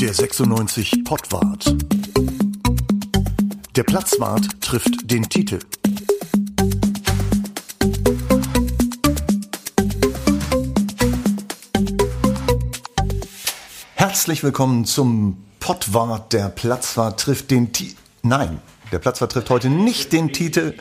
Der 0.00 0.14
96 0.14 1.04
Pottwart. 1.04 1.76
Der 3.76 3.82
Platzwart 3.82 4.62
trifft 4.62 5.10
den 5.10 5.28
Titel. 5.28 5.58
Herzlich 13.94 14.42
willkommen 14.42 14.86
zum 14.86 15.44
Pottwart. 15.58 16.32
Der 16.32 16.48
Platzwart 16.48 17.20
trifft 17.20 17.50
den 17.50 17.70
Titel. 17.74 17.96
Nein, 18.22 18.58
der 18.92 18.98
Platzwart 18.98 19.32
trifft 19.32 19.50
heute 19.50 19.70
nicht 19.70 20.12
den 20.12 20.32
Titel, 20.32 20.74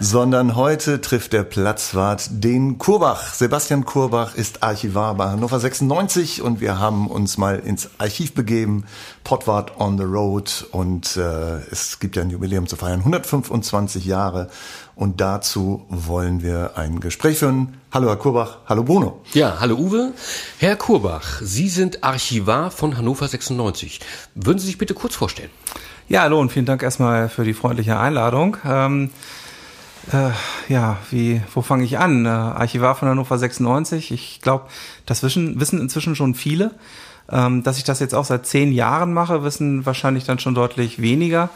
sondern 0.00 0.56
heute 0.56 1.00
trifft 1.00 1.32
der 1.32 1.42
Platzwart 1.42 2.28
den 2.30 2.78
Kurbach. 2.78 3.34
Sebastian 3.34 3.84
Kurbach 3.84 4.34
ist 4.34 4.62
Archivar 4.62 5.14
bei 5.14 5.26
Hannover 5.26 5.58
96 5.58 6.42
und 6.42 6.60
wir 6.60 6.78
haben 6.78 7.08
uns 7.08 7.38
mal 7.38 7.58
ins 7.58 7.90
Archiv 7.98 8.34
begeben, 8.34 8.84
Pottwart 9.24 9.80
on 9.80 9.98
the 9.98 10.04
Road 10.04 10.66
und 10.72 11.16
äh, 11.16 11.58
es 11.70 11.98
gibt 12.00 12.16
ja 12.16 12.22
ein 12.22 12.30
Jubiläum 12.30 12.66
zu 12.66 12.76
feiern, 12.76 13.00
125 13.00 14.04
Jahre 14.04 14.50
und 14.94 15.20
dazu 15.20 15.84
wollen 15.88 16.42
wir 16.42 16.72
ein 16.76 17.00
Gespräch 17.00 17.38
führen. 17.38 17.76
Hallo 17.92 18.08
Herr 18.08 18.16
Kurbach, 18.16 18.58
hallo 18.66 18.82
Bruno. 18.82 19.20
Ja, 19.32 19.58
hallo 19.60 19.76
Uwe. 19.76 20.12
Herr 20.58 20.76
Kurbach, 20.76 21.40
Sie 21.42 21.68
sind 21.68 22.04
Archivar 22.04 22.70
von 22.70 22.96
Hannover 22.96 23.28
96. 23.28 24.00
Würden 24.34 24.58
Sie 24.58 24.66
sich 24.66 24.78
bitte 24.78 24.94
kurz 24.94 25.14
vorstellen? 25.14 25.50
Ja, 26.10 26.22
hallo 26.22 26.40
und 26.40 26.50
vielen 26.50 26.64
Dank 26.64 26.82
erstmal 26.82 27.28
für 27.28 27.44
die 27.44 27.52
freundliche 27.52 27.98
Einladung. 27.98 28.56
Ähm, 28.64 29.10
äh, 30.10 30.30
ja, 30.72 30.96
wie, 31.10 31.42
wo 31.52 31.60
fange 31.60 31.84
ich 31.84 31.98
an? 31.98 32.24
Äh, 32.24 32.30
Archivar 32.30 32.94
von 32.94 33.10
Hannover 33.10 33.36
96. 33.36 34.10
Ich 34.10 34.40
glaube, 34.40 34.68
das 35.04 35.22
wissen, 35.22 35.60
wissen 35.60 35.78
inzwischen 35.78 36.16
schon 36.16 36.34
viele. 36.34 36.70
Ähm, 37.30 37.62
dass 37.62 37.76
ich 37.76 37.84
das 37.84 38.00
jetzt 38.00 38.14
auch 38.14 38.24
seit 38.24 38.46
zehn 38.46 38.72
Jahren 38.72 39.12
mache, 39.12 39.44
wissen 39.44 39.84
wahrscheinlich 39.84 40.24
dann 40.24 40.38
schon 40.38 40.54
deutlich 40.54 41.02
weniger. 41.02 41.50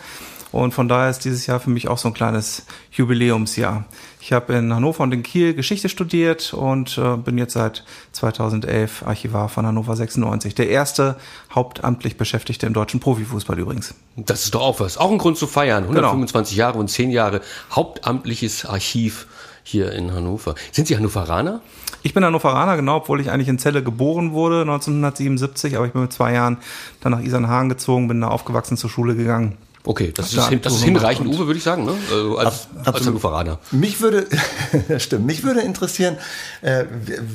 Und 0.53 0.75
von 0.75 0.86
daher 0.86 1.11
ist 1.11 1.25
dieses 1.25 1.47
Jahr 1.47 1.61
für 1.61 1.70
mich 1.70 1.89
auch 1.89 1.98
so 1.98 2.08
ein 2.08 2.14
kleines 2.14 2.67
Jubiläumsjahr. 2.92 3.86
Ich 4.20 4.33
habe 4.33 4.53
in 4.53 4.72
Hannover 4.72 5.03
und 5.03 5.12
in 5.12 5.22
Kiel 5.22 5.55
Geschichte 5.55 5.89
studiert 5.89 6.53
und 6.53 6.98
äh, 6.98 7.17
bin 7.17 7.39
jetzt 7.39 7.55
seit 7.55 7.84
2011 8.12 9.05
Archivar 9.06 9.48
von 9.48 9.67
Hannover 9.67 9.97
96. 9.97 10.55
Der 10.55 10.69
erste 10.69 11.17
hauptamtlich 11.55 12.19
Beschäftigte 12.19 12.67
im 12.67 12.75
deutschen 12.75 13.00
Profifußball 13.00 13.58
übrigens. 13.58 13.95
Das 14.17 14.45
ist 14.45 14.55
doch 14.55 14.61
auch 14.61 14.80
was. 14.80 14.98
Auch 14.98 15.11
ein 15.11 15.19
Grund 15.19 15.39
zu 15.39 15.47
feiern. 15.47 15.84
125 15.84 16.55
genau. 16.55 16.67
Jahre 16.67 16.78
und 16.78 16.89
10 16.89 17.11
Jahre 17.11 17.41
hauptamtliches 17.75 18.67
Archiv 18.67 19.27
hier 19.64 19.92
in 19.92 20.12
Hannover. 20.12 20.55
Sind 20.70 20.86
Sie 20.86 20.97
Hannoveraner? 20.97 21.61
Ich 22.03 22.14
bin 22.14 22.25
Hannoveraner, 22.25 22.77
genau, 22.77 22.97
obwohl 22.97 23.20
ich 23.20 23.30
eigentlich 23.30 23.48
in 23.48 23.58
Celle 23.58 23.83
geboren 23.83 24.33
wurde, 24.33 24.62
1977, 24.62 25.77
aber 25.77 25.86
ich 25.86 25.92
bin 25.92 26.03
mit 26.03 26.12
zwei 26.12 26.33
Jahren 26.33 26.58
dann 27.00 27.12
nach 27.12 27.20
Isernhagen 27.20 27.69
gezogen, 27.69 28.08
bin 28.08 28.20
da 28.20 28.28
aufgewachsen, 28.28 28.77
zur 28.77 28.91
Schule 28.91 29.14
gegangen. 29.14 29.56
Okay, 29.84 30.12
das, 30.14 30.33
ist, 30.33 30.48
hin, 30.48 30.61
das 30.62 30.75
ist 30.75 30.84
hinreichend, 30.84 31.28
Uwe, 31.28 31.47
würde 31.47 31.58
ich 31.58 31.64
sagen, 31.64 31.84
ne? 31.84 31.94
Also 32.08 32.38
als, 32.38 32.69
Ab, 32.84 32.94
als 32.94 33.05
Hannoveraner. 33.05 33.58
Mich 33.72 34.00
würde, 34.00 34.28
stimmt, 34.98 35.27
mich 35.27 35.42
würde 35.42 35.61
interessieren, 35.61 36.19
äh, 36.61 36.84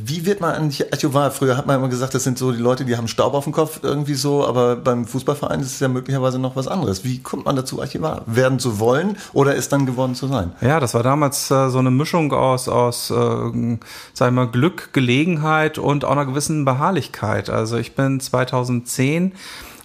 wie 0.06 0.26
wird 0.26 0.40
man 0.40 0.56
eigentlich 0.56 0.94
Archivar? 0.94 1.32
Früher 1.32 1.58
hat 1.58 1.68
man 1.68 1.76
immer 1.76 1.90
gesagt, 1.90 2.16
das 2.16 2.24
sind 2.24 2.38
so 2.38 2.54
die 2.54 2.62
Leute, 2.62 2.86
die 2.86 2.96
haben 2.96 3.10
Staub 3.10 3.34
auf 3.34 3.44
dem 3.44 3.52
Kopf 3.52 3.82
irgendwie 3.84 4.14
so, 4.14 4.48
aber 4.48 4.78
beim 4.78 5.06
Fußballverein 5.06 5.60
ist 5.60 5.74
es 5.74 5.80
ja 5.82 5.90
möglicherweise 5.90 6.40
noch 6.40 6.56
was 6.56 6.70
anderes. 6.70 7.04
Wie 7.04 7.20
kommt 7.20 7.46
man 7.46 7.58
dazu, 7.58 7.82
Archivar 7.82 8.22
werden 8.28 8.60
zu 8.60 8.80
wollen 8.80 9.18
oder 9.34 9.54
ist 9.56 9.74
dann 9.74 9.86
geworden 9.86 10.16
zu 10.16 10.28
sein? 10.28 10.54
Ja, 10.62 10.80
das 10.80 10.94
war 10.94 11.04
damals 11.04 11.52
äh, 11.52 11.70
so 11.70 11.80
eine 11.80 11.92
Mischung 11.92 12.32
aus, 12.32 12.70
aus 12.70 13.10
äh, 13.10 13.14
sagen 13.14 13.78
wir 14.14 14.32
mal, 14.32 14.48
Glück, 14.48 14.94
Gelegenheit 14.94 15.78
und 15.78 16.06
auch 16.06 16.12
einer 16.12 16.26
gewissen 16.26 16.64
Beharrlichkeit. 16.64 17.50
Also 17.50 17.76
ich 17.76 17.94
bin 17.94 18.22
2010 18.22 19.34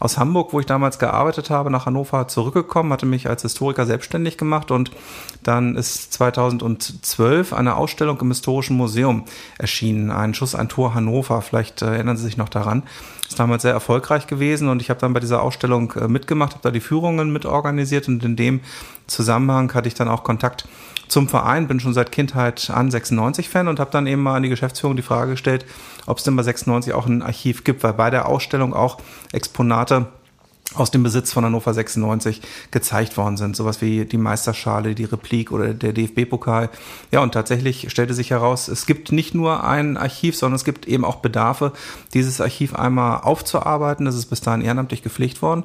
aus 0.03 0.19
Hamburg, 0.19 0.53
wo 0.53 0.58
ich 0.58 0.67
damals 0.67 0.98
gearbeitet 0.98 1.48
habe, 1.48 1.70
nach 1.70 1.86
Hannover 1.86 2.27
zurückgekommen, 2.27 2.92
hatte 2.92 3.06
mich 3.06 3.28
als 3.28 3.42
Historiker 3.42 3.86
selbstständig 3.86 4.36
gemacht 4.36 4.72
und 4.72 4.91
dann 5.44 5.77
ist 5.77 6.12
2012 6.14 7.53
eine 7.53 7.76
Ausstellung 7.76 8.21
im 8.21 8.28
Historischen 8.28 8.76
Museum 8.76 9.25
erschienen, 9.59 10.10
ein 10.10 10.34
Schuss, 10.34 10.56
ein 10.56 10.69
Tor 10.69 10.94
Hannover. 10.94 11.41
Vielleicht 11.41 11.82
äh, 11.82 11.87
erinnern 11.87 12.16
Sie 12.16 12.25
sich 12.25 12.37
noch 12.37 12.49
daran. 12.49 12.82
Ist 13.28 13.38
damals 13.38 13.62
sehr 13.62 13.72
erfolgreich 13.72 14.26
gewesen 14.26 14.69
und 14.69 14.82
ich 14.82 14.91
habe 14.91 14.99
dann 14.99 15.12
bei 15.12 15.21
dieser 15.21 15.41
Ausstellung 15.41 15.93
äh, 15.93 16.09
mitgemacht, 16.09 16.55
habe 16.55 16.62
da 16.62 16.72
die 16.72 16.81
Führungen 16.81 17.32
mitorganisiert 17.32 18.09
und 18.09 18.25
in 18.25 18.34
dem 18.34 18.60
Zusammenhang 19.06 19.72
hatte 19.72 19.87
ich 19.87 19.94
dann 19.94 20.09
auch 20.09 20.25
Kontakt 20.25 20.66
zum 21.12 21.28
Verein, 21.28 21.69
bin 21.69 21.78
schon 21.78 21.93
seit 21.93 22.11
Kindheit 22.11 22.71
an 22.71 22.91
96-Fan 22.91 23.69
und 23.69 23.78
habe 23.78 23.91
dann 23.91 24.06
eben 24.06 24.23
mal 24.23 24.37
an 24.37 24.43
die 24.43 24.49
Geschäftsführung 24.49 24.97
die 24.97 25.03
Frage 25.03 25.33
gestellt, 25.33 25.67
ob 26.06 26.17
es 26.17 26.25
denn 26.25 26.34
bei 26.37 26.43
96 26.43 26.95
auch 26.95 27.06
ein 27.06 27.21
Archiv 27.21 27.65
gibt, 27.65 27.83
weil 27.83 27.93
bei 27.93 28.09
der 28.09 28.28
Ausstellung 28.28 28.73
auch 28.73 28.97
Exponate 29.31 30.06
aus 30.75 30.91
dem 30.91 31.03
Besitz 31.03 31.31
von 31.31 31.45
Hannover 31.45 31.75
96 31.75 32.41
gezeigt 32.71 33.19
worden 33.19 33.37
sind. 33.37 33.56
Sowas 33.56 33.83
wie 33.83 34.06
die 34.06 34.17
Meisterschale, 34.17 34.95
die 34.95 35.05
Replik 35.05 35.53
oder 35.53 35.75
der 35.75 35.93
DFB-Pokal. 35.93 36.71
Ja, 37.11 37.21
und 37.21 37.33
tatsächlich 37.33 37.91
stellte 37.91 38.15
sich 38.15 38.31
heraus, 38.31 38.69
es 38.69 38.87
gibt 38.87 39.12
nicht 39.12 39.34
nur 39.34 39.65
ein 39.65 39.99
Archiv, 39.99 40.34
sondern 40.34 40.56
es 40.56 40.65
gibt 40.65 40.89
eben 40.89 41.05
auch 41.05 41.17
Bedarfe, 41.17 41.73
dieses 42.15 42.41
Archiv 42.41 42.75
einmal 42.75 43.21
aufzuarbeiten. 43.21 44.06
Das 44.06 44.15
ist 44.15 44.27
bis 44.27 44.41
dahin 44.41 44.62
ehrenamtlich 44.62 45.03
gepflegt 45.03 45.43
worden. 45.43 45.65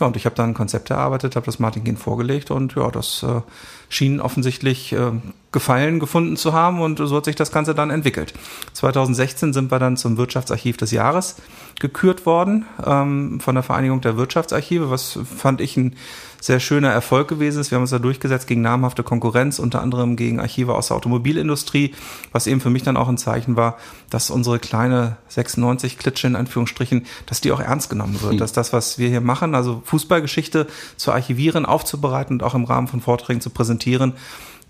Ja, 0.00 0.08
und 0.08 0.16
ich 0.16 0.24
habe 0.24 0.34
dann 0.34 0.50
ein 0.50 0.54
Konzept 0.54 0.90
erarbeitet, 0.90 1.36
habe 1.36 1.46
das 1.46 1.60
Martin 1.60 1.84
Kind 1.84 2.00
vorgelegt 2.00 2.50
und 2.50 2.74
ja, 2.74 2.90
das 2.90 3.22
äh, 3.22 3.42
schien 3.88 4.20
offensichtlich 4.20 4.92
äh, 4.92 5.12
Gefallen 5.50 5.98
gefunden 5.98 6.36
zu 6.36 6.52
haben 6.52 6.82
und 6.82 6.98
so 6.98 7.16
hat 7.16 7.24
sich 7.24 7.34
das 7.34 7.50
Ganze 7.50 7.74
dann 7.74 7.88
entwickelt. 7.88 8.34
2016 8.74 9.54
sind 9.54 9.70
wir 9.70 9.78
dann 9.78 9.96
zum 9.96 10.18
Wirtschaftsarchiv 10.18 10.76
des 10.76 10.90
Jahres 10.90 11.36
gekürt 11.80 12.26
worden 12.26 12.66
ähm, 12.84 13.40
von 13.40 13.54
der 13.54 13.64
Vereinigung 13.64 14.02
der 14.02 14.18
Wirtschaftsarchive, 14.18 14.90
was 14.90 15.18
fand 15.36 15.62
ich 15.62 15.78
ein 15.78 15.96
sehr 16.40 16.60
schöner 16.60 16.90
Erfolg 16.90 17.28
gewesen 17.28 17.60
ist. 17.60 17.70
Wir 17.70 17.76
haben 17.76 17.82
uns 17.82 17.90
da 17.90 17.98
durchgesetzt 17.98 18.46
gegen 18.46 18.62
namhafte 18.62 19.02
Konkurrenz, 19.02 19.58
unter 19.58 19.82
anderem 19.82 20.16
gegen 20.16 20.40
Archive 20.40 20.74
aus 20.74 20.88
der 20.88 20.96
Automobilindustrie, 20.96 21.94
was 22.32 22.46
eben 22.46 22.60
für 22.60 22.70
mich 22.70 22.82
dann 22.82 22.96
auch 22.96 23.08
ein 23.08 23.18
Zeichen 23.18 23.56
war, 23.56 23.76
dass 24.10 24.30
unsere 24.30 24.58
kleine 24.58 25.16
96 25.28 25.98
Klitsche 25.98 26.26
in 26.26 26.36
Anführungsstrichen, 26.36 27.06
dass 27.26 27.40
die 27.40 27.52
auch 27.52 27.60
ernst 27.60 27.90
genommen 27.90 28.20
wird, 28.22 28.34
mhm. 28.34 28.38
dass 28.38 28.52
das, 28.52 28.72
was 28.72 28.98
wir 28.98 29.08
hier 29.08 29.20
machen, 29.20 29.54
also 29.54 29.82
Fußballgeschichte 29.84 30.66
zu 30.96 31.12
archivieren, 31.12 31.66
aufzubereiten 31.66 32.34
und 32.34 32.42
auch 32.42 32.54
im 32.54 32.64
Rahmen 32.64 32.88
von 32.88 33.00
Vorträgen 33.00 33.40
zu 33.40 33.50
präsentieren, 33.50 34.14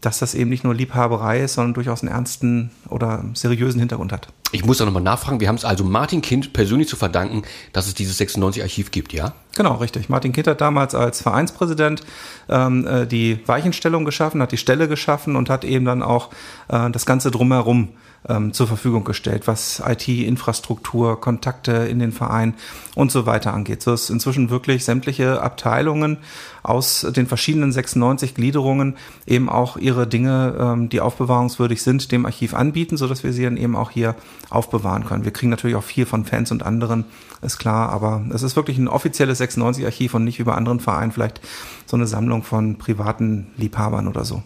dass 0.00 0.18
das 0.18 0.34
eben 0.34 0.50
nicht 0.50 0.64
nur 0.64 0.74
Liebhaberei 0.74 1.40
ist, 1.40 1.54
sondern 1.54 1.74
durchaus 1.74 2.02
einen 2.02 2.12
ernsten 2.12 2.70
oder 2.88 3.24
seriösen 3.34 3.80
Hintergrund 3.80 4.12
hat. 4.12 4.28
Ich 4.52 4.64
muss 4.64 4.78
da 4.78 4.84
nochmal 4.84 5.02
nachfragen. 5.02 5.40
Wir 5.40 5.48
haben 5.48 5.56
es 5.56 5.64
also 5.64 5.84
Martin 5.84 6.22
Kind 6.22 6.52
persönlich 6.52 6.88
zu 6.88 6.96
verdanken, 6.96 7.42
dass 7.72 7.86
es 7.86 7.94
dieses 7.94 8.18
96-Archiv 8.18 8.90
gibt, 8.90 9.12
ja? 9.12 9.32
Genau, 9.56 9.74
richtig. 9.74 10.08
Martin 10.08 10.32
Kind 10.32 10.46
hat 10.46 10.60
damals 10.60 10.94
als 10.94 11.20
Vereinspräsident 11.20 12.02
ähm, 12.48 12.86
äh, 12.86 13.06
die 13.06 13.40
Weichenstellung 13.46 14.04
geschaffen, 14.04 14.40
hat 14.40 14.52
die 14.52 14.56
Stelle 14.56 14.88
geschaffen 14.88 15.36
und 15.36 15.50
hat 15.50 15.64
eben 15.64 15.84
dann 15.84 16.02
auch 16.02 16.30
äh, 16.68 16.90
das 16.90 17.04
Ganze 17.04 17.30
drumherum 17.30 17.88
ähm, 18.28 18.52
zur 18.52 18.66
Verfügung 18.66 19.04
gestellt, 19.04 19.46
was 19.46 19.82
IT-Infrastruktur, 19.84 21.20
Kontakte 21.20 21.72
in 21.72 21.98
den 21.98 22.12
Verein 22.12 22.54
und 22.94 23.12
so 23.12 23.26
weiter 23.26 23.54
angeht. 23.54 23.82
So 23.82 23.92
ist 23.92 24.10
inzwischen 24.10 24.50
wirklich 24.50 24.84
sämtliche 24.84 25.42
Abteilungen 25.42 26.18
aus 26.62 27.06
den 27.14 27.26
verschiedenen 27.26 27.72
96 27.72 28.34
Gliederungen 28.34 28.96
eben 29.26 29.48
auch 29.48 29.76
ihre 29.76 30.06
Dinge, 30.06 30.56
ähm, 30.58 30.88
die 30.88 31.00
aufbewahrungswürdig 31.00 31.82
sind, 31.82 32.12
dem 32.12 32.26
Archiv 32.26 32.54
anbieten, 32.54 32.96
so 32.96 33.08
wir 33.08 33.32
sie 33.32 33.44
dann 33.44 33.56
eben 33.56 33.76
auch 33.76 33.90
hier 33.90 34.14
aufbewahren 34.50 35.04
können. 35.04 35.24
Wir 35.24 35.32
kriegen 35.32 35.50
natürlich 35.50 35.76
auch 35.76 35.84
viel 35.84 36.06
von 36.06 36.24
Fans 36.24 36.50
und 36.52 36.62
anderen, 36.62 37.04
ist 37.40 37.58
klar, 37.58 37.90
aber 37.90 38.24
es 38.32 38.42
ist 38.42 38.56
wirklich 38.56 38.78
ein 38.78 38.88
offizielles 38.88 39.40
96-Archiv 39.40 40.14
und 40.14 40.24
nicht 40.24 40.44
bei 40.44 40.54
anderen 40.54 40.80
Vereinen 40.80 41.12
vielleicht 41.12 41.40
so 41.86 41.96
eine 41.96 42.06
Sammlung 42.06 42.42
von 42.42 42.76
privaten 42.76 43.48
Liebhabern 43.56 44.08
oder 44.08 44.24
so. 44.24 44.42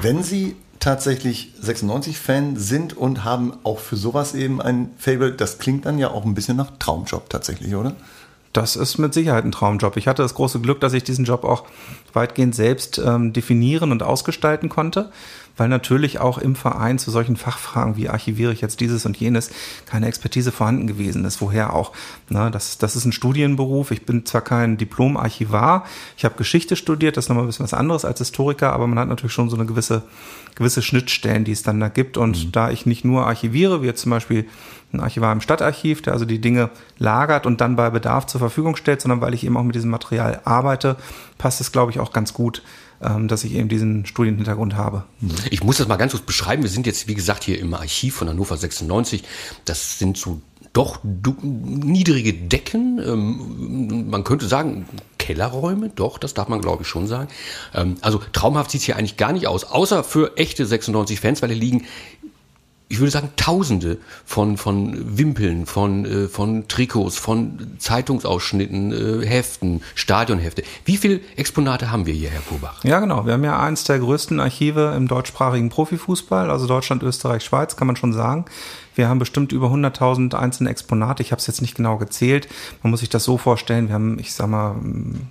Wenn 0.00 0.22
Sie 0.22 0.54
tatsächlich 0.80 1.52
96-Fan 1.62 2.56
sind 2.56 2.96
und 2.96 3.24
haben 3.24 3.54
auch 3.64 3.78
für 3.78 3.96
sowas 3.96 4.34
eben 4.34 4.60
ein 4.60 4.90
Fable, 4.98 5.32
das 5.32 5.58
klingt 5.58 5.86
dann 5.86 5.98
ja 5.98 6.10
auch 6.10 6.24
ein 6.24 6.34
bisschen 6.34 6.56
nach 6.56 6.72
Traumjob 6.78 7.28
tatsächlich, 7.30 7.74
oder? 7.74 7.94
Das 8.52 8.76
ist 8.76 8.98
mit 8.98 9.12
Sicherheit 9.12 9.44
ein 9.44 9.52
Traumjob. 9.52 9.96
Ich 9.96 10.08
hatte 10.08 10.22
das 10.22 10.34
große 10.34 10.60
Glück, 10.60 10.80
dass 10.80 10.92
ich 10.94 11.04
diesen 11.04 11.24
Job 11.24 11.44
auch 11.44 11.64
weitgehend 12.12 12.54
selbst 12.54 12.98
ähm, 12.98 13.32
definieren 13.32 13.92
und 13.92 14.02
ausgestalten 14.02 14.68
konnte 14.68 15.10
weil 15.58 15.68
natürlich 15.68 16.20
auch 16.20 16.38
im 16.38 16.56
Verein 16.56 16.98
zu 16.98 17.10
solchen 17.10 17.36
Fachfragen 17.36 17.96
wie 17.96 18.08
archiviere 18.08 18.52
ich 18.52 18.60
jetzt 18.60 18.80
dieses 18.80 19.04
und 19.04 19.16
jenes 19.16 19.50
keine 19.86 20.06
Expertise 20.06 20.52
vorhanden 20.52 20.86
gewesen 20.86 21.24
ist. 21.24 21.40
Woher 21.40 21.74
auch? 21.74 21.92
Na, 22.28 22.48
das, 22.48 22.78
das 22.78 22.96
ist 22.96 23.04
ein 23.04 23.12
Studienberuf. 23.12 23.90
Ich 23.90 24.06
bin 24.06 24.24
zwar 24.24 24.40
kein 24.40 24.78
Diplom-Archivar, 24.78 25.84
ich 26.16 26.24
habe 26.24 26.36
Geschichte 26.36 26.76
studiert, 26.76 27.16
das 27.16 27.26
ist 27.26 27.28
nochmal 27.28 27.44
ein 27.44 27.48
bisschen 27.48 27.64
was 27.64 27.74
anderes 27.74 28.04
als 28.04 28.18
Historiker, 28.18 28.72
aber 28.72 28.86
man 28.86 28.98
hat 28.98 29.08
natürlich 29.08 29.32
schon 29.32 29.50
so 29.50 29.56
eine 29.56 29.66
gewisse, 29.66 30.02
gewisse 30.54 30.82
Schnittstellen, 30.82 31.44
die 31.44 31.52
es 31.52 31.62
dann 31.62 31.80
da 31.80 31.88
gibt. 31.88 32.16
Und 32.16 32.46
mhm. 32.46 32.52
da 32.52 32.70
ich 32.70 32.86
nicht 32.86 33.04
nur 33.04 33.26
archiviere, 33.26 33.82
wie 33.82 33.86
jetzt 33.86 34.02
zum 34.02 34.10
Beispiel 34.10 34.46
ein 34.92 35.00
Archivar 35.00 35.32
im 35.32 35.40
Stadtarchiv, 35.40 36.02
der 36.02 36.14
also 36.14 36.24
die 36.24 36.40
Dinge 36.40 36.70
lagert 36.98 37.46
und 37.46 37.60
dann 37.60 37.76
bei 37.76 37.90
Bedarf 37.90 38.26
zur 38.26 38.38
Verfügung 38.38 38.76
stellt, 38.76 39.02
sondern 39.02 39.20
weil 39.20 39.34
ich 39.34 39.44
eben 39.44 39.56
auch 39.56 39.62
mit 39.62 39.74
diesem 39.74 39.90
Material 39.90 40.40
arbeite, 40.44 40.96
passt 41.36 41.60
es, 41.60 41.72
glaube 41.72 41.90
ich, 41.90 42.00
auch 42.00 42.12
ganz 42.12 42.32
gut 42.32 42.62
dass 43.00 43.44
ich 43.44 43.54
eben 43.54 43.68
diesen 43.68 44.06
Studienhintergrund 44.06 44.74
habe. 44.74 45.04
Ich 45.50 45.62
muss 45.62 45.78
das 45.78 45.86
mal 45.88 45.96
ganz 45.96 46.12
kurz 46.12 46.24
beschreiben. 46.24 46.62
Wir 46.62 46.70
sind 46.70 46.86
jetzt, 46.86 47.06
wie 47.06 47.14
gesagt, 47.14 47.44
hier 47.44 47.58
im 47.60 47.72
Archiv 47.74 48.16
von 48.16 48.28
Hannover 48.28 48.56
96. 48.56 49.22
Das 49.64 49.98
sind 49.98 50.16
so 50.16 50.40
doch 50.72 51.00
niedrige 51.02 52.34
Decken, 52.34 53.00
ähm, 53.04 54.10
man 54.10 54.22
könnte 54.22 54.46
sagen 54.46 54.86
Kellerräume, 55.18 55.88
doch, 55.88 56.18
das 56.18 56.34
darf 56.34 56.48
man 56.48 56.60
glaube 56.60 56.82
ich 56.82 56.88
schon 56.88 57.06
sagen. 57.06 57.28
Ähm, 57.74 57.96
also 58.00 58.20
traumhaft 58.32 58.70
sieht 58.70 58.80
es 58.80 58.84
hier 58.84 58.96
eigentlich 58.96 59.16
gar 59.16 59.32
nicht 59.32 59.46
aus, 59.46 59.64
außer 59.64 60.04
für 60.04 60.36
echte 60.36 60.66
96 60.66 61.20
Fans, 61.20 61.42
weil 61.42 61.50
hier 61.50 61.58
liegen 61.58 61.84
ich 62.88 62.98
würde 63.00 63.10
sagen, 63.10 63.30
Tausende 63.36 63.98
von, 64.24 64.56
von 64.56 65.18
Wimpeln, 65.18 65.66
von, 65.66 66.04
äh, 66.04 66.28
von 66.28 66.68
Trikots, 66.68 67.18
von 67.18 67.76
Zeitungsausschnitten, 67.78 69.22
äh, 69.22 69.26
Heften, 69.26 69.82
Stadionhefte. 69.94 70.62
Wie 70.84 70.96
viele 70.96 71.20
Exponate 71.36 71.90
haben 71.90 72.06
wir 72.06 72.14
hier, 72.14 72.30
Herr 72.30 72.40
Kubach? 72.40 72.82
Ja, 72.84 73.00
genau. 73.00 73.26
Wir 73.26 73.34
haben 73.34 73.44
ja 73.44 73.60
eins 73.60 73.84
der 73.84 73.98
größten 73.98 74.40
Archive 74.40 74.94
im 74.96 75.06
deutschsprachigen 75.06 75.68
Profifußball, 75.68 76.50
also 76.50 76.66
Deutschland, 76.66 77.02
Österreich, 77.02 77.44
Schweiz, 77.44 77.76
kann 77.76 77.86
man 77.86 77.96
schon 77.96 78.12
sagen. 78.12 78.46
Wir 78.98 79.08
haben 79.08 79.20
bestimmt 79.20 79.52
über 79.52 79.68
100.000 79.68 80.34
einzelne 80.34 80.70
Exponate. 80.70 81.22
Ich 81.22 81.30
habe 81.30 81.38
es 81.38 81.46
jetzt 81.46 81.62
nicht 81.62 81.76
genau 81.76 81.98
gezählt. 81.98 82.48
Man 82.82 82.90
muss 82.90 82.98
sich 82.98 83.08
das 83.08 83.22
so 83.22 83.38
vorstellen. 83.38 83.86
Wir 83.86 83.94
haben, 83.94 84.18
ich 84.18 84.32
sag 84.32 84.48
mal, 84.48 84.74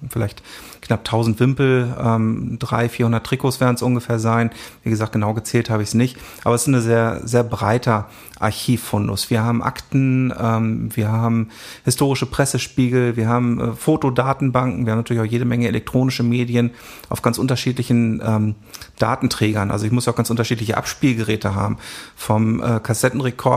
vielleicht 0.10 0.42
knapp 0.80 1.02
1000 1.02 1.38
Wimpel, 1.42 1.94
ähm, 2.00 2.60
300, 2.60 2.90
400 2.90 3.26
Trikots 3.26 3.60
werden 3.60 3.76
es 3.76 3.82
ungefähr 3.82 4.20
sein. 4.20 4.52
Wie 4.84 4.90
gesagt, 4.90 5.12
genau 5.12 5.34
gezählt 5.34 5.70
habe 5.70 5.84
ich 5.84 5.90
es 5.90 5.96
nicht. 5.96 6.18
Aber 6.46 6.56
es 6.56 6.62
ist 6.62 6.70
eine 6.70 6.80
sehr, 6.80 7.20
sehr 7.26 7.44
breiter 7.44 8.08
Archivfundus. 8.40 9.30
Wir 9.30 9.44
haben 9.44 9.62
Akten, 9.62 10.34
ähm, 10.40 10.90
wir 10.96 11.12
haben 11.12 11.50
historische 11.84 12.26
Pressespiegel, 12.26 13.16
wir 13.16 13.28
haben 13.28 13.60
äh, 13.60 13.74
Fotodatenbanken, 13.74 14.86
wir 14.86 14.92
haben 14.92 15.00
natürlich 15.00 15.22
auch 15.22 15.32
jede 15.32 15.46
Menge 15.46 15.68
elektronische 15.68 16.24
Medien 16.24 16.72
auf 17.10 17.22
ganz 17.22 17.38
unterschiedlichen 17.38 18.22
ähm, 18.24 18.56
Datenträgern. 19.00 19.72
Also 19.72 19.86
ich 19.86 19.92
muss 19.92 20.08
auch 20.08 20.16
ganz 20.16 20.30
unterschiedliche 20.30 20.78
Abspielgeräte 20.78 21.56
haben. 21.56 21.78
Vom 22.16 22.62
äh, 22.62 22.80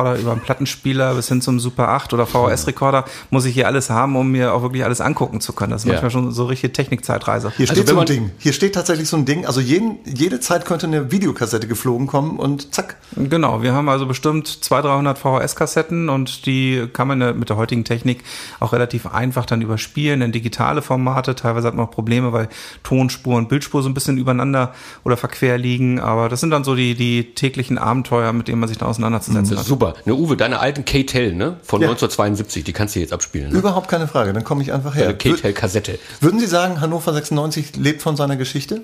Kassettenrekorder 0.01 0.21
über 0.21 0.33
einen 0.33 0.41
Plattenspieler 0.41 1.15
bis 1.15 1.29
hin 1.29 1.41
zum 1.41 1.61
Super 1.61 1.89
8 1.89 2.13
oder 2.13 2.27
VHS-Rekorder 2.27 3.05
muss 3.31 3.45
ich 3.45 3.55
hier 3.55 3.67
alles 3.67 3.91
haben, 3.91 4.17
um 4.17 4.31
mir 4.31 4.55
auch 4.55 4.63
wirklich 4.63 4.85
alles 4.85 5.01
angucken 5.01 5.41
zu 5.41 5.53
können. 5.53 5.73
Das 5.73 5.83
ist 5.83 5.87
ja. 5.87 5.93
manchmal 5.93 6.11
schon 6.11 6.33
so 6.33 6.47
richtige 6.47 6.73
Technikzeitreise. 6.73 7.53
Hier 7.57 7.67
steht 7.67 7.81
also, 7.81 7.95
so 7.95 8.01
ein 8.01 8.07
Ding. 8.07 8.31
Hier 8.39 8.53
steht 8.53 8.75
tatsächlich 8.75 9.09
so 9.09 9.17
ein 9.17 9.25
Ding. 9.25 9.47
Also 9.47 9.61
jeden, 9.61 9.99
jede 10.05 10.41
Zeit 10.41 10.65
könnte 10.65 10.87
eine 10.87 11.11
Videokassette 11.13 11.67
geflogen 11.67 12.07
kommen 12.07 12.39
und 12.39 12.75
zack. 12.75 12.97
Genau. 13.17 13.63
Wir 13.63 13.73
haben 13.73 13.89
also 13.89 14.07
bestimmt 14.07 14.47
200, 14.49 14.91
300 14.91 15.19
VHS-Kassetten 15.19 16.09
und 16.09 16.47
die 16.47 16.89
kann 16.93 17.09
man 17.09 17.39
mit 17.39 17.49
der 17.49 17.57
heutigen 17.57 17.85
Technik 17.85 18.25
auch 18.59 18.73
relativ 18.73 19.07
einfach 19.07 19.47
dann 19.47 19.63
überspielen 19.63 20.23
in 20.23 20.33
digitale 20.33 20.83
Formate. 20.83 21.35
Teilweise 21.35 21.67
hat 21.67 21.75
man 21.75 21.87
auch 21.87 21.91
Probleme, 21.91 22.33
weil 22.33 22.49
Tonspur 22.83 23.37
und 23.37 23.49
Bildspur 23.49 23.83
so 23.83 23.89
ein 23.89 23.95
bisschen 23.95 24.19
übereinander 24.19 24.73
oder 25.05 25.17
verquer 25.17 25.59
liegen. 25.59 26.01
Aber 26.01 26.29
das 26.29 26.41
sind 26.41 26.51
dann 26.51 26.65
so 26.65 26.75
die, 26.75 26.95
die 26.95 27.35
täglichen 27.35 27.79
Abenteuer, 27.79 28.33
mit 28.33 28.49
denen 28.49 28.61
man 28.61 28.69
sich 28.69 28.79
da 28.79 28.87
auseinanderzusetzen 28.87 29.59
hat. 29.59 29.67
Super. 29.81 29.95
Ne, 30.05 30.15
Uwe, 30.15 30.37
deine 30.37 30.61
alten 30.61 30.85
K-Tel, 30.85 31.33
ne? 31.33 31.57
Von 31.63 31.81
ja. 31.81 31.89
1972, 31.89 32.65
die 32.65 32.73
kannst 32.75 32.97
du 32.97 33.01
jetzt 33.01 33.15
abspielen. 33.15 33.51
Ne? 33.51 33.59
Überhaupt 33.59 33.89
keine 33.89 34.07
Frage. 34.07 34.35
Dann 34.35 34.45
komme 34.45 34.63
ich 34.63 34.73
einfach 34.75 34.95
her. 34.95 35.15
K-Tel-Kassette. 35.15 35.99
Würden 36.21 36.39
Sie 36.39 36.47
sagen, 36.47 36.83
Hannover 36.83 37.15
96 37.15 37.77
lebt 37.77 38.03
von 38.03 38.15
seiner 38.15 38.37
Geschichte? 38.37 38.83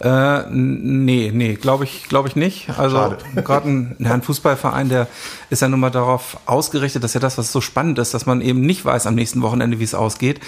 Äh, 0.00 0.42
nee, 0.50 1.30
nee, 1.32 1.54
glaube 1.54 1.84
ich, 1.84 2.08
glaube 2.08 2.26
ich 2.28 2.34
nicht. 2.34 2.68
Also 2.76 3.14
gerade 3.34 3.68
ein, 3.68 3.96
ja, 4.00 4.12
ein 4.12 4.22
Fußballverein, 4.22 4.88
der 4.88 5.06
ist 5.50 5.62
ja 5.62 5.68
nun 5.68 5.80
mal 5.80 5.90
darauf 5.90 6.38
ausgerichtet, 6.46 7.04
dass 7.04 7.14
ja 7.14 7.20
das, 7.20 7.38
was 7.38 7.52
so 7.52 7.60
spannend 7.60 7.98
ist, 8.00 8.14
dass 8.14 8.26
man 8.26 8.40
eben 8.40 8.60
nicht 8.60 8.84
weiß 8.84 9.06
am 9.06 9.14
nächsten 9.14 9.42
Wochenende, 9.42 9.78
wie 9.78 9.84
es 9.84 9.94
ausgeht. 9.94 10.40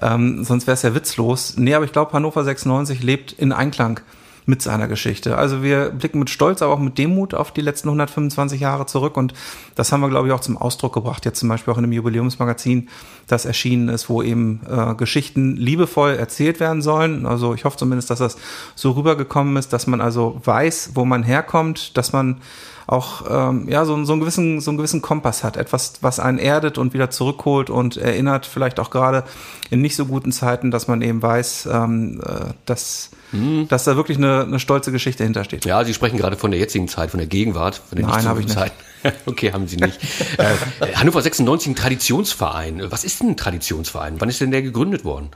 Ähm, 0.00 0.42
sonst 0.44 0.66
wäre 0.66 0.74
es 0.74 0.82
ja 0.82 0.94
witzlos. 0.94 1.54
Nee, 1.56 1.74
aber 1.74 1.84
ich 1.84 1.92
glaube, 1.92 2.12
Hannover 2.12 2.44
96 2.44 3.02
lebt 3.02 3.32
in 3.32 3.52
Einklang 3.52 4.00
mit 4.48 4.62
seiner 4.62 4.88
Geschichte. 4.88 5.36
Also 5.36 5.62
wir 5.62 5.90
blicken 5.90 6.18
mit 6.18 6.30
Stolz, 6.30 6.62
aber 6.62 6.72
auch 6.72 6.78
mit 6.78 6.96
Demut 6.96 7.34
auf 7.34 7.52
die 7.52 7.60
letzten 7.60 7.88
125 7.88 8.60
Jahre 8.60 8.86
zurück 8.86 9.18
und 9.18 9.34
das 9.74 9.92
haben 9.92 10.00
wir, 10.00 10.08
glaube 10.08 10.28
ich, 10.28 10.32
auch 10.32 10.40
zum 10.40 10.56
Ausdruck 10.56 10.94
gebracht. 10.94 11.26
Jetzt 11.26 11.38
zum 11.38 11.50
Beispiel 11.50 11.72
auch 11.72 11.76
in 11.76 11.84
einem 11.84 11.92
Jubiläumsmagazin, 11.92 12.88
das 13.26 13.44
erschienen 13.44 13.90
ist, 13.90 14.08
wo 14.08 14.22
eben 14.22 14.60
äh, 14.66 14.94
Geschichten 14.94 15.54
liebevoll 15.56 16.14
erzählt 16.14 16.60
werden 16.60 16.80
sollen. 16.80 17.26
Also 17.26 17.52
ich 17.52 17.66
hoffe 17.66 17.76
zumindest, 17.76 18.08
dass 18.08 18.20
das 18.20 18.38
so 18.74 18.92
rübergekommen 18.92 19.54
ist, 19.56 19.74
dass 19.74 19.86
man 19.86 20.00
also 20.00 20.40
weiß, 20.42 20.92
wo 20.94 21.04
man 21.04 21.22
herkommt, 21.22 21.98
dass 21.98 22.14
man 22.14 22.38
auch 22.86 23.24
ähm, 23.28 23.68
ja 23.68 23.84
so, 23.84 24.02
so 24.04 24.12
einen 24.14 24.20
gewissen 24.20 24.62
so 24.62 24.70
einen 24.70 24.78
gewissen 24.78 25.02
Kompass 25.02 25.44
hat, 25.44 25.58
etwas 25.58 25.98
was 26.00 26.20
einen 26.20 26.38
erdet 26.38 26.78
und 26.78 26.94
wieder 26.94 27.10
zurückholt 27.10 27.68
und 27.68 27.98
erinnert, 27.98 28.46
vielleicht 28.46 28.80
auch 28.80 28.88
gerade 28.88 29.24
in 29.68 29.82
nicht 29.82 29.94
so 29.94 30.06
guten 30.06 30.32
Zeiten, 30.32 30.70
dass 30.70 30.88
man 30.88 31.02
eben 31.02 31.20
weiß, 31.20 31.68
ähm, 31.70 32.22
äh, 32.24 32.54
dass 32.64 33.10
mhm. 33.32 33.68
dass 33.68 33.84
da 33.84 33.96
wirklich 33.96 34.18
eine, 34.18 34.42
eine 34.42 34.58
stolze 34.58 34.92
Geschichte 34.92 35.24
hintersteht. 35.24 35.64
Ja, 35.64 35.84
Sie 35.84 35.94
sprechen 35.94 36.16
gerade 36.16 36.36
von 36.36 36.50
der 36.50 36.60
jetzigen 36.60 36.88
Zeit, 36.88 37.10
von 37.10 37.18
der 37.18 37.26
Gegenwart, 37.26 37.76
von 37.76 37.96
der 37.96 38.06
Nein, 38.06 38.24
habe 38.24 38.40
ich 38.40 38.46
nicht. 38.46 38.58
Zeit. 38.58 38.72
okay, 39.26 39.52
haben 39.52 39.68
Sie 39.68 39.76
nicht. 39.76 39.98
äh, 40.38 40.94
Hannover 40.94 41.22
96, 41.22 41.72
ein 41.72 41.76
Traditionsverein. 41.76 42.90
Was 42.90 43.04
ist 43.04 43.20
denn 43.20 43.30
ein 43.30 43.36
Traditionsverein? 43.36 44.20
Wann 44.20 44.28
ist 44.28 44.40
denn 44.40 44.50
der 44.50 44.62
gegründet 44.62 45.04
worden? 45.04 45.30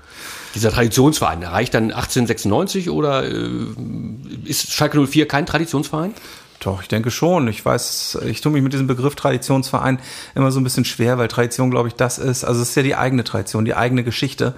Dieser 0.54 0.70
Traditionsverein, 0.70 1.42
reicht 1.42 1.74
dann 1.74 1.84
1896 1.92 2.90
oder 2.90 3.24
äh, 3.24 3.48
ist 4.44 4.72
Schalke 4.72 5.04
04 5.06 5.26
kein 5.28 5.46
Traditionsverein? 5.46 6.14
Doch, 6.60 6.80
ich 6.80 6.88
denke 6.88 7.10
schon. 7.10 7.48
Ich 7.48 7.64
weiß, 7.64 8.18
ich 8.24 8.40
tue 8.40 8.52
mich 8.52 8.62
mit 8.62 8.72
diesem 8.72 8.86
Begriff 8.86 9.16
Traditionsverein 9.16 9.98
immer 10.36 10.52
so 10.52 10.60
ein 10.60 10.64
bisschen 10.64 10.84
schwer, 10.84 11.18
weil 11.18 11.26
Tradition, 11.26 11.72
glaube 11.72 11.88
ich, 11.88 11.94
das 11.94 12.18
ist, 12.18 12.44
also 12.44 12.62
es 12.62 12.70
ist 12.70 12.74
ja 12.76 12.84
die 12.84 12.94
eigene 12.94 13.24
Tradition, 13.24 13.64
die 13.64 13.74
eigene 13.74 14.04
Geschichte. 14.04 14.54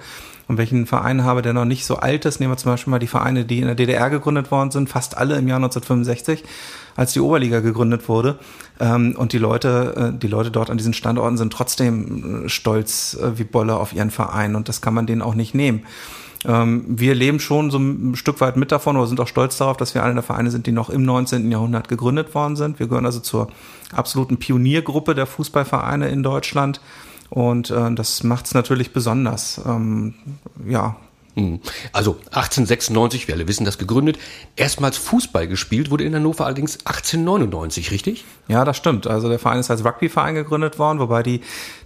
Und 0.47 0.57
welchen 0.57 0.85
Verein 0.85 1.23
habe, 1.23 1.41
der 1.41 1.53
noch 1.53 1.65
nicht 1.65 1.85
so 1.85 1.97
alt 1.97 2.25
ist, 2.25 2.39
nehmen 2.39 2.53
wir 2.53 2.57
zum 2.57 2.71
Beispiel 2.71 2.91
mal 2.91 2.99
die 2.99 3.07
Vereine, 3.07 3.45
die 3.45 3.59
in 3.59 3.65
der 3.65 3.75
DDR 3.75 4.09
gegründet 4.09 4.51
worden 4.51 4.71
sind, 4.71 4.89
fast 4.89 5.17
alle 5.17 5.37
im 5.37 5.47
Jahr 5.47 5.57
1965, 5.57 6.43
als 6.95 7.13
die 7.13 7.19
Oberliga 7.19 7.61
gegründet 7.61 8.07
wurde. 8.07 8.37
Ähm, 8.79 9.15
und 9.17 9.33
die 9.33 9.37
Leute, 9.37 10.13
äh, 10.13 10.17
die 10.17 10.27
Leute 10.27 10.51
dort 10.51 10.69
an 10.69 10.77
diesen 10.77 10.93
Standorten 10.93 11.37
sind 11.37 11.51
trotzdem 11.51 12.45
äh, 12.45 12.49
stolz 12.49 13.17
äh, 13.19 13.37
wie 13.39 13.43
Bolle 13.43 13.75
auf 13.75 13.93
ihren 13.93 14.11
Verein 14.11 14.55
und 14.55 14.69
das 14.69 14.81
kann 14.81 14.93
man 14.93 15.07
denen 15.07 15.21
auch 15.21 15.35
nicht 15.35 15.55
nehmen. 15.55 15.83
Ähm, 16.47 16.85
wir 16.87 17.15
leben 17.15 17.39
schon 17.39 17.71
so 17.71 17.79
ein 17.79 18.15
Stück 18.15 18.39
weit 18.41 18.55
mit 18.55 18.71
davon 18.71 18.97
oder 18.97 19.07
sind 19.07 19.19
auch 19.19 19.27
stolz 19.27 19.57
darauf, 19.57 19.77
dass 19.77 19.95
wir 19.95 20.03
einer 20.03 20.13
der 20.13 20.23
Vereine 20.23 20.51
sind, 20.51 20.67
die 20.67 20.71
noch 20.71 20.89
im 20.89 21.03
19. 21.03 21.51
Jahrhundert 21.51 21.87
gegründet 21.87 22.35
worden 22.35 22.55
sind. 22.55 22.79
Wir 22.79 22.87
gehören 22.87 23.05
also 23.05 23.19
zur 23.19 23.47
absoluten 23.93 24.37
Pioniergruppe 24.37 25.15
der 25.15 25.25
Fußballvereine 25.25 26.09
in 26.09 26.21
Deutschland. 26.21 26.81
Und 27.29 27.71
äh, 27.71 27.93
das 27.93 28.23
macht 28.23 28.45
es 28.45 28.53
natürlich 28.53 28.93
besonders. 28.93 29.61
Ähm, 29.65 30.15
ja, 30.67 30.95
hm. 31.35 31.59
also 31.91 32.11
1896, 32.27 33.27
wir 33.27 33.35
alle 33.35 33.47
wissen 33.47 33.65
das, 33.65 33.77
gegründet. 33.77 34.17
Erstmals 34.55 34.97
Fußball 34.97 35.47
gespielt 35.47 35.91
wurde 35.91 36.05
in 36.05 36.15
Hannover 36.15 36.45
allerdings 36.45 36.77
1899, 36.85 37.91
richtig? 37.91 38.25
Ja, 38.47 38.63
das 38.63 38.77
stimmt. 38.77 39.05
Also 39.05 39.27
der 39.27 39.39
Verein 39.39 39.59
ist 39.59 39.69
als 39.69 39.83
Rugbyverein 39.83 40.35
gegründet 40.35 40.79
worden, 40.79 40.99
wobei 40.99 41.23
die 41.23 41.41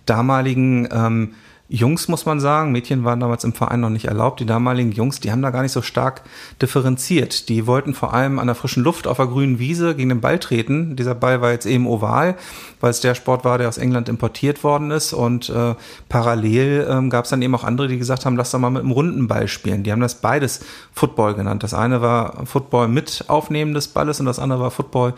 damaligen 0.06 0.88
ähm, 0.91 1.33
Jungs, 1.71 2.07
muss 2.07 2.25
man 2.25 2.39
sagen. 2.39 2.71
Mädchen 2.71 3.04
waren 3.04 3.19
damals 3.19 3.44
im 3.44 3.54
Verein 3.54 3.80
noch 3.80 3.92
nicht 3.92 4.06
erlaubt. 4.06 4.40
Die 4.40 4.47
damaligen 4.47 4.92
Jungs, 4.92 5.19
die 5.19 5.31
haben 5.31 5.44
da 5.44 5.52
gar 5.52 5.61
nicht 5.61 5.71
so 5.71 5.83
stark 5.83 6.23
differenziert. 6.59 7.47
Die 7.47 7.68
wollten 7.68 7.94
vor 7.94 8.11
allem 8.11 8.40
an 8.40 8.47
der 8.47 8.56
frischen 8.56 8.83
Luft 8.83 9.06
auf 9.06 9.18
der 9.18 9.28
grünen 9.28 9.59
Wiese 9.59 9.95
gegen 9.95 10.09
den 10.09 10.19
Ball 10.19 10.40
treten. 10.40 10.95
Dieser 10.95 11.14
Ball 11.14 11.42
war 11.42 11.52
jetzt 11.52 11.68
eben 11.68 11.85
oval, 11.85 12.35
weil 12.80 12.90
es 12.90 13.02
der 13.02 13.14
Sport 13.14 13.45
war, 13.45 13.59
der 13.59 13.69
aus 13.69 13.78
England 13.78 14.09
importiert 14.09 14.64
worden 14.64 14.90
ist. 14.90 15.14
Und 15.14 15.49
äh, 15.49 15.76
parallel 16.09 16.88
ähm, 16.90 17.11
gab 17.11 17.26
es 17.26 17.30
dann 17.30 17.42
eben 17.44 17.54
auch 17.54 17.64
andere, 17.64 17.88
die 17.88 17.99
gesagt 17.99 18.26
haben, 18.26 18.35
lass 18.35 18.49
doch 18.49 18.57
mal 18.57 18.71
mit 18.71 18.81
einem 18.81 18.92
runden 18.92 19.28
Ball 19.28 19.47
spielen. 19.47 19.83
Die 19.83 19.92
haben 19.92 20.02
das 20.02 20.16
beides 20.16 20.61
Football 20.92 21.35
genannt. 21.35 21.61
Das 21.61 21.76
eine 21.76 22.02
war 22.02 22.47
Football 22.47 22.88
mit 22.88 23.26
Aufnehmen 23.28 23.76
des 23.76 23.90
Balles 23.90 24.19
und 24.19 24.26
das 24.26 24.40
andere 24.40 24.59
war 24.59 24.71
Football 24.71 25.14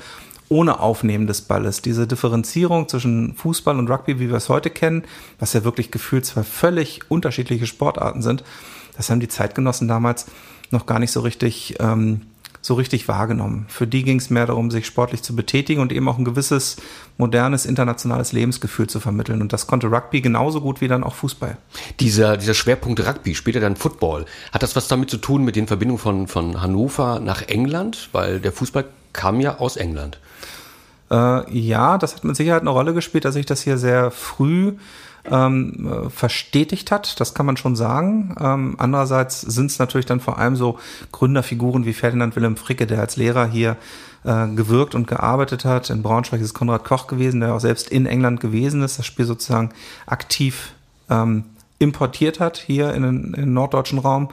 ohne 0.51 0.81
Aufnehmen 0.81 1.27
des 1.27 1.41
Balles. 1.41 1.81
Diese 1.81 2.05
Differenzierung 2.05 2.89
zwischen 2.89 3.33
Fußball 3.35 3.79
und 3.79 3.89
Rugby, 3.89 4.19
wie 4.19 4.29
wir 4.29 4.35
es 4.35 4.49
heute 4.49 4.69
kennen, 4.69 5.05
was 5.39 5.53
ja 5.53 5.63
wirklich 5.63 5.91
gefühlt 5.91 6.25
zwei 6.25 6.43
völlig 6.43 6.99
unterschiedliche 7.09 7.65
Sportarten 7.65 8.21
sind, 8.21 8.43
das 8.97 9.09
haben 9.09 9.21
die 9.21 9.29
Zeitgenossen 9.29 9.87
damals 9.87 10.25
noch 10.69 10.85
gar 10.85 10.99
nicht 10.99 11.11
so 11.11 11.21
richtig, 11.21 11.75
ähm, 11.79 12.23
so 12.59 12.73
richtig 12.73 13.07
wahrgenommen. 13.07 13.65
Für 13.69 13.87
die 13.87 14.03
ging 14.03 14.17
es 14.17 14.29
mehr 14.29 14.45
darum, 14.45 14.71
sich 14.71 14.85
sportlich 14.85 15.23
zu 15.23 15.37
betätigen 15.37 15.81
und 15.81 15.93
eben 15.93 16.09
auch 16.09 16.17
ein 16.17 16.25
gewisses 16.25 16.75
modernes 17.17 17.65
internationales 17.65 18.33
Lebensgefühl 18.33 18.87
zu 18.87 18.99
vermitteln. 18.99 19.41
Und 19.41 19.53
das 19.53 19.67
konnte 19.67 19.87
Rugby 19.87 20.19
genauso 20.19 20.59
gut 20.59 20.81
wie 20.81 20.89
dann 20.89 21.05
auch 21.05 21.15
Fußball. 21.15 21.57
Dieser, 22.01 22.35
dieser 22.35 22.55
Schwerpunkt 22.55 22.99
Rugby, 23.07 23.35
später 23.35 23.61
dann 23.61 23.77
Football, 23.77 24.25
hat 24.51 24.63
das 24.63 24.75
was 24.75 24.89
damit 24.89 25.09
zu 25.09 25.17
tun 25.17 25.45
mit 25.45 25.55
den 25.55 25.67
Verbindungen 25.67 26.01
von, 26.01 26.27
von 26.27 26.61
Hannover 26.61 27.21
nach 27.21 27.41
England? 27.43 28.09
Weil 28.11 28.41
der 28.41 28.51
Fußball 28.51 28.85
kam 29.13 29.39
ja 29.39 29.57
aus 29.57 29.77
England. 29.77 30.19
Äh, 31.09 31.57
ja, 31.57 31.97
das 31.97 32.15
hat 32.15 32.23
mit 32.23 32.35
Sicherheit 32.35 32.61
eine 32.61 32.69
Rolle 32.69 32.93
gespielt, 32.93 33.25
dass 33.25 33.33
sich 33.33 33.45
das 33.45 33.61
hier 33.61 33.77
sehr 33.77 34.11
früh 34.11 34.73
ähm, 35.29 35.87
äh, 35.87 36.09
verstetigt 36.09 36.91
hat, 36.91 37.19
das 37.19 37.33
kann 37.33 37.45
man 37.45 37.57
schon 37.57 37.75
sagen. 37.75 38.35
Ähm, 38.39 38.75
andererseits 38.77 39.41
sind 39.41 39.67
es 39.67 39.79
natürlich 39.79 40.05
dann 40.05 40.19
vor 40.19 40.39
allem 40.39 40.55
so 40.55 40.79
Gründerfiguren 41.11 41.85
wie 41.85 41.93
Ferdinand 41.93 42.35
Wilhelm 42.35 42.57
Fricke, 42.57 42.87
der 42.87 42.99
als 42.99 43.17
Lehrer 43.17 43.45
hier 43.45 43.77
äh, 44.23 44.47
gewirkt 44.47 44.95
und 44.95 45.07
gearbeitet 45.07 45.65
hat. 45.65 45.89
In 45.89 46.01
Braunschweig 46.01 46.41
ist 46.41 46.53
Konrad 46.53 46.85
Koch 46.85 47.07
gewesen, 47.07 47.41
der 47.41 47.53
auch 47.53 47.59
selbst 47.59 47.89
in 47.89 48.05
England 48.05 48.39
gewesen 48.39 48.81
ist, 48.81 48.97
das 48.97 49.05
Spiel 49.05 49.25
sozusagen 49.25 49.71
aktiv 50.07 50.73
ähm, 51.09 51.45
importiert 51.79 52.39
hat 52.39 52.57
hier 52.57 52.93
in 52.93 53.03
den, 53.03 53.23
in 53.33 53.41
den 53.41 53.53
norddeutschen 53.53 53.99
Raum. 53.99 54.29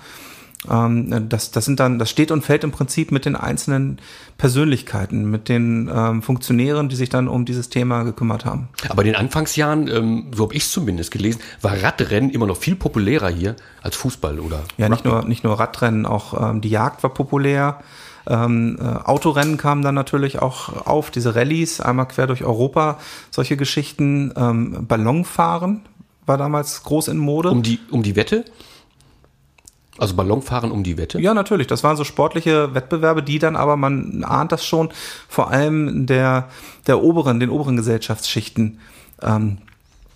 Ähm, 0.70 1.28
das, 1.28 1.50
das 1.50 1.64
sind 1.64 1.78
dann, 1.78 1.98
das 1.98 2.10
steht 2.10 2.30
und 2.30 2.42
fällt 2.42 2.64
im 2.64 2.72
Prinzip 2.72 3.12
mit 3.12 3.24
den 3.24 3.36
einzelnen 3.36 4.00
Persönlichkeiten, 4.38 5.30
mit 5.30 5.48
den 5.48 5.90
ähm, 5.92 6.22
Funktionären, 6.22 6.88
die 6.88 6.96
sich 6.96 7.08
dann 7.08 7.28
um 7.28 7.44
dieses 7.44 7.68
Thema 7.68 8.02
gekümmert 8.02 8.44
haben. 8.44 8.68
Aber 8.88 9.02
in 9.02 9.06
den 9.06 9.16
Anfangsjahren, 9.16 9.88
ähm, 9.88 10.26
so 10.34 10.44
habe 10.44 10.54
ich 10.54 10.64
es 10.64 10.72
zumindest 10.72 11.10
gelesen, 11.10 11.40
war 11.62 11.80
Radrennen 11.80 12.30
immer 12.30 12.46
noch 12.46 12.56
viel 12.56 12.74
populärer 12.74 13.28
hier 13.28 13.56
als 13.82 13.96
Fußball, 13.96 14.40
oder? 14.40 14.64
Ja, 14.76 14.88
nicht 14.88 15.04
nur, 15.04 15.24
nicht 15.24 15.44
nur 15.44 15.58
Radrennen, 15.58 16.06
auch 16.06 16.50
ähm, 16.50 16.60
die 16.60 16.70
Jagd 16.70 17.02
war 17.02 17.14
populär. 17.14 17.78
Ähm, 18.26 18.78
äh, 18.80 18.84
Autorennen 18.84 19.56
kamen 19.56 19.82
dann 19.82 19.94
natürlich 19.94 20.40
auch 20.40 20.86
auf, 20.86 21.10
diese 21.10 21.34
Rallyes, 21.34 21.80
einmal 21.80 22.08
quer 22.08 22.26
durch 22.26 22.44
Europa, 22.44 22.98
solche 23.30 23.56
Geschichten. 23.56 24.32
Ähm, 24.36 24.86
Ballonfahren 24.86 25.82
war 26.26 26.36
damals 26.36 26.82
groß 26.82 27.08
in 27.08 27.16
Mode. 27.16 27.50
Um 27.50 27.62
die, 27.62 27.78
um 27.90 28.02
die 28.02 28.16
Wette? 28.16 28.44
Also 29.98 30.14
Ballonfahren 30.14 30.70
um 30.70 30.84
die 30.84 30.96
Wette? 30.96 31.20
Ja, 31.20 31.34
natürlich. 31.34 31.66
Das 31.66 31.82
waren 31.82 31.96
so 31.96 32.04
sportliche 32.04 32.74
Wettbewerbe, 32.74 33.22
die 33.22 33.38
dann 33.38 33.56
aber, 33.56 33.76
man 33.76 34.24
ahnt 34.24 34.52
das 34.52 34.64
schon, 34.64 34.90
vor 35.28 35.50
allem 35.50 36.06
der, 36.06 36.48
der 36.86 37.02
oberen, 37.02 37.40
den 37.40 37.50
oberen 37.50 37.76
Gesellschaftsschichten 37.76 38.78
ähm, 39.22 39.58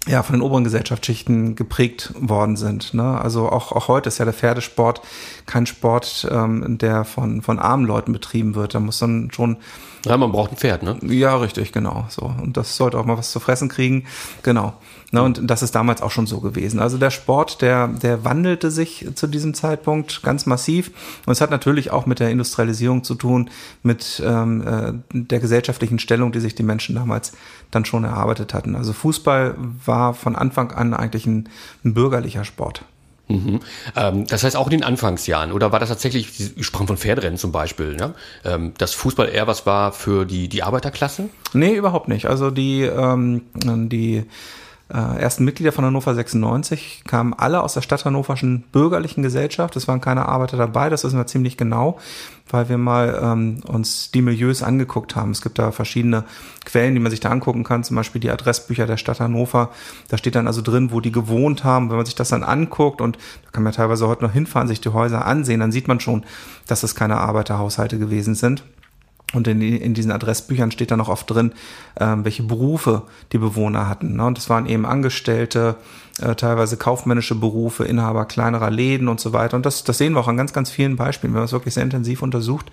ja, 0.09 0.23
von 0.25 0.35
den 0.35 0.43
oberen 0.43 0.65
Gesellschaftsschichten 0.65 1.55
geprägt 1.55 2.13
worden 2.19 2.57
sind. 2.57 2.93
Ne? 2.93 3.21
Also 3.21 3.49
auch, 3.49 3.71
auch 3.71 3.87
heute 3.87 4.09
ist 4.09 4.19
ja 4.19 4.25
der 4.25 4.35
Pferdesport 4.35 5.01
kein 5.47 5.65
Sport, 5.67 6.27
ähm, 6.31 6.79
der 6.79 7.05
von, 7.05 7.41
von 7.43 7.59
armen 7.61 7.87
Leuten 7.87 8.13
betrieben 8.13 8.57
wird. 8.57 8.75
Da 8.75 8.81
muss 8.81 8.99
dann 8.99 9.31
schon. 9.33 9.59
Ja, 10.05 10.17
man 10.17 10.33
braucht 10.33 10.51
ein 10.51 10.57
Pferd, 10.57 10.83
ne? 10.83 10.99
Ja, 11.03 11.37
richtig, 11.37 11.71
genau. 11.71 12.07
So. 12.09 12.23
Und 12.23 12.57
das 12.57 12.77
sollte 12.77 12.99
auch 12.99 13.05
mal 13.05 13.17
was 13.17 13.31
zu 13.31 13.39
fressen 13.39 13.69
kriegen. 13.69 14.07
Genau. 14.43 14.75
Ne, 15.15 15.23
und 15.23 15.43
das 15.51 15.63
ist 15.63 15.75
damals 15.75 16.01
auch 16.01 16.11
schon 16.11 16.27
so 16.27 16.41
gewesen. 16.41 16.81
Also 16.81 16.97
der 16.97 17.11
Sport, 17.11 17.61
der, 17.61 17.89
der 17.89 18.25
wandelte 18.25 18.71
sich 18.71 19.07
zu 19.15 19.27
diesem 19.27 19.53
Zeitpunkt 19.53 20.23
ganz 20.23 20.47
massiv. 20.47 20.91
Und 21.27 21.33
es 21.33 21.43
hat 21.43 21.51
natürlich 21.51 21.91
auch 21.91 22.07
mit 22.07 22.19
der 22.19 22.31
Industrialisierung 22.31 23.05
zu 23.05 23.15
tun, 23.15 23.51
mit 23.83 24.23
ähm, 24.25 24.67
äh, 24.67 24.93
der 25.13 25.39
gesellschaftlichen 25.39 25.99
Stellung, 25.99 26.33
die 26.33 26.41
sich 26.41 26.55
die 26.55 26.63
Menschen 26.63 26.95
damals 26.95 27.33
dann 27.71 27.85
schon 27.85 28.05
erarbeitet 28.05 28.55
hatten. 28.55 28.75
Also 28.75 28.95
Fußball 28.95 29.55
war 29.85 30.15
von 30.15 30.35
Anfang 30.35 30.73
an 30.73 30.95
eigentlich 30.95 31.27
ein, 31.27 31.51
ein 31.85 31.93
bürgerlicher 31.93 32.47
Sport. 32.47 32.87
Mhm. 33.29 33.61
Ähm, 33.95 34.27
das 34.27 34.45
heißt 34.45 34.57
auch 34.57 34.67
in 34.69 34.79
den 34.79 34.83
Anfangsjahren, 34.85 35.53
oder 35.53 35.73
war 35.73 35.79
das 35.79 35.91
tatsächlich, 35.91 36.57
ich 36.57 36.65
sprach 36.65 36.87
von 36.87 36.97
Pferderennen 36.97 37.37
zum 37.37 37.53
Beispiel, 37.53 37.97
ne? 37.97 38.15
ähm, 38.47 38.73
dass 38.79 38.95
Fußball 38.95 39.29
eher 39.29 39.47
was 39.47 39.67
war 39.67 39.93
für 39.93 40.25
die, 40.25 40.49
die 40.49 40.63
Arbeiterklasse? 40.63 41.29
Nee, 41.53 41.75
überhaupt 41.75 42.09
nicht. 42.09 42.27
Also 42.27 42.51
die, 42.51 42.81
ähm, 42.83 43.43
die 43.55 44.25
äh, 44.93 45.21
ersten 45.21 45.45
Mitglieder 45.45 45.73
von 45.73 45.87
Hannover 45.87 46.15
96 46.15 47.05
kamen 47.07 47.33
alle 47.33 47.63
aus 47.63 47.73
der 47.73 47.81
Stadt 47.81 48.05
Hannoverschen 48.05 48.65
bürgerlichen 48.73 49.23
Gesellschaft. 49.23 49.75
Es 49.77 49.89
waren 49.89 50.03
keine 50.03 50.29
Arbeiter 50.29 50.59
dabei, 50.59 50.91
das 50.91 51.03
wissen 51.03 51.17
wir 51.17 51.27
ziemlich 51.27 51.57
genau, 51.57 51.99
weil 52.51 52.69
wir 52.69 52.77
mal 52.77 53.19
ähm, 53.23 53.61
uns 53.67 54.11
die 54.11 54.21
Milieus 54.21 54.63
angeguckt 54.63 55.17
haben. 55.17 55.31
Es 55.31 55.41
gibt 55.41 55.59
da 55.59 55.73
verschiedene 55.73 56.25
Quellen, 56.67 56.93
die 56.93 57.01
man 57.01 57.11
sich 57.11 57.21
da 57.21 57.31
angucken 57.31 57.65
kann, 57.65 57.85
zum 57.85 57.97
Beispiel 57.97 58.21
die 58.21 58.31
Adressbücher 58.31 58.87
der 58.87 58.99
Stadt 58.99 59.21
Hannover. 59.21 59.71
Da 60.09 60.19
steht 60.19 60.35
dann 60.35 60.47
also 60.47 60.61
drin, 60.61 60.93
wo 60.93 61.01
die 61.01 61.13
gewohnt 61.13 61.65
haben. 61.65 61.89
Wenn 61.89 61.97
man 61.97 62.07
sich 62.07 62.15
das 62.15 62.29
dann 62.29 62.43
anguckt, 62.43 63.01
und 63.01 63.17
da 63.17 63.51
kann 63.53 63.63
man 63.63 63.73
teilweise 63.73 64.07
heute 64.09 64.25
noch 64.25 64.33
hinfahren, 64.33 64.69
sich 64.69 64.83
die 64.83 64.91
Häuser 64.91 65.25
ansehen, 65.25 65.61
dann 65.61 65.73
sieht 65.73 65.89
man 65.89 66.01
schon, 66.01 66.25
dass 66.67 66.83
es 66.83 66.95
keine 66.95 67.17
Arbeiterhaushalte 67.17 67.99
gewesen 67.99 68.35
sind. 68.35 68.63
Und 69.33 69.49
in, 69.49 69.61
in, 69.61 69.95
diesen 69.95 70.13
Adressbüchern 70.13 70.71
steht 70.71 70.91
dann 70.91 71.01
auch 71.01 71.09
oft 71.09 71.31
drin, 71.31 71.53
ähm, 71.99 72.25
welche 72.25 72.43
Berufe 72.43 73.03
die 73.33 73.39
Bewohner 73.39 73.89
hatten. 73.89 74.17
Ne? 74.17 74.27
Und 74.27 74.39
das 74.39 74.51
waren 74.51 74.67
eben 74.67 74.85
Angestellte, 74.85 75.77
äh, 76.21 76.35
teilweise 76.35 76.77
kaufmännische 76.77 77.35
Berufe, 77.35 77.85
Inhaber 77.85 78.27
kleinerer 78.27 78.71
Läden 78.71 79.09
und 79.09 79.21
so 79.21 79.33
weiter. 79.33 79.57
Und 79.57 79.65
das, 79.65 79.85
das 79.85 79.99
sehen 79.99 80.13
wir 80.13 80.21
auch 80.21 80.29
an 80.29 80.37
ganz, 80.37 80.53
ganz 80.53 80.71
vielen 80.71 80.97
Beispielen. 80.97 81.33
Wir 81.33 81.39
haben 81.39 81.47
es 81.47 81.53
wirklich 81.53 81.75
sehr 81.75 81.83
intensiv 81.83 82.23
untersucht 82.23 82.71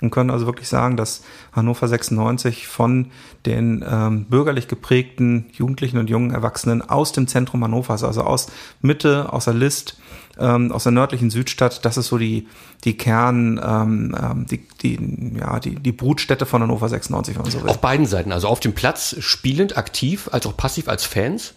und 0.00 0.10
können 0.10 0.30
also 0.30 0.46
wirklich 0.46 0.68
sagen, 0.68 0.96
dass 0.96 1.22
Hannover 1.52 1.88
96 1.88 2.66
von 2.66 3.10
den 3.46 3.84
ähm, 3.88 4.24
bürgerlich 4.26 4.68
geprägten 4.68 5.46
Jugendlichen 5.52 5.98
und 5.98 6.08
jungen 6.08 6.30
Erwachsenen 6.30 6.82
aus 6.82 7.12
dem 7.12 7.26
Zentrum 7.26 7.62
Hannovers, 7.64 8.04
also 8.04 8.22
aus 8.22 8.46
Mitte, 8.80 9.32
aus 9.32 9.46
der 9.46 9.54
List, 9.54 9.98
ähm, 10.38 10.70
aus 10.70 10.84
der 10.84 10.92
nördlichen 10.92 11.30
Südstadt. 11.30 11.84
Das 11.84 11.96
ist 11.96 12.06
so 12.06 12.18
die, 12.18 12.46
die 12.84 12.96
Kern, 12.96 13.60
ähm, 13.62 14.16
ähm 14.18 14.46
die, 14.46 14.66
die, 14.82 15.36
ja, 15.38 15.58
die, 15.58 15.74
die 15.74 15.92
Brutstätte 15.92 16.46
von 16.46 16.62
Hannover 16.62 16.88
96, 16.88 17.36
wenn 17.36 17.50
so. 17.50 17.58
Auf 17.66 17.80
beiden 17.80 18.06
Seiten, 18.06 18.32
also 18.32 18.48
auf 18.48 18.60
dem 18.60 18.74
Platz 18.74 19.16
spielend, 19.18 19.76
aktiv, 19.76 20.28
als 20.32 20.46
auch 20.46 20.56
passiv 20.56 20.88
als 20.88 21.04
Fans? 21.04 21.54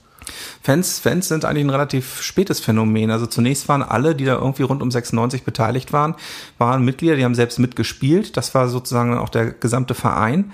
Fans, 0.61 0.99
Fans 0.99 1.27
sind 1.27 1.45
eigentlich 1.45 1.65
ein 1.65 1.69
relativ 1.69 2.21
spätes 2.21 2.59
Phänomen. 2.59 3.11
Also 3.11 3.25
zunächst 3.25 3.67
waren 3.67 3.83
alle, 3.83 4.15
die 4.15 4.25
da 4.25 4.35
irgendwie 4.35 4.63
rund 4.63 4.81
um 4.81 4.91
96 4.91 5.43
beteiligt 5.43 5.93
waren, 5.93 6.15
waren 6.57 6.83
Mitglieder, 6.85 7.15
die 7.15 7.23
haben 7.23 7.35
selbst 7.35 7.59
mitgespielt. 7.59 8.37
Das 8.37 8.53
war 8.53 8.67
sozusagen 8.67 9.17
auch 9.17 9.29
der 9.29 9.51
gesamte 9.51 9.93
Verein. 9.93 10.51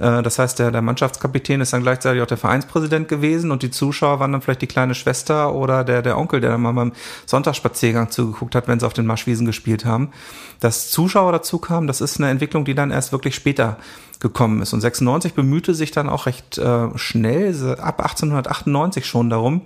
Äh, 0.00 0.22
das 0.22 0.38
heißt, 0.38 0.58
der, 0.58 0.70
der 0.70 0.82
Mannschaftskapitän 0.82 1.60
ist 1.60 1.72
dann 1.72 1.82
gleichzeitig 1.82 2.22
auch 2.22 2.26
der 2.26 2.36
Vereinspräsident 2.36 3.08
gewesen 3.08 3.50
und 3.50 3.62
die 3.62 3.70
Zuschauer 3.70 4.18
waren 4.18 4.32
dann 4.32 4.42
vielleicht 4.42 4.62
die 4.62 4.66
kleine 4.66 4.94
Schwester 4.94 5.54
oder 5.54 5.84
der, 5.84 6.02
der 6.02 6.18
Onkel, 6.18 6.40
der 6.40 6.50
dann 6.50 6.62
mal 6.62 6.72
beim 6.72 6.92
Sonntagsspaziergang 7.26 8.10
zugeguckt 8.10 8.54
hat, 8.54 8.66
wenn 8.66 8.80
sie 8.80 8.86
auf 8.86 8.94
den 8.94 9.06
Marschwiesen 9.06 9.46
gespielt 9.46 9.84
haben. 9.84 10.10
Dass 10.58 10.90
Zuschauer 10.90 11.32
dazu 11.32 11.58
kamen, 11.58 11.86
das 11.86 12.00
ist 12.00 12.18
eine 12.18 12.30
Entwicklung, 12.30 12.64
die 12.64 12.74
dann 12.74 12.90
erst 12.90 13.12
wirklich 13.12 13.34
später 13.34 13.76
gekommen 14.20 14.60
ist. 14.60 14.72
Und 14.72 14.80
96 14.80 15.34
bemühte 15.34 15.74
sich 15.74 15.90
dann 15.92 16.08
auch 16.08 16.26
recht 16.26 16.58
äh, 16.58 16.88
schnell, 16.96 17.54
ab 17.80 18.00
1898 18.00 19.06
schon 19.06 19.30
darum, 19.30 19.62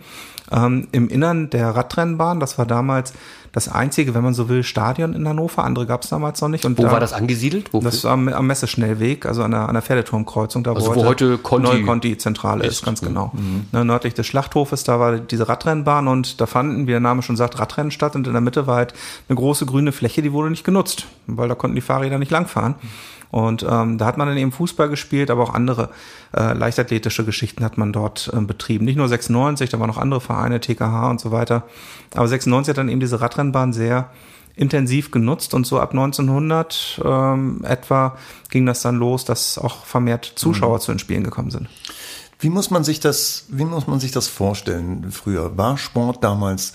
ähm, 0.52 0.88
im 0.92 1.08
Innern 1.08 1.50
der 1.50 1.70
Radrennbahn, 1.70 2.38
das 2.38 2.58
war 2.58 2.66
damals 2.66 3.14
das 3.54 3.68
einzige, 3.68 4.14
wenn 4.14 4.24
man 4.24 4.34
so 4.34 4.48
will, 4.48 4.64
Stadion 4.64 5.14
in 5.14 5.28
Hannover. 5.28 5.62
Andere 5.62 5.86
gab 5.86 6.02
es 6.02 6.08
damals 6.08 6.40
noch 6.40 6.48
nicht. 6.48 6.64
Und 6.64 6.76
wo 6.76 6.82
da, 6.82 6.90
war 6.90 6.98
das 6.98 7.12
angesiedelt? 7.12 7.72
Wofür? 7.72 7.88
Das 7.88 8.04
am, 8.04 8.26
am 8.26 8.48
Messeschnellweg, 8.48 9.26
also 9.26 9.44
an 9.44 9.52
der, 9.52 9.68
an 9.68 9.74
der 9.74 9.82
Pferdeturmkreuzung, 9.82 10.64
da 10.64 10.72
also 10.72 10.90
wo, 10.90 10.96
wo 10.96 11.04
heute, 11.04 11.38
Conti 11.38 11.68
neue 11.68 11.82
Conti-Zentrale 11.84 12.64
ist, 12.66 12.78
ist, 12.78 12.84
ganz 12.84 13.00
genau. 13.00 13.30
Mhm. 13.32 13.66
Ne, 13.70 13.84
nördlich 13.84 14.12
des 14.12 14.26
Schlachthofes, 14.26 14.82
da 14.82 14.98
war 14.98 15.18
diese 15.18 15.48
Radrennbahn 15.48 16.08
und 16.08 16.40
da 16.40 16.46
fanden, 16.46 16.88
wie 16.88 16.90
der 16.90 16.98
Name 16.98 17.22
schon 17.22 17.36
sagt, 17.36 17.60
Radrennen 17.60 17.92
statt 17.92 18.16
und 18.16 18.26
in 18.26 18.32
der 18.32 18.42
Mitte 18.42 18.66
war 18.66 18.74
halt 18.74 18.92
eine 19.28 19.36
große 19.36 19.66
grüne 19.66 19.92
Fläche, 19.92 20.20
die 20.20 20.32
wurde 20.32 20.50
nicht 20.50 20.64
genutzt, 20.64 21.06
weil 21.28 21.48
da 21.48 21.54
konnten 21.54 21.76
die 21.76 21.80
Fahrräder 21.80 22.18
nicht 22.18 22.32
langfahren. 22.32 22.74
Mhm. 22.82 22.88
Und 23.34 23.66
ähm, 23.68 23.98
da 23.98 24.06
hat 24.06 24.16
man 24.16 24.28
dann 24.28 24.36
eben 24.36 24.52
Fußball 24.52 24.88
gespielt, 24.88 25.28
aber 25.28 25.42
auch 25.42 25.54
andere 25.54 25.88
äh, 26.36 26.52
leichtathletische 26.52 27.24
Geschichten 27.24 27.64
hat 27.64 27.76
man 27.76 27.92
dort 27.92 28.30
äh, 28.32 28.40
betrieben. 28.40 28.84
Nicht 28.84 28.94
nur 28.94 29.08
96, 29.08 29.70
da 29.70 29.80
waren 29.80 29.88
noch 29.88 29.98
andere 29.98 30.20
Vereine, 30.20 30.60
TKH 30.60 31.10
und 31.10 31.20
so 31.20 31.32
weiter. 31.32 31.64
Aber 32.14 32.28
96 32.28 32.70
hat 32.70 32.78
dann 32.78 32.88
eben 32.88 33.00
diese 33.00 33.20
Radrennbahn 33.44 33.72
sehr 33.72 34.10
intensiv 34.56 35.10
genutzt 35.10 35.52
und 35.52 35.66
so 35.66 35.80
ab 35.80 35.90
1900 35.90 37.00
ähm, 37.04 37.64
etwa 37.64 38.16
ging 38.50 38.66
das 38.66 38.82
dann 38.82 38.94
los, 38.96 39.24
dass 39.24 39.58
auch 39.58 39.84
vermehrt 39.84 40.30
Zuschauer 40.36 40.76
mhm. 40.76 40.80
zu 40.80 40.92
den 40.92 41.00
Spielen 41.00 41.24
gekommen 41.24 41.50
sind. 41.50 41.68
Wie 42.38 42.50
muss 42.50 42.70
man 42.70 42.84
sich 42.84 43.00
das, 43.00 43.46
wie 43.48 43.64
muss 43.64 43.88
man 43.88 43.98
sich 44.00 44.12
das 44.12 44.28
vorstellen 44.28 45.10
früher? 45.10 45.56
War 45.56 45.76
Sport 45.76 46.22
damals 46.22 46.74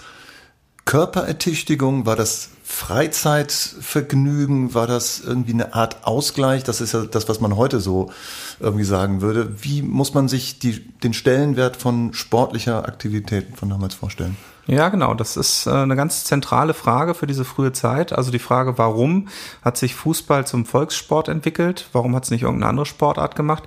Körperertüchtigung? 0.85 2.05
War 2.05 2.17
das 2.17 2.49
Freizeitvergnügen? 2.63 4.73
War 4.73 4.87
das 4.87 5.21
irgendwie 5.21 5.53
eine 5.53 5.73
Art 5.73 6.05
Ausgleich? 6.05 6.63
Das 6.63 6.81
ist 6.81 6.93
ja 6.93 7.05
das, 7.05 7.29
was 7.29 7.39
man 7.39 7.55
heute 7.55 7.79
so 7.79 8.11
irgendwie 8.59 8.83
sagen 8.83 9.21
würde. 9.21 9.63
Wie 9.63 9.83
muss 9.83 10.13
man 10.13 10.27
sich 10.27 10.59
die, 10.59 10.85
den 10.99 11.13
Stellenwert 11.13 11.77
von 11.77 12.13
sportlicher 12.13 12.85
Aktivität 12.85 13.55
von 13.55 13.69
damals 13.69 13.93
vorstellen? 13.93 14.35
Ja, 14.69 14.89
genau. 14.89 15.15
Das 15.15 15.35
ist 15.35 15.65
äh, 15.65 15.71
eine 15.71 15.95
ganz 15.95 16.25
zentrale 16.25 16.75
Frage 16.75 17.15
für 17.15 17.25
diese 17.25 17.43
frühe 17.43 17.71
Zeit. 17.71 18.13
Also 18.13 18.29
die 18.29 18.37
Frage, 18.37 18.77
warum 18.77 19.27
hat 19.63 19.77
sich 19.77 19.95
Fußball 19.95 20.45
zum 20.45 20.63
Volkssport 20.63 21.27
entwickelt? 21.27 21.89
Warum 21.91 22.15
hat 22.15 22.25
es 22.25 22.29
nicht 22.29 22.43
irgendeine 22.43 22.69
andere 22.69 22.85
Sportart 22.85 23.35
gemacht? 23.35 23.63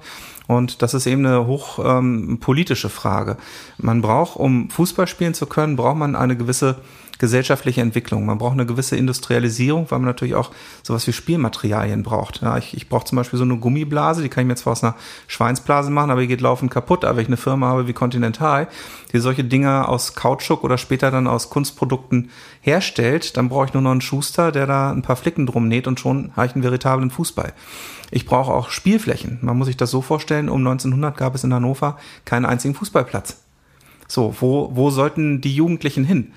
Und 0.46 0.80
das 0.80 0.94
ist 0.94 1.06
eben 1.06 1.26
eine 1.26 1.44
hochpolitische 1.48 2.86
ähm, 2.86 2.92
Frage. 2.92 3.36
Man 3.78 4.00
braucht, 4.00 4.36
um 4.36 4.70
Fußball 4.70 5.08
spielen 5.08 5.34
zu 5.34 5.46
können, 5.46 5.74
braucht 5.74 5.96
man 5.96 6.14
eine 6.14 6.36
gewisse 6.36 6.76
gesellschaftliche 7.22 7.80
Entwicklung. 7.80 8.26
Man 8.26 8.38
braucht 8.38 8.54
eine 8.54 8.66
gewisse 8.66 8.96
Industrialisierung, 8.96 9.88
weil 9.90 10.00
man 10.00 10.08
natürlich 10.08 10.34
auch 10.34 10.50
sowas 10.82 11.06
wie 11.06 11.12
Spielmaterialien 11.12 12.02
braucht. 12.02 12.42
Ja, 12.42 12.58
ich, 12.58 12.76
ich 12.76 12.88
brauche 12.88 13.04
zum 13.04 13.14
Beispiel 13.14 13.38
so 13.38 13.44
eine 13.44 13.58
Gummiblase, 13.58 14.22
die 14.22 14.28
kann 14.28 14.42
ich 14.42 14.48
mir 14.48 14.56
zwar 14.56 14.72
aus 14.72 14.82
einer 14.82 14.96
Schweinsblase 15.28 15.92
machen, 15.92 16.10
aber 16.10 16.22
die 16.22 16.26
geht 16.26 16.40
laufend 16.40 16.72
kaputt. 16.72 17.04
Aber 17.04 17.16
wenn 17.16 17.22
ich 17.22 17.28
eine 17.28 17.36
Firma 17.36 17.68
habe 17.68 17.86
wie 17.86 17.92
Continental, 17.92 18.66
die 19.12 19.20
solche 19.20 19.44
Dinge 19.44 19.86
aus 19.86 20.16
Kautschuk 20.16 20.64
oder 20.64 20.78
später 20.78 21.12
dann 21.12 21.28
aus 21.28 21.48
Kunstprodukten 21.48 22.30
herstellt, 22.60 23.36
dann 23.36 23.48
brauche 23.48 23.66
ich 23.66 23.72
nur 23.72 23.84
noch 23.84 23.92
einen 23.92 24.00
Schuster, 24.00 24.50
der 24.50 24.66
da 24.66 24.90
ein 24.90 25.02
paar 25.02 25.14
Flicken 25.14 25.46
drum 25.46 25.68
näht 25.68 25.86
und 25.86 26.00
schon 26.00 26.32
habe 26.34 26.46
ich 26.46 26.54
einen 26.54 26.64
veritablen 26.64 27.10
Fußball. 27.12 27.52
Ich 28.10 28.26
brauche 28.26 28.52
auch 28.52 28.70
Spielflächen. 28.70 29.38
Man 29.42 29.56
muss 29.56 29.68
sich 29.68 29.76
das 29.76 29.92
so 29.92 30.02
vorstellen, 30.02 30.48
um 30.48 30.58
1900 30.58 31.16
gab 31.16 31.36
es 31.36 31.44
in 31.44 31.54
Hannover 31.54 31.98
keinen 32.24 32.46
einzigen 32.46 32.74
Fußballplatz. 32.74 33.36
So, 34.08 34.34
wo, 34.40 34.72
wo 34.74 34.90
sollten 34.90 35.40
die 35.40 35.54
Jugendlichen 35.54 36.04
hin? 36.04 36.32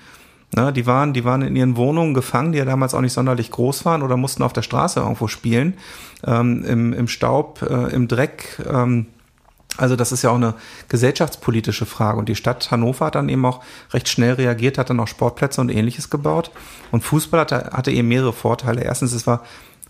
Ne, 0.56 0.72
die, 0.72 0.86
waren, 0.86 1.12
die 1.12 1.24
waren 1.24 1.42
in 1.42 1.54
ihren 1.54 1.76
Wohnungen 1.76 2.14
gefangen, 2.14 2.52
die 2.52 2.58
ja 2.58 2.64
damals 2.64 2.94
auch 2.94 3.02
nicht 3.02 3.12
sonderlich 3.12 3.50
groß 3.50 3.84
waren 3.84 4.02
oder 4.02 4.16
mussten 4.16 4.42
auf 4.42 4.54
der 4.54 4.62
Straße 4.62 5.00
irgendwo 5.00 5.28
spielen, 5.28 5.74
ähm, 6.26 6.64
im, 6.64 6.92
im 6.92 7.08
Staub, 7.08 7.62
äh, 7.62 7.92
im 7.94 8.08
Dreck. 8.08 8.58
Ähm, 8.68 9.06
Also 9.78 9.94
das 9.94 10.10
ist 10.10 10.22
ja 10.22 10.30
auch 10.30 10.36
eine 10.36 10.54
gesellschaftspolitische 10.88 11.84
Frage 11.84 12.18
und 12.18 12.30
die 12.30 12.34
Stadt 12.34 12.70
Hannover 12.70 13.04
hat 13.04 13.14
dann 13.14 13.28
eben 13.28 13.44
auch 13.44 13.60
recht 13.92 14.08
schnell 14.08 14.32
reagiert, 14.32 14.78
hat 14.78 14.88
dann 14.88 15.00
auch 15.00 15.08
Sportplätze 15.08 15.60
und 15.60 15.68
ähnliches 15.68 16.08
gebaut 16.08 16.50
und 16.90 17.04
Fußball 17.04 17.40
hatte, 17.40 17.70
hatte 17.74 17.90
eben 17.90 18.08
mehrere 18.08 18.32
Vorteile. 18.32 18.82
Erstens, 18.82 19.12
es 19.12 19.26
war 19.26 19.42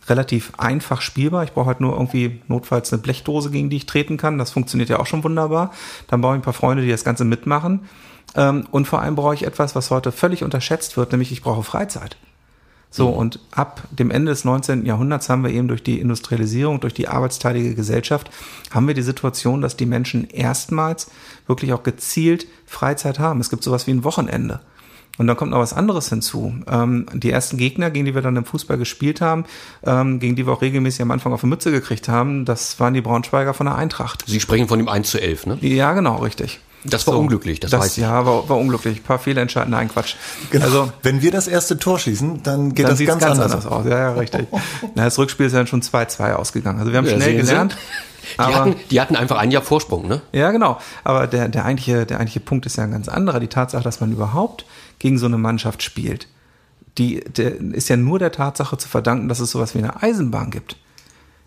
relativ 0.09 0.53
einfach 0.59 1.01
spielbar. 1.01 1.45
Ich 1.45 1.53
brauche 1.53 1.67
halt 1.67 1.81
nur 1.81 1.93
irgendwie 1.93 2.41
notfalls 2.49 2.93
eine 2.93 3.01
Blechdose, 3.01 3.51
gegen 3.51 3.71
die 3.71 3.77
ich 3.77 3.87
treten 3.87 4.17
kann. 4.17 4.39
Das 4.39 4.51
funktioniert 4.51 4.89
ja 4.89 4.99
auch 4.99 5.07
schon 5.07 5.23
wunderbar. 5.23 5.71
Dann 6.09 6.21
brauche 6.21 6.35
ich 6.35 6.41
ein 6.41 6.43
paar 6.43 6.53
Freunde, 6.53 6.83
die 6.83 6.91
das 6.91 7.05
Ganze 7.05 7.25
mitmachen. 7.25 7.89
Ähm, 8.37 8.67
und 8.71 8.87
vor 8.87 9.01
allem 9.01 9.17
brauche 9.17 9.35
ich 9.35 9.45
etwas, 9.45 9.75
was 9.75 9.91
heute 9.91 10.13
völlig 10.13 10.45
unterschätzt 10.45 10.97
wird, 10.97 11.13
nämlich 11.13 11.33
ich 11.33 11.43
brauche 11.43 11.63
Freizeit. 11.63 12.17
So, 12.91 13.09
mhm. 13.09 13.17
und 13.17 13.41
ab 13.51 13.83
dem 13.91 14.11
Ende 14.11 14.31
des 14.31 14.45
19. 14.45 14.87
Jahrhunderts 14.87 15.29
haben 15.29 15.43
wir 15.43 15.51
eben 15.51 15.69
durch 15.69 15.83
die 15.83 16.01
Industrialisierung, 16.01 16.81
durch 16.81 16.95
die 16.95 17.09
arbeitsteilige 17.09 17.75
Gesellschaft, 17.75 18.31
haben 18.71 18.87
wir 18.87 18.95
die 18.95 19.03
Situation, 19.03 19.61
dass 19.61 19.77
die 19.77 19.87
Menschen 19.87 20.29
erstmals 20.31 21.11
wirklich 21.47 21.73
auch 21.73 21.83
gezielt 21.83 22.47
Freizeit 22.65 23.19
haben. 23.19 23.41
Es 23.41 23.51
gibt 23.51 23.65
sowas 23.65 23.87
wie 23.87 23.91
ein 23.91 24.05
Wochenende. 24.05 24.61
Und 25.19 25.27
dann 25.27 25.37
kommt 25.37 25.51
noch 25.51 25.59
was 25.59 25.73
anderes 25.73 26.11
hinzu. 26.11 26.55
Ähm, 26.71 27.07
die 27.13 27.31
ersten 27.31 27.57
Gegner, 27.57 27.91
gegen 27.91 28.05
die 28.05 28.15
wir 28.15 28.23
dann 28.23 28.37
im 28.37 28.45
Fußball 28.45 28.77
gespielt 28.77 29.21
haben, 29.21 29.45
ähm, 29.83 30.21
gegen 30.21 30.37
die 30.37 30.47
wir 30.47 30.53
auch 30.53 30.63
regelmäßig 30.63 31.03
am 31.03 31.11
Anfang 31.11 31.33
auf 31.33 31.41
die 31.41 31.47
Mütze 31.47 31.71
gekriegt 31.71 32.09
haben, 32.09 32.45
das 32.45 32.79
waren 32.81 32.95
die 32.95 33.01
Braunschweiger 33.01 33.55
von 33.55 33.67
der 33.67 33.77
Eintracht. 33.77 34.25
Sie 34.27 34.41
sprechen 34.41 34.69
von 34.69 34.79
dem 34.79 34.89
1 34.89 35.11
zu 35.11 35.21
11, 35.21 35.47
ne? 35.47 35.59
Ja, 35.61 35.95
genau, 35.95 36.17
richtig. 36.17 36.61
Das 36.85 37.07
war 37.07 37.15
so, 37.15 37.21
unglücklich, 37.21 37.59
das, 37.61 37.73
das 37.73 37.81
weiß 37.81 37.97
ich. 37.97 38.03
Ja, 38.03 38.25
war, 38.27 38.49
war 38.49 38.57
unglücklich. 38.59 38.99
Ein 38.99 39.03
paar 39.03 39.19
Fehlentscheidungen, 39.19 39.73
nein, 39.73 39.89
Quatsch. 39.89 40.15
Genau. 40.51 40.65
Also, 40.65 40.93
wenn 41.03 41.23
wir 41.23 41.31
das 41.31 41.49
erste 41.49 41.79
Tor 41.79 41.99
schießen, 41.99 42.43
dann 42.43 42.75
geht 42.75 42.87
dann 42.87 42.97
das 42.97 43.07
ganz, 43.07 43.23
ganz 43.23 43.41
anders 43.41 43.67
aus. 43.67 43.87
Ja, 43.87 43.99
ja, 43.99 44.13
richtig. 44.13 44.47
Na, 44.95 45.05
das 45.05 45.19
Rückspiel 45.19 45.47
ist 45.47 45.55
dann 45.55 45.67
schon 45.67 45.83
2-2 45.83 46.35
ausgegangen. 46.35 46.79
Also 46.79 46.93
wir 46.93 46.99
haben 46.99 47.07
ja, 47.07 47.17
schnell 47.17 47.37
gelernt. 47.37 47.77
Die, 48.35 48.39
aber, 48.39 48.55
hatten, 48.55 48.77
die 48.91 49.01
hatten 49.01 49.17
einfach 49.17 49.39
ein 49.39 49.51
Jahr 49.51 49.63
Vorsprung, 49.63 50.09
ne? 50.09 50.21
Ja, 50.33 50.51
genau. 50.51 50.79
Aber 51.05 51.27
der, 51.27 51.49
der, 51.49 51.65
eigentliche, 51.65 52.07
der 52.07 52.19
eigentliche 52.19 52.41
Punkt 52.41 52.67
ist 52.67 52.77
ja 52.77 52.85
ein 52.85 52.91
ganz 52.91 53.09
anderer. 53.09 53.41
Die 53.41 53.49
Tatsache, 53.49 53.83
dass 53.83 54.01
man 54.01 54.13
überhaupt 54.13 54.67
gegen 54.99 55.19
so 55.19 55.27
eine 55.27 55.39
Mannschaft 55.39 55.83
spielt, 55.83 56.29
die 56.99 57.21
der, 57.21 57.61
ist 57.61 57.89
ja 57.89 57.97
nur 57.97 58.19
der 58.19 58.33
Tatsache 58.33 58.79
zu 58.79 58.89
verdanken, 58.89 59.29
dass 59.29 59.41
es 59.41 59.51
sowas 59.51 59.75
wie 59.75 59.79
eine 59.79 60.03
Eisenbahn 60.03 60.51
gibt. 60.51 60.77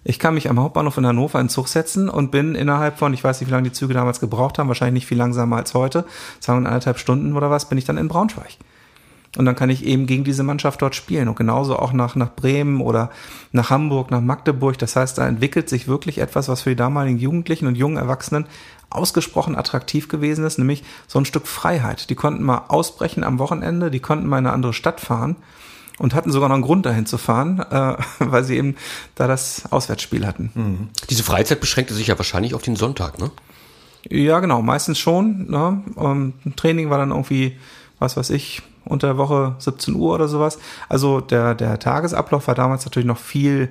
Ich 0.10 0.18
kann 0.18 0.34
mich 0.34 0.50
am 0.50 0.60
Hauptbahnhof 0.60 0.98
in 0.98 1.06
Hannover 1.06 1.40
in 1.40 1.46
den 1.46 1.52
Zug 1.52 1.68
setzen 1.68 2.10
und 2.10 2.32
bin 2.32 2.56
innerhalb 2.56 2.98
von, 2.98 3.14
ich 3.14 3.24
weiß 3.24 3.40
nicht, 3.40 3.48
wie 3.48 3.54
lange 3.54 3.70
die 3.70 3.74
Züge 3.74 3.94
damals 3.94 4.20
gebraucht 4.20 4.58
haben, 4.58 4.68
wahrscheinlich 4.68 5.04
nicht 5.04 5.08
viel 5.08 5.20
langsamer 5.20 5.58
als 5.58 5.76
heute, 5.76 6.04
sagen 6.40 6.66
anderthalb 6.66 6.98
Stunden 6.98 7.38
oder 7.38 7.52
was, 7.52 7.70
bin 7.70 7.78
ich 7.78 7.86
dann 7.86 8.00
in 8.00 8.08
Braunschweig. 8.08 8.58
Und 9.38 9.46
dann 9.46 9.56
kann 9.56 9.70
ich 9.70 9.86
eben 9.86 10.08
gegen 10.08 10.24
diese 10.24 10.42
Mannschaft 10.42 10.82
dort 10.82 10.96
spielen 10.96 11.28
und 11.28 11.36
genauso 11.36 11.78
auch 11.78 11.94
nach, 11.94 12.16
nach 12.16 12.34
Bremen 12.34 12.82
oder 12.82 13.12
nach 13.52 13.70
Hamburg, 13.70 14.10
nach 14.10 14.20
Magdeburg. 14.20 14.80
Das 14.80 14.96
heißt, 14.96 15.20
da 15.20 15.28
entwickelt 15.28 15.70
sich 15.70 15.88
wirklich 15.88 16.18
etwas, 16.18 16.50
was 16.50 16.64
für 16.64 16.72
die 16.72 16.76
damaligen 16.76 17.20
Jugendlichen 17.20 17.68
und 17.68 17.76
jungen 17.76 17.98
Erwachsenen 17.98 18.48
ausgesprochen 18.90 19.56
attraktiv 19.56 20.08
gewesen 20.08 20.44
ist, 20.44 20.58
nämlich 20.58 20.84
so 21.06 21.20
ein 21.20 21.26
Stück 21.26 21.46
Freiheit. 21.46 22.10
Die 22.10 22.16
konnten 22.16 22.42
mal 22.42 22.64
ausbrechen 22.70 23.24
am 23.24 23.38
Wochenende, 23.38 23.92
die 23.92 24.00
konnten 24.00 24.26
mal 24.26 24.40
in 24.40 24.48
eine 24.48 24.56
andere 24.56 24.74
Stadt 24.74 25.02
fahren 25.02 25.36
und 26.00 26.16
hatten 26.16 26.32
sogar 26.32 26.50
noch 26.50 26.56
einen 26.56 26.64
Grund 26.64 26.86
dahin 26.86 27.06
zu 27.06 27.18
fahren, 27.18 27.60
äh, 27.60 27.96
weil 28.20 28.44
sie 28.44 28.58
eben 28.58 28.76
da 29.16 29.28
das 29.28 29.64
Auswärtsspiel 29.72 30.26
hatten. 30.26 30.52
Mhm. 30.56 30.90
Diese 31.10 31.24
Freizeit 31.24 31.60
beschränkte 31.60 31.94
sich 31.94 32.08
ja 32.08 32.18
wahrscheinlich 32.18 32.56
auf 32.56 32.64
den 32.64 32.76
Sonntag, 32.76 33.20
ne? 33.20 33.30
Ja, 34.10 34.40
genau, 34.40 34.62
meistens 34.62 34.98
schon. 34.98 35.50
Ne? 35.50 35.84
Um, 35.96 36.34
ähm, 36.46 36.56
Training 36.56 36.90
war 36.90 36.98
dann 36.98 37.12
irgendwie, 37.12 37.58
was 38.00 38.16
weiß 38.16 38.30
ich, 38.30 38.62
unter 38.86 39.08
der 39.08 39.18
Woche 39.18 39.56
17 39.60 39.94
Uhr 39.94 40.16
oder 40.16 40.30
sowas. 40.30 40.58
Also 40.88 41.20
der, 41.20 41.54
der 41.54 41.80
Tagesablauf 41.80 42.48
war 42.48 42.56
damals 42.56 42.86
natürlich 42.86 43.08
noch 43.08 43.18
viel 43.18 43.70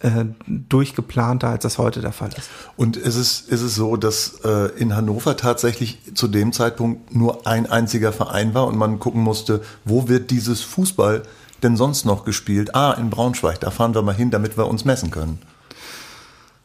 äh, 0.00 0.24
durchgeplanter, 0.46 1.48
als 1.48 1.62
das 1.62 1.76
heute 1.76 2.00
der 2.00 2.12
Fall 2.12 2.30
ist. 2.36 2.48
Und 2.76 2.96
ist 2.96 3.16
es, 3.16 3.42
ist 3.42 3.60
es 3.60 3.74
so, 3.74 3.96
dass 3.96 4.40
äh, 4.44 4.70
in 4.78 4.96
Hannover 4.96 5.36
tatsächlich 5.36 5.98
zu 6.14 6.26
dem 6.26 6.52
Zeitpunkt 6.52 7.14
nur 7.14 7.46
ein 7.46 7.70
einziger 7.70 8.12
Verein 8.12 8.54
war 8.54 8.66
und 8.66 8.78
man 8.78 8.98
gucken 8.98 9.22
musste, 9.22 9.62
wo 9.84 10.08
wird 10.08 10.30
dieses 10.30 10.62
Fußball 10.62 11.22
denn 11.60 11.76
sonst 11.76 12.04
noch 12.04 12.24
gespielt? 12.24 12.74
Ah, 12.74 12.92
in 12.92 13.10
Braunschweig, 13.10 13.60
da 13.60 13.70
fahren 13.70 13.94
wir 13.94 14.02
mal 14.02 14.14
hin, 14.14 14.30
damit 14.30 14.56
wir 14.56 14.66
uns 14.66 14.84
messen 14.84 15.10
können. 15.10 15.38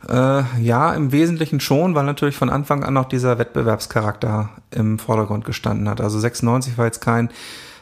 Äh, 0.08 0.44
ja, 0.62 0.94
im 0.94 1.12
Wesentlichen 1.12 1.60
schon, 1.60 1.96
weil 1.96 2.06
natürlich 2.06 2.36
von 2.36 2.50
Anfang 2.50 2.84
an 2.84 2.94
noch 2.94 3.06
dieser 3.06 3.40
Wettbewerbscharakter 3.40 4.50
im 4.72 5.00
Vordergrund 5.00 5.46
gestanden 5.46 5.90
hat. 5.90 6.00
Also 6.00 6.20
96 6.20 6.78
war 6.78 6.86
jetzt 6.86 7.02
kein 7.02 7.30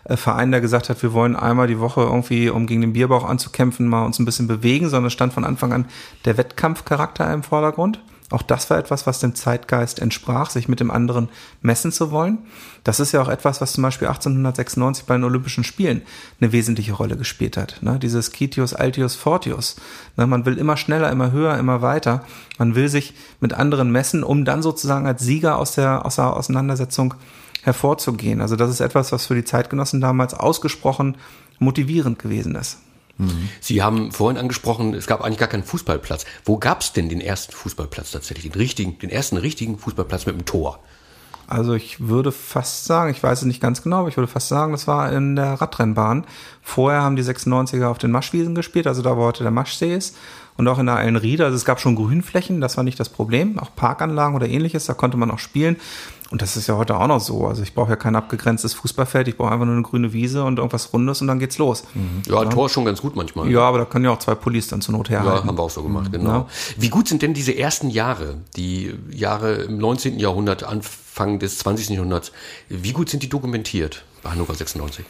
äh, 0.06 0.16
Verein, 0.16 0.52
der 0.52 0.62
gesagt 0.62 0.90
hat, 0.90 1.02
wir 1.04 1.14
wollen 1.14 1.36
einmal 1.36 1.68
die 1.68 1.80
Woche 1.80 2.02
irgendwie, 2.02 2.50
um 2.50 2.66
gegen 2.66 2.82
den 2.82 2.94
Bierbauch 2.94 3.26
anzukämpfen, 3.26 3.88
mal 3.88 4.06
uns 4.06 4.20
ein 4.20 4.26
bisschen 4.26 4.48
bewegen, 4.48 4.90
sondern 4.90 5.08
es 5.08 5.14
stand 5.14 5.34
von 5.34 5.44
Anfang 5.44 5.74
an 5.74 5.86
der 6.26 6.38
Wettkampfcharakter 6.38 7.32
im 7.34 7.44
Vordergrund. 7.44 8.00
Auch 8.30 8.42
das 8.42 8.70
war 8.70 8.78
etwas, 8.78 9.06
was 9.06 9.20
dem 9.20 9.36
Zeitgeist 9.36 10.00
entsprach, 10.00 10.50
sich 10.50 10.68
mit 10.68 10.80
dem 10.80 10.92
anderen 10.92 11.30
messen 11.62 11.92
zu 11.92 12.12
wollen. 12.12 12.40
Das 12.84 13.00
ist 13.00 13.12
ja 13.12 13.22
auch 13.22 13.28
etwas, 13.28 13.62
was 13.62 13.74
zum 13.74 13.84
Beispiel 13.84 14.08
1896 14.08 15.06
bei 15.06 15.16
den 15.16 15.24
Olympischen 15.24 15.64
Spielen 15.64 16.02
eine 16.40 16.52
wesentliche 16.52 16.94
Rolle 16.94 17.16
gespielt 17.16 17.58
hat. 17.58 17.78
Ne? 17.82 18.00
Dieses 18.00 18.32
Kitius, 18.32 18.74
Altius, 18.74 19.16
Fortius. 19.16 19.76
Ne? 20.18 20.26
Man 20.26 20.46
will 20.46 20.58
immer 20.58 20.78
schneller, 20.78 21.12
immer 21.12 21.32
höher, 21.32 21.58
immer 21.58 21.82
weiter. 21.82 22.24
Man 22.58 22.76
will 22.76 22.90
sich 22.90 23.14
mit 23.40 23.54
anderen 23.54 23.92
messen, 23.92 24.24
um 24.24 24.46
dann 24.46 24.62
sozusagen 24.62 25.06
als 25.06 25.22
Sieger 25.22 25.58
aus 25.58 25.74
der, 25.74 26.06
aus 26.06 26.16
der 26.16 26.36
Auseinandersetzung 26.36 27.14
hervorzugehen. 27.64 28.42
Also 28.42 28.56
das 28.56 28.70
ist 28.70 28.82
etwas, 28.82 29.12
was 29.12 29.26
für 29.26 29.36
die 29.36 29.46
Zeitgenossen 29.46 30.02
damals 30.02 30.34
ausgesprochen 30.34 31.18
motivierend 31.60 32.20
gewesen 32.20 32.56
ist. 32.56 32.80
Sie 33.62 33.84
haben 33.84 34.12
vorhin 34.12 34.40
angesprochen, 34.40 34.94
es 34.96 35.06
gab 35.06 35.22
eigentlich 35.22 35.38
gar 35.38 35.48
keinen 35.48 35.64
Fußballplatz. 35.64 36.26
Wo 36.46 36.58
gab 36.58 36.82
es 36.82 36.94
denn 36.94 37.10
den 37.10 37.22
ersten 37.22 37.54
Fußballplatz 37.54 38.12
tatsächlich? 38.12 38.52
Den 38.52 38.60
richtigen, 38.60 38.98
den 38.98 39.10
ersten 39.10 39.38
richtigen 39.38 39.78
Fußballplatz 39.78 40.26
mit 40.26 40.36
dem 40.36 40.46
Tor? 40.46 40.80
Also 41.46 41.74
ich 41.74 42.08
würde 42.08 42.32
fast 42.32 42.86
sagen, 42.86 43.12
ich 43.12 43.22
weiß 43.22 43.40
es 43.40 43.46
nicht 43.46 43.62
ganz 43.62 43.84
genau, 43.84 44.00
aber 44.00 44.08
ich 44.08 44.18
würde 44.18 44.32
fast 44.32 44.48
sagen, 44.48 44.72
das 44.72 44.88
war 44.88 45.12
in 45.12 45.36
der 45.36 45.54
Radrennbahn. 45.54 46.26
Vorher 46.62 47.02
haben 47.02 47.16
die 47.16 47.24
96er 47.24 47.86
auf 47.86 47.98
den 47.98 48.12
Maschwiesen 48.12 48.56
gespielt, 48.56 48.88
also 48.88 49.02
da 49.02 49.18
wo 49.18 49.24
heute 49.24 49.44
der 49.44 49.52
Maschsee 49.52 49.94
ist. 49.94 50.16
Und 50.56 50.68
auch 50.68 50.80
in 50.80 50.86
der 50.86 50.98
Eilenriede, 50.98 51.46
also 51.46 51.56
es 51.56 51.66
gab 51.66 51.80
schon 51.80 51.96
Grünflächen, 51.96 52.62
das 52.62 52.78
war 52.78 52.84
nicht 52.84 53.00
das 53.00 53.10
Problem. 53.10 53.58
Auch 53.58 53.76
Parkanlagen 53.76 54.36
oder 54.36 54.48
ähnliches, 54.48 54.86
da 54.86 54.94
konnte 54.94 55.18
man 55.18 55.32
auch 55.32 55.40
spielen. 55.40 55.78
Und 56.34 56.42
das 56.42 56.58
ist 56.58 56.66
ja 56.66 56.78
heute 56.78 56.98
auch 56.98 57.06
noch 57.06 57.20
so. 57.20 57.46
Also 57.46 57.62
ich 57.62 57.76
brauche 57.76 57.92
ja 57.92 57.96
kein 57.96 58.16
abgegrenztes 58.16 58.74
Fußballfeld, 58.74 59.28
ich 59.28 59.38
brauche 59.38 59.52
einfach 59.52 59.66
nur 59.66 59.76
eine 59.76 59.84
grüne 59.84 60.14
Wiese 60.14 60.44
und 60.44 60.58
irgendwas 60.58 60.92
Rundes 60.92 61.22
und 61.22 61.28
dann 61.28 61.38
geht's 61.38 61.60
los. 61.60 61.84
Mhm. 61.94 62.24
Ja, 62.26 62.42
ja, 62.42 62.50
Tor 62.50 62.66
ist 62.66 62.72
schon 62.72 62.86
ganz 62.86 63.02
gut 63.02 63.16
manchmal. 63.16 63.52
Ja, 63.52 63.62
aber 63.62 63.78
da 63.78 63.86
können 63.86 64.06
ja 64.06 64.12
auch 64.12 64.18
zwei 64.20 64.34
Pullis 64.34 64.68
dann 64.68 64.82
zur 64.82 64.96
Not 64.96 65.12
herhalten. 65.12 65.42
Ja, 65.42 65.46
haben 65.46 65.58
wir 65.58 65.62
auch 65.62 65.70
so 65.70 65.84
gemacht, 65.84 66.12
genau. 66.12 66.32
Ja. 66.32 66.48
Wie 66.78 66.90
gut 66.90 67.08
sind 67.08 67.22
denn 67.22 67.36
diese 67.36 67.56
ersten 67.56 67.90
Jahre, 67.90 68.38
die 68.56 68.96
Jahre 69.12 69.54
im 69.54 69.78
19. 69.78 70.18
Jahrhundert, 70.18 70.64
Anfang 70.64 71.38
des 71.38 71.60
20. 71.60 71.90
Jahrhunderts, 71.90 72.32
wie 72.68 72.94
gut 72.94 73.10
sind 73.10 73.22
die 73.22 73.30
dokumentiert 73.30 74.04
bei 74.24 74.32
Hannover 74.32 74.56
96? 74.56 75.06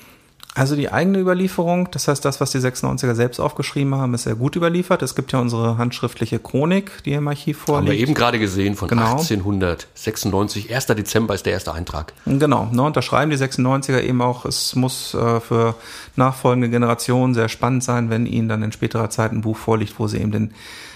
Also 0.55 0.75
die 0.75 0.91
eigene 0.91 1.17
Überlieferung, 1.17 1.89
das 1.89 2.07
heißt 2.07 2.23
das, 2.23 2.39
was 2.39 2.51
die 2.51 2.59
96er 2.59 3.15
selbst 3.15 3.39
aufgeschrieben 3.39 3.95
haben, 3.95 4.13
ist 4.13 4.23
sehr 4.23 4.35
gut 4.35 4.55
überliefert. 4.55 5.01
Es 5.01 5.15
gibt 5.15 5.31
ja 5.31 5.39
unsere 5.39 5.79
handschriftliche 5.79 6.37
Chronik, 6.37 6.91
die 7.05 7.13
im 7.13 7.27
Archiv 7.27 7.57
vorliegt. 7.57 7.89
Haben 7.89 7.97
wir 7.97 7.99
eben 7.99 8.13
gerade 8.13 8.37
gesehen 8.37 8.75
von 8.75 8.87
genau. 8.87 9.13
1896. 9.13 10.73
1. 10.73 10.85
Dezember 10.85 11.33
ist 11.33 11.47
der 11.47 11.53
erste 11.53 11.73
Eintrag. 11.73 12.13
Genau, 12.27 12.69
ne, 12.71 12.83
und 12.83 12.95
da 12.95 13.01
schreiben 13.01 13.31
die 13.31 13.37
96er 13.37 14.01
eben 14.01 14.21
auch, 14.21 14.45
es 14.45 14.75
muss 14.75 15.15
äh, 15.15 15.39
für 15.39 15.73
nachfolgende 16.15 16.69
Generationen 16.69 17.33
sehr 17.33 17.49
spannend 17.49 17.83
sein, 17.83 18.11
wenn 18.11 18.27
ihnen 18.27 18.47
dann 18.47 18.61
in 18.61 18.71
späterer 18.71 19.09
Zeit 19.09 19.31
ein 19.31 19.41
Buch 19.41 19.57
vorliegt, 19.57 19.97
wo 19.97 20.07
sie 20.07 20.19
eben 20.19 20.31
den 20.31 20.53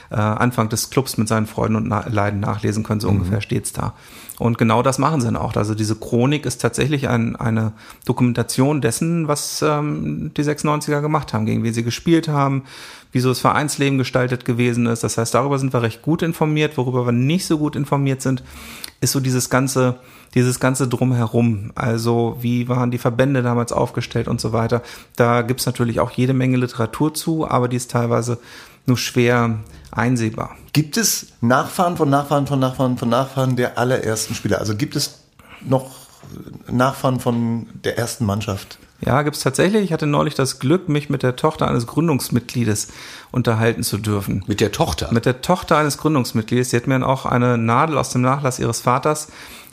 äh, 0.10 0.16
Anfang 0.16 0.70
des 0.70 0.90
Clubs 0.90 1.18
mit 1.18 1.28
seinen 1.28 1.48
Freuden 1.48 1.76
und 1.76 1.88
Na 1.88 2.08
Leiden 2.08 2.40
nachlesen 2.40 2.84
können, 2.84 3.00
so 3.00 3.10
mhm. 3.10 3.18
ungefähr 3.18 3.42
steht's 3.42 3.74
da. 3.74 3.94
Und 4.40 4.60
genau 4.60 4.84
das 4.84 5.00
machen 5.00 5.20
sie 5.20 5.28
dann 5.28 5.36
auch. 5.36 5.56
Also 5.56 5.74
diese 5.74 5.96
Chronik 5.96 6.46
ist 6.46 6.62
tatsächlich 6.62 7.10
ein, 7.10 7.36
eine 7.36 7.74
Dokumentation 8.06 8.82
dessen, 8.82 9.28
was 9.28 9.64
ähm, 9.64 10.32
die 10.38 10.44
96er 10.44 11.02
gemacht 11.02 11.34
haben, 11.34 11.48
gegen 11.48 11.64
wen 11.64 11.74
sie 11.74 11.84
gespielt 11.84 12.28
haben, 12.28 12.64
wie 13.12 13.20
so 13.20 13.30
das 13.30 13.40
Vereinsleben 13.40 13.98
gestaltet 13.98 14.46
gewesen 14.46 14.86
ist. 14.86 15.04
Das 15.04 15.18
heißt, 15.18 15.34
darüber 15.34 15.58
sind 15.58 15.74
wir 15.74 15.82
recht 15.82 16.04
gut 16.04 16.22
informiert. 16.22 16.78
Worüber 16.78 17.08
wir 17.08 17.14
nicht 17.14 17.48
so 17.48 17.58
gut 17.58 17.76
informiert 17.76 18.22
sind, 18.22 18.44
ist 19.02 19.12
so 19.12 19.20
dieses 19.20 19.50
ganze, 19.50 19.96
dieses 20.36 20.60
ganze 20.60 20.88
Drumherum. 20.88 21.72
Also 21.74 22.38
wie 22.40 22.70
waren 22.70 22.92
die 22.92 23.00
Verbände 23.00 23.42
damals 23.42 23.72
aufgestellt 23.72 24.28
und 24.28 24.40
so 24.40 24.54
weiter. 24.54 24.84
Da 25.16 25.42
gibt's 25.42 25.66
natürlich 25.66 26.00
auch 26.00 26.12
jede 26.12 26.36
Menge 26.36 26.58
Literatur 26.58 27.12
zu, 27.16 27.50
aber 27.50 27.68
die 27.68 27.78
ist 27.78 27.90
teilweise 27.90 28.38
nur 28.88 28.98
schwer 28.98 29.60
einsehbar. 29.92 30.56
Gibt 30.74 30.98
es 30.98 31.28
Nachfahren 31.42 31.98
von 31.98 32.10
Nachfahren 32.10 32.48
von 32.48 32.60
Nachfahren 32.60 32.98
von 32.98 33.10
Nachfahren 33.10 33.56
der 33.56 33.78
allerersten 33.78 34.36
Spieler? 34.36 34.60
Also 34.60 34.76
gibt 34.76 34.96
es 34.96 35.24
noch 35.62 35.92
Nachfahren 36.70 37.20
von 37.20 37.68
der 37.84 37.98
ersten 37.98 38.26
Mannschaft? 38.26 38.80
Ja, 39.00 39.22
gibt's 39.22 39.42
tatsächlich. 39.42 39.84
Ich 39.84 39.94
hatte 39.94 40.08
neulich 40.08 40.34
das 40.34 40.60
Glück, 40.60 40.90
mich 40.90 41.10
mit 41.10 41.22
der 41.22 41.36
Tochter 41.36 41.68
eines 41.68 41.86
Gründungsmitgliedes 41.86 42.88
unterhalten 43.32 43.84
zu 43.84 44.00
dürfen. 44.00 44.44
Mit 44.48 44.60
der 44.60 44.72
Tochter? 44.72 45.12
Mit 45.12 45.26
der 45.26 45.42
Tochter 45.42 45.78
eines 45.78 46.00
Gründungsmitgliedes. 46.00 46.72
Sie 46.72 46.78
hat 46.78 46.88
mir 46.88 46.96
dann 46.96 47.04
auch 47.04 47.26
eine 47.26 47.58
Nadel 47.60 47.98
aus 47.98 48.10
dem 48.10 48.22
Nachlass 48.22 48.58
ihres 48.58 48.82
Vaters 48.82 49.28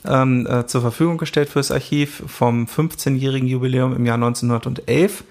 ähm, 0.05 0.45
äh, 0.45 0.67
zur 0.67 0.81
Verfügung 0.81 1.17
gestellt 1.17 1.49
fürs 1.49 1.71
Archiv 1.71 2.23
vom 2.27 2.65
15-jährigen 2.65 3.47
Jubiläum 3.47 3.95
im 3.95 4.05
Jahr 4.05 4.15
1911. 4.15 5.23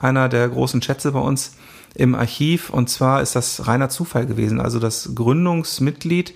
Einer 0.00 0.28
der 0.30 0.48
großen 0.48 0.80
Schätze 0.80 1.12
bei 1.12 1.20
uns 1.20 1.56
im 1.96 2.14
Archiv. 2.14 2.70
Und 2.70 2.88
zwar 2.88 3.22
ist 3.22 3.34
das 3.34 3.66
reiner 3.66 3.88
Zufall 3.88 4.26
gewesen. 4.26 4.60
Also 4.60 4.78
das 4.78 5.10
Gründungsmitglied 5.14 6.34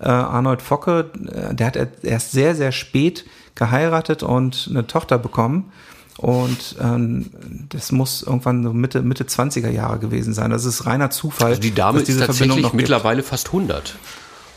Äh, 0.00 0.08
Arnold 0.08 0.62
Focke, 0.62 1.12
äh, 1.32 1.54
der 1.54 1.66
hat 1.68 1.76
erst 2.02 2.32
sehr, 2.32 2.56
sehr 2.56 2.72
spät 2.72 3.24
geheiratet 3.54 4.24
und 4.24 4.66
eine 4.68 4.84
Tochter 4.88 5.16
bekommen. 5.16 5.70
Und 6.18 6.74
ähm, 6.80 7.30
das 7.68 7.92
muss 7.92 8.22
irgendwann 8.22 8.64
so 8.64 8.72
Mitte, 8.72 9.02
Mitte 9.02 9.24
20er 9.24 9.70
Jahre 9.70 10.00
gewesen 10.00 10.34
sein. 10.34 10.50
Das 10.50 10.64
ist 10.64 10.86
reiner 10.86 11.10
Zufall. 11.10 11.50
Also 11.50 11.60
die 11.60 11.72
Dame 11.72 12.00
ist 12.00 12.18
tatsächlich 12.18 12.72
mittlerweile 12.72 13.22
fast 13.22 13.46
100. 13.48 13.94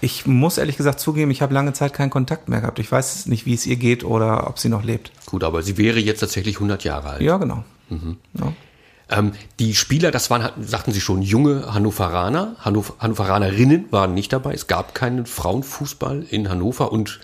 Ich 0.01 0.25
muss 0.25 0.57
ehrlich 0.57 0.77
gesagt 0.77 0.99
zugeben, 0.99 1.29
ich 1.29 1.43
habe 1.43 1.53
lange 1.53 1.73
Zeit 1.73 1.93
keinen 1.93 2.09
Kontakt 2.09 2.49
mehr 2.49 2.61
gehabt. 2.61 2.79
Ich 2.79 2.91
weiß 2.91 3.27
nicht, 3.27 3.45
wie 3.45 3.53
es 3.53 3.67
ihr 3.67 3.75
geht 3.77 4.03
oder 4.03 4.47
ob 4.47 4.57
sie 4.57 4.69
noch 4.69 4.83
lebt. 4.83 5.11
Gut, 5.27 5.43
aber 5.43 5.61
sie 5.61 5.77
wäre 5.77 5.99
jetzt 5.99 6.19
tatsächlich 6.21 6.55
100 6.55 6.83
Jahre 6.83 7.09
alt. 7.11 7.21
Ja, 7.21 7.37
genau. 7.37 7.63
Mhm. 7.89 8.17
Ja. 8.33 8.51
Ähm, 9.09 9.33
die 9.59 9.75
Spieler, 9.75 10.11
das 10.11 10.29
waren, 10.29 10.49
sagten 10.63 10.91
Sie 10.91 11.01
schon, 11.01 11.21
junge 11.21 11.73
Hannoveraner. 11.73 12.55
Hannover, 12.59 12.95
Hannoveranerinnen 12.99 13.91
waren 13.91 14.13
nicht 14.13 14.33
dabei. 14.33 14.53
Es 14.53 14.67
gab 14.67 14.95
keinen 14.95 15.25
Frauenfußball 15.25 16.25
in 16.29 16.49
Hannover 16.49 16.91
und 16.91 17.19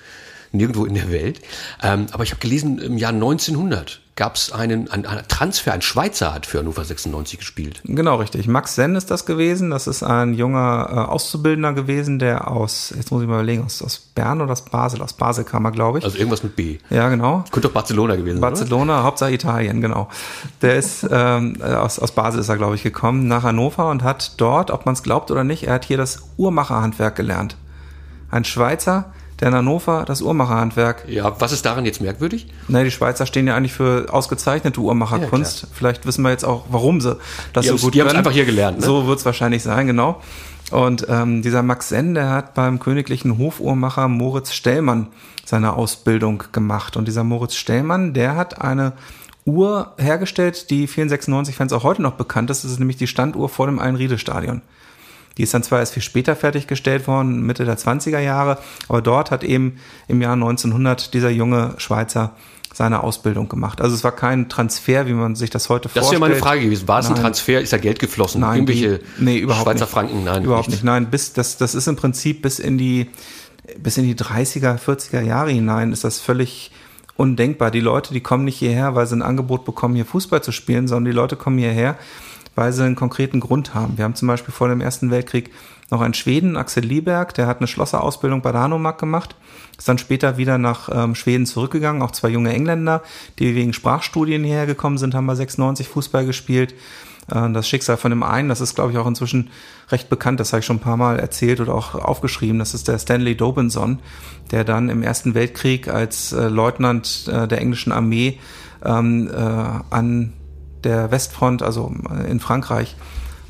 nirgendwo 0.51 0.85
in 0.85 0.93
der 0.93 1.11
Welt. 1.11 1.41
Ähm, 1.81 2.07
aber 2.11 2.23
ich 2.23 2.31
habe 2.31 2.41
gelesen, 2.41 2.79
im 2.79 2.97
Jahr 2.97 3.13
1900 3.13 4.00
gab 4.21 4.35
es 4.35 4.51
einen, 4.51 4.87
einen, 4.91 5.07
einen, 5.07 5.27
Transfer, 5.27 5.73
ein 5.73 5.81
Schweizer 5.81 6.31
hat 6.31 6.45
für 6.45 6.59
Hannover 6.59 6.85
96 6.85 7.39
gespielt. 7.39 7.81
Genau, 7.85 8.17
richtig. 8.17 8.47
Max 8.47 8.75
Senn 8.75 8.95
ist 8.95 9.09
das 9.09 9.25
gewesen. 9.25 9.71
Das 9.71 9.87
ist 9.87 10.03
ein 10.03 10.35
junger 10.35 10.89
äh, 10.91 10.93
Auszubildender 11.11 11.73
gewesen, 11.73 12.19
der 12.19 12.47
aus, 12.47 12.93
jetzt 12.95 13.11
muss 13.11 13.23
ich 13.23 13.27
mal 13.27 13.37
überlegen, 13.37 13.65
aus, 13.65 13.81
aus 13.81 13.97
Bern 13.97 14.39
oder 14.39 14.51
aus 14.51 14.63
Basel, 14.63 15.01
aus 15.01 15.13
Basel 15.13 15.43
kam 15.43 15.65
er, 15.65 15.71
glaube 15.71 15.97
ich. 15.97 16.05
Also 16.05 16.19
irgendwas 16.19 16.43
mit 16.43 16.55
B. 16.55 16.77
Ja, 16.91 17.09
genau. 17.09 17.43
Könnte 17.49 17.61
doch 17.61 17.73
Barcelona 17.73 18.15
gewesen 18.15 18.35
sein. 18.35 18.41
Barcelona? 18.41 19.01
Hauptsache 19.01 19.31
Italien, 19.31 19.81
genau. 19.81 20.07
Der 20.61 20.75
ist, 20.75 21.03
ähm, 21.09 21.59
aus, 21.59 21.97
aus 21.97 22.11
Basel 22.11 22.41
ist 22.41 22.49
er, 22.49 22.57
glaube 22.57 22.75
ich, 22.75 22.83
gekommen, 22.83 23.27
nach 23.27 23.41
Hannover 23.41 23.89
und 23.89 24.03
hat 24.03 24.39
dort, 24.39 24.69
ob 24.69 24.85
man 24.85 24.93
es 24.93 25.01
glaubt 25.01 25.31
oder 25.31 25.43
nicht, 25.43 25.63
er 25.63 25.73
hat 25.73 25.85
hier 25.85 25.97
das 25.97 26.21
Uhrmacherhandwerk 26.37 27.15
gelernt. 27.15 27.57
Ein 28.29 28.45
Schweizer, 28.45 29.13
der 29.41 29.49
in 29.49 29.55
Hannover 29.55 30.05
das 30.05 30.21
Uhrmacherhandwerk. 30.21 31.05
Ja, 31.07 31.35
was 31.39 31.51
ist 31.51 31.65
daran 31.65 31.85
jetzt 31.85 31.99
merkwürdig? 31.99 32.47
Na, 32.67 32.83
die 32.83 32.91
Schweizer 32.91 33.25
stehen 33.25 33.47
ja 33.47 33.55
eigentlich 33.55 33.73
für 33.73 34.07
ausgezeichnete 34.11 34.79
Uhrmacherkunst. 34.79 35.63
Ja, 35.63 35.67
Vielleicht 35.73 36.05
wissen 36.05 36.21
wir 36.21 36.29
jetzt 36.29 36.45
auch, 36.45 36.65
warum 36.69 37.01
sie 37.01 37.17
das 37.53 37.65
die 37.65 37.69
so 37.69 37.77
gut 37.77 37.95
Die 37.95 38.01
haben 38.01 38.07
es 38.07 38.13
einfach 38.13 38.31
hier 38.31 38.45
gelernt. 38.45 38.79
Ne? 38.79 38.85
So 38.85 39.07
wird 39.07 39.19
es 39.19 39.25
wahrscheinlich 39.25 39.63
sein, 39.63 39.87
genau. 39.87 40.21
Und 40.69 41.07
ähm, 41.09 41.41
dieser 41.41 41.63
Max 41.63 41.89
Senn, 41.89 42.13
der 42.13 42.29
hat 42.29 42.53
beim 42.53 42.79
königlichen 42.79 43.37
Hofuhrmacher 43.37 44.07
Moritz 44.07 44.53
Stellmann 44.53 45.07
seine 45.43 45.73
Ausbildung 45.73 46.43
gemacht. 46.51 46.95
Und 46.95 47.07
dieser 47.07 47.23
Moritz 47.23 47.55
Stellmann, 47.55 48.13
der 48.13 48.35
hat 48.35 48.61
eine 48.61 48.93
Uhr 49.45 49.93
hergestellt, 49.97 50.69
die 50.69 50.87
vielen 50.87 51.09
96-Fans 51.09 51.73
auch 51.73 51.83
heute 51.83 52.01
noch 52.01 52.13
bekannt 52.13 52.49
ist. 52.51 52.63
Das 52.63 52.71
ist 52.71 52.79
nämlich 52.79 52.97
die 52.97 53.07
Standuhr 53.07 53.49
vor 53.49 53.65
dem 53.65 53.79
Einriede-Stadion. 53.79 54.61
Die 55.37 55.43
ist 55.43 55.53
dann 55.53 55.63
zwar 55.63 55.79
erst 55.79 55.93
viel 55.93 56.03
später 56.03 56.35
fertiggestellt 56.35 57.07
worden, 57.07 57.41
Mitte 57.41 57.65
der 57.65 57.77
20er 57.77 58.19
Jahre, 58.19 58.57
aber 58.87 59.01
dort 59.01 59.31
hat 59.31 59.43
eben 59.43 59.77
im 60.07 60.21
Jahr 60.21 60.33
1900 60.33 61.13
dieser 61.13 61.29
junge 61.29 61.73
Schweizer 61.77 62.35
seine 62.73 63.03
Ausbildung 63.03 63.49
gemacht. 63.49 63.81
Also 63.81 63.95
es 63.95 64.03
war 64.03 64.13
kein 64.13 64.47
Transfer, 64.47 65.05
wie 65.05 65.13
man 65.13 65.35
sich 65.35 65.49
das 65.49 65.69
heute 65.69 65.89
das 65.89 65.93
vorstellt. 65.93 66.21
Das 66.21 66.21
wäre 66.21 66.29
meine 66.29 66.35
Frage 66.35 66.61
gewesen. 66.61 66.87
War 66.87 66.99
es 66.99 67.07
ein 67.07 67.15
Transfer? 67.15 67.59
Ist 67.59 67.73
da 67.73 67.77
Geld 67.77 67.99
geflossen? 67.99 68.41
Nein, 68.41 68.59
Irgendwelche 68.59 68.99
die, 68.99 69.23
nee, 69.23 69.37
überhaupt 69.39 69.65
Schweizer 69.65 69.85
nicht. 69.85 69.91
Franken? 69.91 70.23
Nein, 70.23 70.43
überhaupt 70.43 70.67
nicht. 70.67 70.77
nicht. 70.77 70.83
Nein, 70.85 71.09
bis 71.09 71.33
das 71.33 71.57
das 71.57 71.75
ist 71.75 71.87
im 71.87 71.95
Prinzip 71.95 72.41
bis 72.41 72.59
in 72.59 72.77
die 72.77 73.09
bis 73.77 73.97
in 73.97 74.05
die 74.05 74.15
30er, 74.15 74.79
40er 74.79 75.21
Jahre 75.21 75.51
hinein 75.51 75.91
ist 75.91 76.03
das 76.03 76.19
völlig 76.19 76.71
undenkbar. 77.15 77.71
Die 77.71 77.79
Leute, 77.79 78.13
die 78.13 78.21
kommen 78.21 78.45
nicht 78.45 78.57
hierher, 78.57 78.95
weil 78.95 79.05
sie 79.05 79.15
ein 79.15 79.21
Angebot 79.21 79.65
bekommen, 79.65 79.95
hier 79.95 80.05
Fußball 80.05 80.41
zu 80.41 80.51
spielen, 80.51 80.87
sondern 80.87 81.11
die 81.11 81.15
Leute 81.15 81.35
kommen 81.35 81.57
hierher, 81.57 81.97
weil 82.55 82.73
sie 82.73 82.83
einen 82.83 82.95
konkreten 82.95 83.39
Grund 83.39 83.73
haben. 83.73 83.97
Wir 83.97 84.05
haben 84.05 84.15
zum 84.15 84.27
Beispiel 84.27 84.53
vor 84.53 84.67
dem 84.67 84.81
Ersten 84.81 85.11
Weltkrieg 85.11 85.51
noch 85.91 86.01
einen 86.01 86.13
Schweden, 86.13 86.55
Axel 86.55 86.83
Lieberg, 86.83 87.33
der 87.33 87.47
hat 87.47 87.57
eine 87.57 87.67
Schlosserausbildung 87.67 88.41
bei 88.41 88.53
der 88.53 88.61
Hanomag 88.61 88.97
gemacht, 88.97 89.35
ist 89.77 89.89
dann 89.89 89.97
später 89.97 90.37
wieder 90.37 90.57
nach 90.57 90.89
ähm, 90.91 91.15
Schweden 91.15 91.45
zurückgegangen. 91.45 92.01
Auch 92.01 92.11
zwei 92.11 92.29
junge 92.29 92.53
Engländer, 92.53 93.01
die 93.39 93.55
wegen 93.55 93.73
Sprachstudien 93.73 94.43
hierher 94.43 94.65
gekommen 94.65 94.97
sind, 94.97 95.13
haben 95.13 95.27
bei 95.27 95.35
96 95.35 95.89
Fußball 95.89 96.25
gespielt. 96.25 96.73
Äh, 97.29 97.51
das 97.51 97.67
Schicksal 97.67 97.97
von 97.97 98.11
dem 98.11 98.23
einen, 98.23 98.47
das 98.47 98.61
ist, 98.61 98.75
glaube 98.75 98.93
ich, 98.93 98.97
auch 98.97 99.07
inzwischen 99.07 99.49
recht 99.89 100.09
bekannt, 100.09 100.39
das 100.39 100.53
habe 100.53 100.61
ich 100.61 100.65
schon 100.65 100.77
ein 100.77 100.81
paar 100.81 100.97
Mal 100.97 101.19
erzählt 101.19 101.59
oder 101.59 101.75
auch 101.75 101.95
aufgeschrieben. 101.95 102.59
Das 102.59 102.73
ist 102.73 102.87
der 102.87 102.97
Stanley 102.97 103.35
Dobinson, 103.35 103.99
der 104.51 104.63
dann 104.63 104.89
im 104.89 105.03
Ersten 105.03 105.33
Weltkrieg 105.33 105.89
als 105.89 106.31
äh, 106.31 106.47
Leutnant 106.47 107.27
äh, 107.27 107.49
der 107.49 107.59
englischen 107.59 107.91
Armee 107.91 108.39
ähm, 108.85 109.29
äh, 109.29 109.35
an 109.35 110.33
der 110.83 111.11
Westfront, 111.11 111.61
also 111.61 111.93
in 112.27 112.39
Frankreich, 112.39 112.95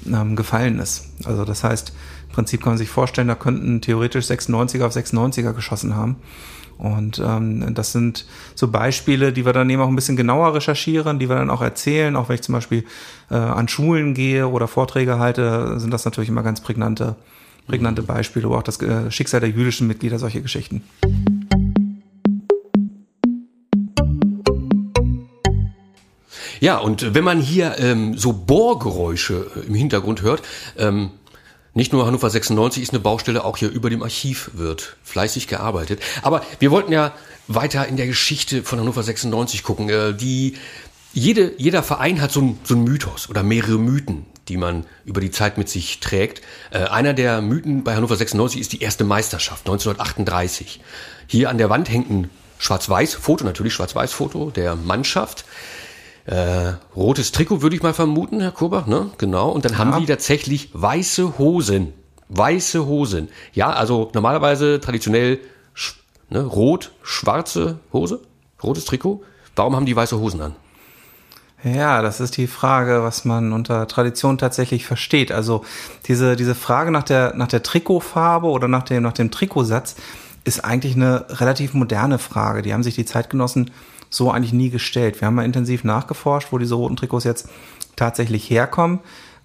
ähm, 0.06 0.36
gefallen 0.36 0.80
ist. 0.80 1.10
Also 1.26 1.46
das 1.46 1.63
heißt, 1.63 1.94
im 2.30 2.36
Prinzip 2.36 2.62
kann 2.62 2.72
man 2.72 2.78
sich 2.78 2.89
vorstellen, 2.89 3.28
da 3.28 3.36
könnten 3.36 3.82
theoretisch 3.82 4.26
96er 4.26 4.86
auf 4.86 4.96
96er 4.96 5.54
geschossen 5.54 5.96
haben. 5.96 6.17
Und 6.78 7.22
ähm, 7.24 7.76
das 7.76 7.91
sind 7.91 8.26
so 8.56 8.70
Beispiele, 8.70 9.32
die 9.32 9.46
wir 9.46 9.54
dann 9.54 9.70
eben 9.70 9.82
auch 9.82 9.88
ein 9.88 9.96
bisschen 9.96 10.15
genauer 10.15 10.56
recherchieren, 10.56 11.20
die 11.20 11.30
wir 11.30 11.36
dann 11.36 11.52
auch 11.52 11.62
erzählen. 11.62 12.15
Auch 12.15 12.30
wenn 12.30 12.36
ich 12.36 12.41
zum 12.41 12.54
Beispiel 12.54 12.86
äh, 13.30 13.36
an 13.36 13.67
Schulen 13.67 14.15
gehe 14.15 14.48
oder 14.48 14.67
Vorträge 14.67 15.20
halte, 15.20 15.80
sind 15.80 15.91
das 15.91 16.06
natürlich 16.06 16.30
immer 16.30 16.41
ganz 16.41 16.60
prägnante, 16.60 17.15
prägnante 17.67 18.02
Beispiele, 18.02 18.50
wo 18.50 18.56
auch 18.56 18.63
das 18.63 18.82
äh, 18.82 19.12
Schicksal 19.12 19.41
der 19.41 19.50
jüdischen 19.50 19.88
Mitglieder, 19.88 20.17
solche 20.17 20.41
Geschichten. 20.41 20.82
Ja, 26.62 26.78
und 26.78 27.15
wenn 27.15 27.24
man 27.24 27.41
hier 27.41 27.80
ähm, 27.80 28.15
so 28.15 28.34
Bohrgeräusche 28.34 29.50
äh, 29.56 29.67
im 29.67 29.74
Hintergrund 29.74 30.21
hört, 30.21 30.43
ähm, 30.78 31.10
nicht 31.74 31.91
nur 31.91 32.06
Hannover 32.06 32.30
96 32.30 32.84
ist 32.84 32.89
eine 32.91 33.00
Baustelle, 33.00 33.43
auch 33.43 33.58
hier 33.58 33.71
über 33.71 33.89
dem 33.89 34.04
Archiv 34.04 34.52
wird 34.54 34.95
fleißig 35.04 35.47
gearbeitet. 35.47 36.02
Aber 36.21 36.43
wir 36.60 36.69
wollten 36.69 36.91
ja 36.91 37.13
weiter 37.47 37.88
in 37.88 37.97
der 37.97 38.06
Geschichte 38.06 38.62
von 38.62 38.80
Hannover 38.80 39.02
96 39.02 39.63
gucken. 39.63 39.89
Äh, 39.89 40.13
die, 40.13 40.56
jede, 41.13 41.52
jeder 41.58 41.82
Verein 41.82 42.21
hat 42.21 42.32
so 42.32 42.41
ein, 42.41 42.60
so 42.63 42.76
ein 42.76 42.84
Mythos 42.84 43.28
oder 43.28 43.41
mehrere 43.41 43.80
Mythen, 43.80 44.28
die 44.47 44.58
man 44.58 44.86
über 45.04 45.19
die 45.19 45.32
Zeit 45.32 45.58
mit 45.58 45.67
sich 45.67 46.00
trägt. 46.00 46.43
Äh, 46.69 46.84
einer 46.84 47.15
der 47.15 47.41
Mythen 47.41 47.84
bei 47.84 47.95
Hannover 47.95 48.15
96 48.15 48.62
ist 48.62 48.71
die 48.71 48.82
erste 48.84 49.04
Meisterschaft 49.04 49.65
1938. 49.65 50.80
Hier 51.26 51.50
an 51.50 51.58
der 51.58 51.71
Wand 51.71 51.89
hängt 51.89 52.12
ein 52.12 52.30
Schwarz-Weiß-Foto, 52.60 53.45
natürlich 53.45 53.74
Schwarz-Weiß-Foto 53.74 54.52
der 54.52 54.76
Mannschaft 54.76 55.45
äh, 56.26 56.74
rotes 56.96 57.32
Trikot, 57.32 57.62
würde 57.62 57.76
ich 57.76 57.84
mal 57.84 57.94
vermuten, 57.94 58.42
Herr 58.42 58.52
Kurbach, 58.52 58.88
ne? 58.88 59.10
Genau. 59.18 59.50
Und 59.50 59.66
dann 59.66 59.74
ja. 59.74 59.78
haben 59.80 60.00
die 60.00 60.06
tatsächlich 60.06 60.70
weiße 60.74 61.38
Hosen. 61.38 61.94
Weiße 62.30 62.86
Hosen. 62.86 63.30
Ja, 63.54 63.72
also 63.72 64.12
normalerweise 64.14 64.80
traditionell 64.80 65.40
ne, 66.30 66.42
rot, 66.42 66.92
schwarze 67.04 67.80
Hose, 67.92 68.22
rotes 68.64 68.86
Trikot. 68.86 69.24
Warum 69.56 69.76
haben 69.76 69.86
die 69.86 69.96
weiße 69.96 70.18
Hosen 70.18 70.42
an? 70.42 70.56
Ja, 71.64 72.02
das 72.02 72.20
ist 72.20 72.38
die 72.38 72.48
Frage, 72.48 73.04
was 73.04 73.24
man 73.24 73.54
unter 73.54 73.88
Tradition 73.88 74.40
tatsächlich 74.40 74.86
versteht. 74.86 75.32
Also 75.32 75.64
diese, 76.08 76.36
diese 76.36 76.56
Frage 76.56 76.90
nach 76.90 77.04
der, 77.04 77.36
nach 77.36 77.48
der 77.48 77.62
Trikotfarbe 77.62 78.48
oder 78.48 78.68
nach 78.68 78.84
dem, 78.84 79.04
nach 79.04 79.14
dem 79.14 79.30
Trikotsatz 79.30 79.96
ist 80.44 80.66
eigentlich 80.66 80.96
eine 80.96 81.26
relativ 81.30 81.76
moderne 81.76 82.18
Frage. 82.18 82.64
Die 82.64 82.74
haben 82.74 82.82
sich 82.82 82.96
die 82.96 83.06
Zeitgenossen 83.06 83.70
so 84.12 84.30
eigentlich 84.30 84.54
nie 84.54 84.69
gestellt. 84.69 85.19
Wir 85.19 85.26
haben 85.26 85.36
mal 85.36 85.45
intensiv 85.45 85.84
nachgeforscht, 85.84 86.52
wo 86.52 86.60
diese 86.60 86.76
roten 86.76 86.97
Trikots 86.97 87.24
jetzt 87.24 87.50
tatsächlich 87.95 88.47
herkommen. 88.50 89.00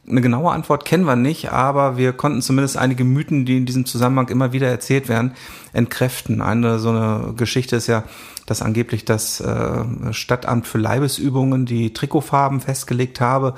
Eine 0.09 0.21
genaue 0.21 0.53
Antwort 0.53 0.85
kennen 0.85 1.05
wir 1.05 1.17
nicht, 1.17 1.51
aber 1.51 1.97
wir 1.97 2.13
konnten 2.13 2.43
zumindest 2.43 2.77
einige 2.77 3.03
Mythen, 3.03 3.45
die 3.45 3.57
in 3.57 3.67
diesem 3.67 3.87
Zusammenhang 3.87 4.29
immer 4.29 4.53
wieder 4.53 4.69
erzählt 4.69 5.09
werden, 5.09 5.33
entkräften. 5.73 6.43
Eine 6.43 6.79
so 6.79 6.91
eine 6.91 7.33
Geschichte 7.37 7.77
ist 7.77 7.87
ja, 7.87 8.05
dass 8.45 8.63
angeblich 8.63 9.05
das 9.05 9.41
äh, 9.41 10.13
Stadtamt 10.13 10.67
für 10.67 10.79
Leibesübungen 10.79 11.67
die 11.67 11.93
Trikotfarben 11.93 12.61
festgelegt 12.61 13.21
habe 13.21 13.55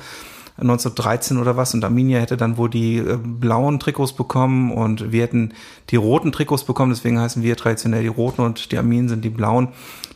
1913 0.60 1.38
oder 1.38 1.56
was 1.56 1.72
und 1.74 1.84
Arminia 1.84 2.18
hätte 2.18 2.36
dann 2.36 2.56
wohl 2.56 2.68
die 2.68 2.96
äh, 2.96 3.16
blauen 3.16 3.78
Trikots 3.78 4.12
bekommen 4.12 4.72
und 4.72 5.12
wir 5.12 5.22
hätten 5.22 5.54
die 5.90 5.96
roten 5.96 6.32
Trikots 6.32 6.64
bekommen, 6.64 6.90
deswegen 6.90 7.20
heißen 7.20 7.42
wir 7.44 7.56
traditionell 7.56 8.02
die 8.02 8.08
roten 8.08 8.42
und 8.42 8.72
die 8.72 8.78
Arminen 8.78 9.08
sind 9.08 9.24
die 9.24 9.30
blauen. 9.30 9.68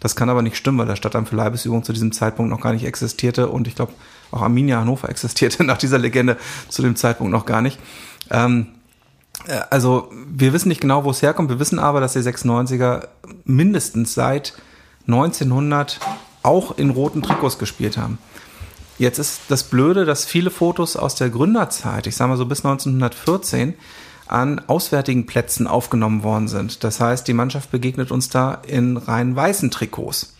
Das 0.02 0.16
kann 0.16 0.28
aber 0.28 0.42
nicht 0.42 0.56
stimmen, 0.56 0.78
weil 0.78 0.86
der 0.86 0.96
Stadtamt 0.96 1.28
für 1.28 1.36
Leibesübung 1.36 1.84
zu 1.84 1.92
diesem 1.92 2.10
Zeitpunkt 2.10 2.50
noch 2.50 2.60
gar 2.60 2.72
nicht 2.72 2.84
existierte 2.84 3.48
und 3.48 3.68
ich 3.68 3.76
glaube 3.76 3.92
auch 4.32 4.42
Arminia 4.42 4.80
Hannover 4.80 5.08
existierte 5.08 5.62
nach 5.62 5.78
dieser 5.78 5.98
Legende 5.98 6.36
zu 6.68 6.82
dem 6.82 6.96
Zeitpunkt 6.96 7.30
noch 7.30 7.46
gar 7.46 7.62
nicht. 7.62 7.78
Ähm, 8.28 8.66
äh, 9.46 9.60
also 9.70 10.10
wir 10.26 10.52
wissen 10.52 10.70
nicht 10.70 10.80
genau, 10.80 11.04
wo 11.04 11.10
es 11.10 11.22
herkommt, 11.22 11.50
wir 11.50 11.60
wissen 11.60 11.78
aber, 11.78 12.00
dass 12.00 12.14
die 12.14 12.18
96er 12.18 13.06
mindestens 13.44 14.14
seit 14.14 14.54
1900 15.06 16.00
auch 16.42 16.76
in 16.76 16.90
roten 16.90 17.22
Trikots 17.22 17.58
gespielt 17.58 17.96
haben. 17.96 18.18
Jetzt 18.98 19.20
ist 19.20 19.42
das 19.48 19.62
Blöde, 19.62 20.04
dass 20.04 20.24
viele 20.24 20.50
Fotos 20.50 20.96
aus 20.96 21.14
der 21.14 21.30
Gründerzeit, 21.30 22.08
ich 22.08 22.16
sage 22.16 22.30
mal 22.30 22.36
so 22.36 22.46
bis 22.46 22.64
1914, 22.64 23.74
an 24.32 24.60
auswärtigen 24.66 25.26
Plätzen 25.26 25.66
aufgenommen 25.66 26.22
worden 26.22 26.48
sind. 26.48 26.84
Das 26.84 27.00
heißt, 27.00 27.28
die 27.28 27.34
Mannschaft 27.34 27.70
begegnet 27.70 28.10
uns 28.10 28.28
da 28.28 28.54
in 28.66 28.96
rein 28.96 29.36
weißen 29.36 29.70
Trikots. 29.70 30.34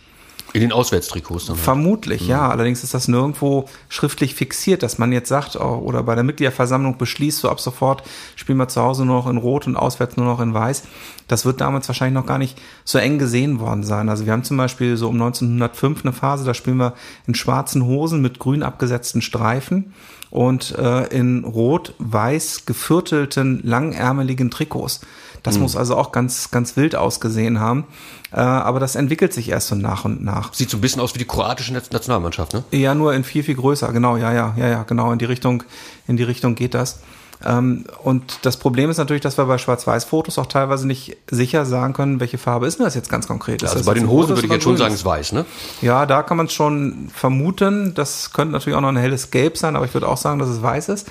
In 0.54 0.60
den 0.60 0.72
Auswärtstrikots 0.72 1.46
dann. 1.46 1.56
Halt. 1.56 1.64
Vermutlich, 1.64 2.22
mhm. 2.22 2.28
ja. 2.28 2.48
Allerdings 2.48 2.84
ist 2.84 2.92
das 2.92 3.08
nirgendwo 3.08 3.66
schriftlich 3.88 4.34
fixiert, 4.34 4.82
dass 4.82 4.98
man 4.98 5.12
jetzt 5.12 5.28
sagt 5.28 5.56
oh, 5.56 5.82
oder 5.84 6.02
bei 6.02 6.14
der 6.14 6.24
Mitgliederversammlung 6.24 6.98
beschließt, 6.98 7.38
so 7.38 7.48
ab 7.48 7.60
sofort 7.60 8.02
spielen 8.36 8.58
wir 8.58 8.68
zu 8.68 8.82
Hause 8.82 9.06
nur 9.06 9.16
noch 9.16 9.30
in 9.30 9.38
Rot 9.38 9.66
und 9.66 9.76
auswärts 9.76 10.16
nur 10.16 10.26
noch 10.26 10.40
in 10.40 10.52
Weiß. 10.52 10.82
Das 11.26 11.46
wird 11.46 11.62
damals 11.62 11.88
wahrscheinlich 11.88 12.20
noch 12.20 12.26
gar 12.26 12.38
nicht 12.38 12.60
so 12.84 12.98
eng 12.98 13.18
gesehen 13.18 13.60
worden 13.60 13.82
sein. 13.82 14.10
Also 14.10 14.26
wir 14.26 14.32
haben 14.32 14.44
zum 14.44 14.58
Beispiel 14.58 14.98
so 14.98 15.08
um 15.08 15.14
1905 15.14 16.04
eine 16.04 16.12
Phase, 16.12 16.44
da 16.44 16.52
spielen 16.52 16.76
wir 16.76 16.94
in 17.26 17.34
schwarzen 17.34 17.84
Hosen 17.86 18.20
mit 18.20 18.38
grün 18.38 18.62
abgesetzten 18.62 19.22
Streifen 19.22 19.94
und 20.32 20.74
äh, 20.78 21.04
in 21.08 21.44
rot-weiß 21.44 22.64
geviertelten, 22.64 23.60
langärmeligen 23.64 24.50
Trikots. 24.50 25.02
Das 25.42 25.56
mhm. 25.56 25.62
muss 25.62 25.76
also 25.76 25.94
auch 25.94 26.10
ganz, 26.10 26.50
ganz 26.50 26.74
wild 26.76 26.96
ausgesehen 26.96 27.60
haben. 27.60 27.84
Äh, 28.32 28.40
aber 28.40 28.80
das 28.80 28.94
entwickelt 28.94 29.34
sich 29.34 29.50
erst 29.50 29.68
so 29.68 29.74
nach 29.74 30.06
und 30.06 30.24
nach. 30.24 30.54
Sieht 30.54 30.70
so 30.70 30.78
ein 30.78 30.80
bisschen 30.80 31.02
aus 31.02 31.14
wie 31.14 31.18
die 31.18 31.26
kroatische 31.26 31.74
Nationalmannschaft, 31.74 32.54
ne? 32.54 32.64
Ja, 32.70 32.94
nur 32.94 33.12
in 33.12 33.24
viel, 33.24 33.42
viel 33.42 33.56
größer. 33.56 33.92
Genau, 33.92 34.16
ja, 34.16 34.32
ja, 34.32 34.54
ja, 34.56 34.68
ja, 34.68 34.82
genau. 34.84 35.12
In 35.12 35.18
die 35.18 35.26
Richtung, 35.26 35.64
in 36.08 36.16
die 36.16 36.22
Richtung 36.22 36.54
geht 36.54 36.72
das. 36.72 37.00
Ähm, 37.44 37.84
und 38.02 38.38
das 38.42 38.56
Problem 38.56 38.90
ist 38.90 38.98
natürlich, 38.98 39.22
dass 39.22 39.38
wir 39.38 39.44
bei 39.46 39.58
Schwarz-Weiß-Fotos 39.58 40.38
auch 40.38 40.46
teilweise 40.46 40.86
nicht 40.86 41.16
sicher 41.30 41.64
sagen 41.64 41.92
können, 41.92 42.20
welche 42.20 42.38
Farbe 42.38 42.66
ist 42.66 42.78
denn 42.78 42.84
das 42.84 42.94
jetzt 42.94 43.10
ganz 43.10 43.26
konkret? 43.26 43.62
Ist 43.62 43.72
also 43.72 43.84
bei 43.84 43.94
den 43.94 44.08
Hosen 44.08 44.36
würde 44.36 44.46
ich 44.46 44.52
jetzt 44.52 44.64
schon 44.64 44.76
sagen, 44.76 44.94
es 44.94 45.04
weiß, 45.04 45.32
ne? 45.32 45.44
Ja, 45.80 46.06
da 46.06 46.22
kann 46.22 46.36
man 46.36 46.46
es 46.46 46.52
schon 46.52 47.10
vermuten. 47.14 47.94
Das 47.94 48.32
könnte 48.32 48.52
natürlich 48.52 48.76
auch 48.76 48.82
noch 48.82 48.88
ein 48.88 48.96
helles 48.96 49.30
Gelb 49.30 49.58
sein, 49.58 49.76
aber 49.76 49.84
ich 49.84 49.94
würde 49.94 50.08
auch 50.08 50.16
sagen, 50.16 50.38
dass 50.38 50.48
es 50.48 50.62
weiß 50.62 50.88
ist. 50.88 51.08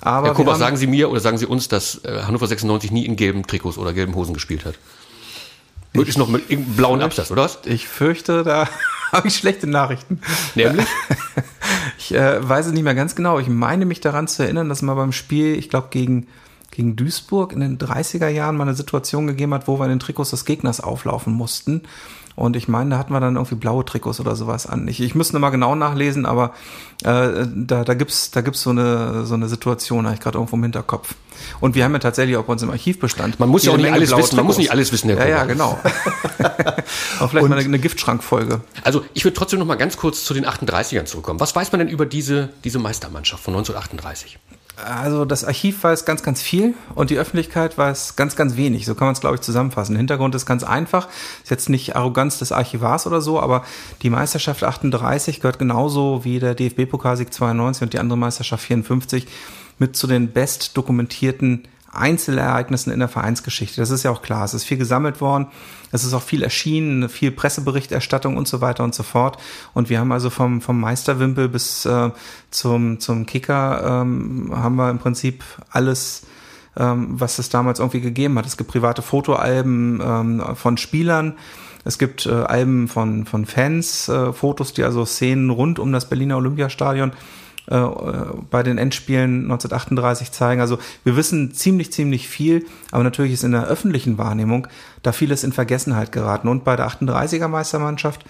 Aber 0.00 0.28
Herr 0.28 0.34
Kober, 0.34 0.56
sagen 0.56 0.76
Sie 0.76 0.86
mir 0.86 1.10
oder 1.10 1.20
sagen 1.20 1.38
Sie 1.38 1.46
uns, 1.46 1.68
dass 1.68 2.04
äh, 2.04 2.22
Hannover 2.22 2.46
96 2.46 2.90
nie 2.90 3.04
in 3.04 3.16
gelben 3.16 3.46
Trikots 3.46 3.76
oder 3.76 3.92
gelben 3.92 4.14
Hosen 4.14 4.34
gespielt 4.34 4.64
hat? 4.64 4.74
Möglichst 5.92 6.18
noch 6.18 6.28
mit 6.28 6.44
blauen 6.76 7.02
Absatz, 7.02 7.30
oder 7.30 7.42
was? 7.42 7.58
Ich 7.64 7.88
fürchte, 7.88 8.44
da 8.44 8.68
habe 9.12 9.28
ich 9.28 9.36
schlechte 9.36 9.66
Nachrichten. 9.66 10.20
Nämlich? 10.54 10.86
Ich 12.00 12.14
äh, 12.14 12.48
weiß 12.48 12.66
es 12.66 12.72
nicht 12.72 12.82
mehr 12.82 12.94
ganz 12.94 13.14
genau. 13.14 13.38
Ich 13.38 13.48
meine 13.48 13.84
mich 13.84 14.00
daran 14.00 14.26
zu 14.26 14.42
erinnern, 14.42 14.70
dass 14.70 14.80
mal 14.80 14.94
beim 14.94 15.12
Spiel, 15.12 15.58
ich 15.58 15.68
glaube, 15.68 15.88
gegen, 15.90 16.28
gegen 16.70 16.96
Duisburg 16.96 17.52
in 17.52 17.60
den 17.60 17.76
30er 17.76 18.28
Jahren 18.28 18.56
mal 18.56 18.64
eine 18.64 18.74
Situation 18.74 19.26
gegeben 19.26 19.52
hat, 19.52 19.68
wo 19.68 19.78
wir 19.78 19.84
in 19.84 19.90
den 19.90 20.00
Trikots 20.00 20.30
des 20.30 20.46
Gegners 20.46 20.80
auflaufen 20.80 21.34
mussten. 21.34 21.82
Und 22.40 22.56
ich 22.56 22.68
meine, 22.68 22.88
da 22.88 22.98
hatten 22.98 23.12
wir 23.12 23.20
dann 23.20 23.36
irgendwie 23.36 23.54
blaue 23.54 23.84
Trikots 23.84 24.18
oder 24.18 24.34
sowas 24.34 24.66
an. 24.66 24.88
Ich, 24.88 24.98
ich 25.02 25.14
müsste 25.14 25.38
mal 25.38 25.50
genau 25.50 25.74
nachlesen, 25.74 26.24
aber 26.24 26.54
äh, 27.02 27.46
da, 27.54 27.84
da 27.84 27.92
gibt's 27.92 28.30
da 28.30 28.40
gibt's 28.40 28.62
so 28.62 28.70
eine, 28.70 29.26
so 29.26 29.34
eine 29.34 29.46
Situation, 29.46 30.06
habe 30.06 30.14
ich 30.14 30.22
gerade 30.22 30.38
irgendwo 30.38 30.56
im 30.56 30.62
Hinterkopf. 30.62 31.14
Und 31.60 31.74
wir 31.74 31.84
haben 31.84 31.92
ja 31.92 31.98
tatsächlich 31.98 32.38
auch 32.38 32.44
bei 32.44 32.54
uns 32.54 32.62
im 32.62 32.70
Archivbestand. 32.70 33.38
Man 33.40 33.50
muss 33.50 33.64
ja 33.64 33.72
auch 33.72 33.76
nicht 33.76 33.92
alles 33.92 34.16
wissen. 34.16 34.36
Man 34.36 34.46
muss 34.46 34.56
nicht 34.56 34.70
alles 34.70 34.90
wissen, 34.90 35.10
Herr 35.10 35.18
Ja, 35.18 35.28
ja, 35.28 35.44
genau. 35.44 35.78
auch 37.20 37.28
vielleicht 37.28 37.44
Und, 37.44 37.50
mal 37.50 37.58
eine, 37.58 37.64
eine 37.66 37.78
Giftschrankfolge. 37.78 38.62
Also 38.84 39.04
ich 39.12 39.22
würde 39.24 39.34
trotzdem 39.34 39.58
noch 39.58 39.66
mal 39.66 39.74
ganz 39.74 39.98
kurz 39.98 40.24
zu 40.24 40.32
den 40.32 40.46
38ern 40.46 41.04
zurückkommen. 41.04 41.40
Was 41.40 41.54
weiß 41.54 41.72
man 41.72 41.80
denn 41.80 41.88
über 41.88 42.06
diese, 42.06 42.48
diese 42.64 42.78
Meistermannschaft 42.78 43.44
von 43.44 43.52
1938? 43.52 44.38
Also 44.84 45.24
das 45.24 45.44
Archiv 45.44 45.82
weiß 45.82 46.04
ganz, 46.04 46.22
ganz 46.22 46.40
viel 46.40 46.74
und 46.94 47.10
die 47.10 47.18
Öffentlichkeit 47.18 47.76
weiß 47.76 48.16
ganz, 48.16 48.36
ganz 48.36 48.56
wenig. 48.56 48.86
So 48.86 48.94
kann 48.94 49.06
man 49.06 49.14
es, 49.14 49.20
glaube 49.20 49.36
ich, 49.36 49.40
zusammenfassen. 49.40 49.92
Der 49.92 49.98
Hintergrund 49.98 50.34
ist 50.34 50.46
ganz 50.46 50.62
einfach. 50.64 51.08
Ist 51.42 51.50
jetzt 51.50 51.68
nicht 51.68 51.96
Arroganz 51.96 52.38
des 52.38 52.52
Archivars 52.52 53.06
oder 53.06 53.20
so, 53.20 53.40
aber 53.40 53.64
die 54.02 54.10
Meisterschaft 54.10 54.64
38 54.64 55.40
gehört 55.40 55.58
genauso 55.58 56.24
wie 56.24 56.38
der 56.38 56.54
DFB-Pokalsieg 56.54 57.32
92 57.32 57.82
und 57.82 57.92
die 57.92 57.98
andere 57.98 58.18
Meisterschaft 58.18 58.64
54 58.64 59.26
mit 59.78 59.96
zu 59.96 60.06
den 60.06 60.28
best 60.28 60.76
dokumentierten 60.76 61.64
Einzelereignissen 61.92 62.92
in 62.92 63.00
der 63.00 63.08
Vereinsgeschichte. 63.08 63.80
Das 63.80 63.90
ist 63.90 64.02
ja 64.02 64.10
auch 64.10 64.22
klar. 64.22 64.44
Es 64.44 64.54
ist 64.54 64.64
viel 64.64 64.78
gesammelt 64.78 65.20
worden. 65.20 65.48
Es 65.92 66.04
ist 66.04 66.14
auch 66.14 66.22
viel 66.22 66.42
erschienen, 66.42 67.08
viel 67.08 67.32
Presseberichterstattung 67.32 68.36
und 68.36 68.46
so 68.46 68.60
weiter 68.60 68.84
und 68.84 68.94
so 68.94 69.02
fort. 69.02 69.38
Und 69.74 69.90
wir 69.90 69.98
haben 69.98 70.12
also 70.12 70.30
vom, 70.30 70.60
vom 70.60 70.78
Meisterwimpel 70.80 71.48
bis 71.48 71.84
äh, 71.86 72.10
zum, 72.50 73.00
zum 73.00 73.26
Kicker 73.26 74.02
ähm, 74.02 74.52
haben 74.54 74.76
wir 74.76 74.90
im 74.90 74.98
Prinzip 74.98 75.42
alles 75.70 76.22
ähm, 76.76 77.20
was 77.20 77.38
es 77.38 77.48
damals 77.48 77.80
irgendwie 77.80 78.00
gegeben 78.00 78.38
hat. 78.38 78.46
Es 78.46 78.56
gibt 78.56 78.70
private 78.70 79.02
Fotoalben 79.02 80.00
ähm, 80.02 80.42
von 80.54 80.76
Spielern. 80.76 81.34
Es 81.84 81.98
gibt 81.98 82.26
äh, 82.26 82.30
Alben 82.30 82.88
von, 82.88 83.26
von 83.26 83.46
Fans, 83.46 84.08
äh, 84.08 84.32
Fotos, 84.32 84.72
die 84.74 84.84
also 84.84 85.04
Szenen 85.04 85.50
rund 85.50 85.78
um 85.78 85.92
das 85.92 86.08
Berliner 86.08 86.36
Olympiastadion 86.36 87.12
äh, 87.70 87.88
bei 88.50 88.62
den 88.62 88.78
Endspielen 88.78 89.44
1938 89.44 90.32
zeigen. 90.32 90.60
Also 90.60 90.78
wir 91.04 91.16
wissen 91.16 91.54
ziemlich, 91.54 91.92
ziemlich 91.92 92.28
viel, 92.28 92.66
aber 92.90 93.04
natürlich 93.04 93.32
ist 93.32 93.44
in 93.44 93.52
der 93.52 93.66
öffentlichen 93.66 94.18
Wahrnehmung 94.18 94.66
da 95.02 95.12
vieles 95.12 95.44
in 95.44 95.52
Vergessenheit 95.52 96.12
geraten. 96.12 96.48
Und 96.48 96.64
bei 96.64 96.76
der 96.76 96.88
38er 96.88 97.48
Meistermannschaft 97.48 98.24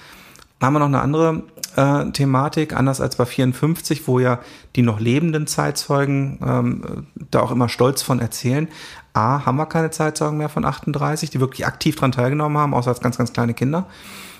haben 0.61 0.75
wir 0.75 0.81
noch 0.81 0.87
eine 0.87 1.01
andere 1.01 1.43
äh, 1.77 2.11
Thematik, 2.11 2.77
anders 2.77 3.01
als 3.01 3.17
bei 3.17 3.25
54, 3.25 4.07
wo 4.07 4.19
ja 4.19 4.41
die 4.77 4.83
noch 4.83 5.01
lebenden 5.01 5.47
Zeitzeugen 5.47 6.39
ähm, 6.47 7.07
da 7.31 7.41
auch 7.41 7.51
immer 7.51 7.69
stolz 7.69 8.03
von 8.03 8.21
erzählen. 8.21 8.69
A, 9.15 9.47
haben 9.47 9.57
wir 9.57 9.67
keine 9.67 9.91
Zeitzeugen 9.91 10.37
mehr 10.37 10.49
von 10.49 10.65
38, 10.65 11.31
die 11.31 11.41
wirklich 11.41 11.67
aktiv 11.67 11.97
daran 11.97 12.13
teilgenommen 12.13 12.59
haben, 12.59 12.75
außer 12.75 12.91
als 12.91 13.01
ganz, 13.01 13.17
ganz 13.17 13.33
kleine 13.33 13.55
Kinder. 13.55 13.87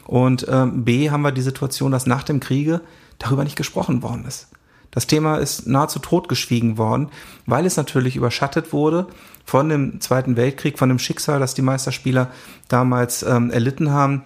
Und 0.07 0.47
ähm, 0.51 0.85
B, 0.85 1.11
haben 1.11 1.23
wir 1.23 1.33
die 1.33 1.41
Situation, 1.41 1.91
dass 1.91 2.07
nach 2.07 2.23
dem 2.23 2.41
Kriege 2.41 2.81
darüber 3.19 3.45
nicht 3.45 3.57
gesprochen 3.57 4.03
worden 4.03 4.25
ist. 4.27 4.49
Das 4.91 5.07
Thema 5.07 5.37
ist 5.37 5.67
nahezu 5.67 5.99
totgeschwiegen 5.99 6.77
worden, 6.77 7.09
weil 7.47 7.67
es 7.67 7.77
natürlich 7.77 8.17
überschattet 8.17 8.73
wurde 8.73 9.07
von 9.45 9.69
dem 9.69 10.01
Zweiten 10.01 10.37
Weltkrieg, 10.37 10.79
von 10.79 10.89
dem 10.89 10.99
Schicksal, 10.99 11.39
das 11.41 11.55
die 11.55 11.63
Meisterspieler 11.63 12.29
damals 12.69 13.23
ähm, 13.23 13.51
erlitten 13.51 13.91
haben 13.91 14.25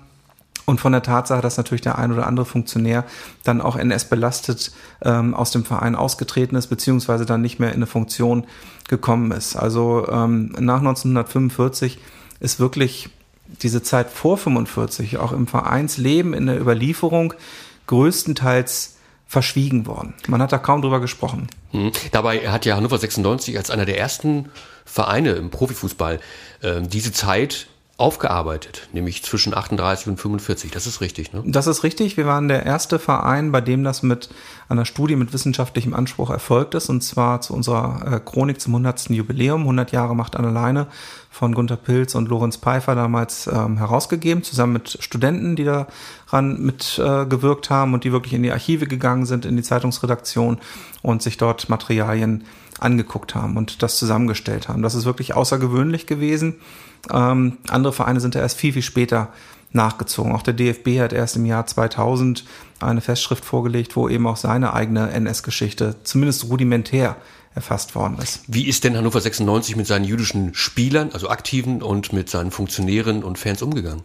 und 0.66 0.80
von 0.80 0.92
der 0.92 1.02
Tatsache, 1.02 1.42
dass 1.42 1.56
natürlich 1.56 1.82
der 1.82 1.98
ein 1.98 2.12
oder 2.12 2.26
andere 2.26 2.46
Funktionär 2.46 3.04
dann 3.42 3.60
auch 3.60 3.76
NS 3.76 4.06
belastet 4.06 4.72
ähm, 5.02 5.34
aus 5.34 5.50
dem 5.50 5.64
Verein 5.64 5.94
ausgetreten 5.94 6.56
ist, 6.56 6.68
beziehungsweise 6.68 7.26
dann 7.26 7.42
nicht 7.42 7.60
mehr 7.60 7.70
in 7.70 7.76
eine 7.76 7.86
Funktion 7.86 8.46
gekommen 8.88 9.30
ist. 9.32 9.56
Also 9.56 10.08
ähm, 10.08 10.54
nach 10.58 10.78
1945 10.78 11.98
ist 12.40 12.60
wirklich 12.60 13.10
diese 13.62 13.82
Zeit 13.82 14.10
vor 14.10 14.38
45 14.38 15.18
auch 15.18 15.32
im 15.32 15.46
Vereinsleben 15.46 16.32
in 16.32 16.46
der 16.46 16.60
Überlieferung 16.60 17.34
größtenteils 17.86 18.93
verschwiegen 19.34 19.86
worden. 19.86 20.14
Man 20.28 20.40
hat 20.40 20.52
da 20.52 20.58
kaum 20.58 20.80
drüber 20.80 21.00
gesprochen. 21.00 21.48
Hm. 21.72 21.90
Dabei 22.12 22.48
hat 22.48 22.64
ja 22.66 22.76
Hannover 22.76 22.98
96 22.98 23.58
als 23.58 23.68
einer 23.68 23.84
der 23.84 23.98
ersten 23.98 24.48
Vereine 24.84 25.32
im 25.32 25.50
Profifußball 25.50 26.20
äh, 26.62 26.82
diese 26.82 27.10
Zeit 27.12 27.66
aufgearbeitet, 27.96 28.88
nämlich 28.92 29.22
zwischen 29.22 29.54
38 29.54 30.08
und 30.08 30.20
45. 30.20 30.72
Das 30.72 30.88
ist 30.88 31.00
richtig, 31.00 31.32
ne? 31.32 31.44
Das 31.46 31.68
ist 31.68 31.84
richtig. 31.84 32.16
Wir 32.16 32.26
waren 32.26 32.48
der 32.48 32.66
erste 32.66 32.98
Verein, 32.98 33.52
bei 33.52 33.60
dem 33.60 33.84
das 33.84 34.02
mit 34.02 34.30
einer 34.68 34.84
Studie 34.84 35.14
mit 35.14 35.32
wissenschaftlichem 35.32 35.94
Anspruch 35.94 36.30
erfolgt 36.30 36.74
ist, 36.74 36.88
und 36.88 37.02
zwar 37.02 37.40
zu 37.40 37.54
unserer 37.54 38.14
äh, 38.14 38.20
Chronik 38.20 38.60
zum 38.60 38.74
100. 38.74 39.10
Jubiläum. 39.10 39.60
100 39.60 39.92
Jahre 39.92 40.16
macht 40.16 40.34
an 40.34 40.44
alleine 40.44 40.88
von 41.30 41.54
Gunter 41.54 41.76
Pilz 41.76 42.16
und 42.16 42.28
Lorenz 42.28 42.56
Pfeiffer 42.56 42.96
damals 42.96 43.46
ähm, 43.46 43.78
herausgegeben, 43.78 44.42
zusammen 44.42 44.72
mit 44.72 44.98
Studenten, 45.00 45.54
die 45.54 45.64
daran 45.64 46.60
mitgewirkt 46.60 47.70
äh, 47.70 47.74
haben 47.74 47.94
und 47.94 48.02
die 48.02 48.10
wirklich 48.10 48.34
in 48.34 48.42
die 48.42 48.50
Archive 48.50 48.88
gegangen 48.88 49.24
sind, 49.24 49.46
in 49.46 49.56
die 49.56 49.62
Zeitungsredaktion 49.62 50.58
und 51.02 51.22
sich 51.22 51.36
dort 51.36 51.68
Materialien 51.68 52.42
angeguckt 52.80 53.36
haben 53.36 53.56
und 53.56 53.82
das 53.84 53.98
zusammengestellt 53.98 54.68
haben. 54.68 54.82
Das 54.82 54.96
ist 54.96 55.04
wirklich 55.04 55.34
außergewöhnlich 55.34 56.06
gewesen. 56.06 56.56
Ähm, 57.12 57.58
andere 57.68 57.92
Vereine 57.92 58.20
sind 58.20 58.34
da 58.34 58.40
erst 58.40 58.58
viel, 58.58 58.72
viel 58.72 58.82
später 58.82 59.28
nachgezogen. 59.72 60.32
Auch 60.32 60.42
der 60.42 60.54
DFB 60.54 61.00
hat 61.00 61.12
erst 61.12 61.36
im 61.36 61.46
Jahr 61.46 61.66
2000 61.66 62.44
eine 62.80 63.00
Festschrift 63.00 63.44
vorgelegt, 63.44 63.96
wo 63.96 64.08
eben 64.08 64.26
auch 64.26 64.36
seine 64.36 64.72
eigene 64.72 65.10
NS-Geschichte 65.10 65.96
zumindest 66.04 66.48
rudimentär 66.48 67.16
erfasst 67.54 67.94
worden 67.94 68.18
ist. 68.20 68.40
Wie 68.48 68.66
ist 68.66 68.84
denn 68.84 68.96
Hannover 68.96 69.20
96 69.20 69.76
mit 69.76 69.86
seinen 69.86 70.04
jüdischen 70.04 70.54
Spielern, 70.54 71.10
also 71.12 71.28
Aktiven 71.28 71.82
und 71.82 72.12
mit 72.12 72.28
seinen 72.28 72.50
Funktionären 72.50 73.22
und 73.22 73.38
Fans 73.38 73.62
umgegangen? 73.62 74.02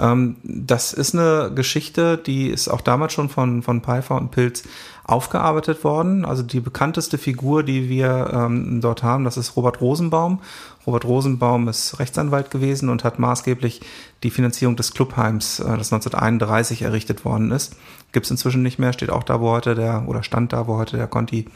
Ähm, 0.00 0.36
das 0.42 0.92
ist 0.92 1.14
eine 1.14 1.52
Geschichte, 1.54 2.18
die 2.18 2.48
ist 2.48 2.68
auch 2.68 2.80
damals 2.80 3.12
schon 3.12 3.28
von, 3.28 3.62
von 3.62 3.82
Pfeiffer 3.82 4.16
und 4.16 4.30
Pilz 4.30 4.64
aufgearbeitet 5.04 5.82
worden. 5.84 6.24
Also 6.24 6.42
die 6.42 6.60
bekannteste 6.60 7.18
Figur, 7.18 7.62
die 7.62 7.88
wir 7.88 8.30
ähm, 8.32 8.80
dort 8.80 9.02
haben, 9.02 9.24
das 9.24 9.36
ist 9.36 9.56
Robert 9.56 9.80
Rosenbaum. 9.80 10.40
Robert 10.86 11.04
Rosenbaum 11.04 11.68
ist 11.68 11.98
Rechtsanwalt 11.98 12.50
gewesen 12.50 12.88
und 12.88 13.04
hat 13.04 13.18
maßgeblich 13.18 13.80
die 14.22 14.30
Finanzierung 14.30 14.76
des 14.76 14.94
Clubheims, 14.94 15.58
äh, 15.58 15.64
das 15.64 15.92
1931 15.92 16.82
errichtet 16.82 17.24
worden 17.24 17.50
ist. 17.50 17.76
Gibt 18.12 18.26
es 18.26 18.30
inzwischen 18.30 18.62
nicht 18.62 18.78
mehr, 18.78 18.92
steht 18.92 19.10
auch 19.10 19.24
da, 19.24 19.40
wo 19.40 19.50
heute 19.50 19.74
der, 19.74 20.04
oder 20.06 20.22
stand 20.22 20.52
da, 20.52 20.66
wo 20.66 20.76
heute 20.76 20.96
der 20.96 21.08
Conti, 21.08 21.46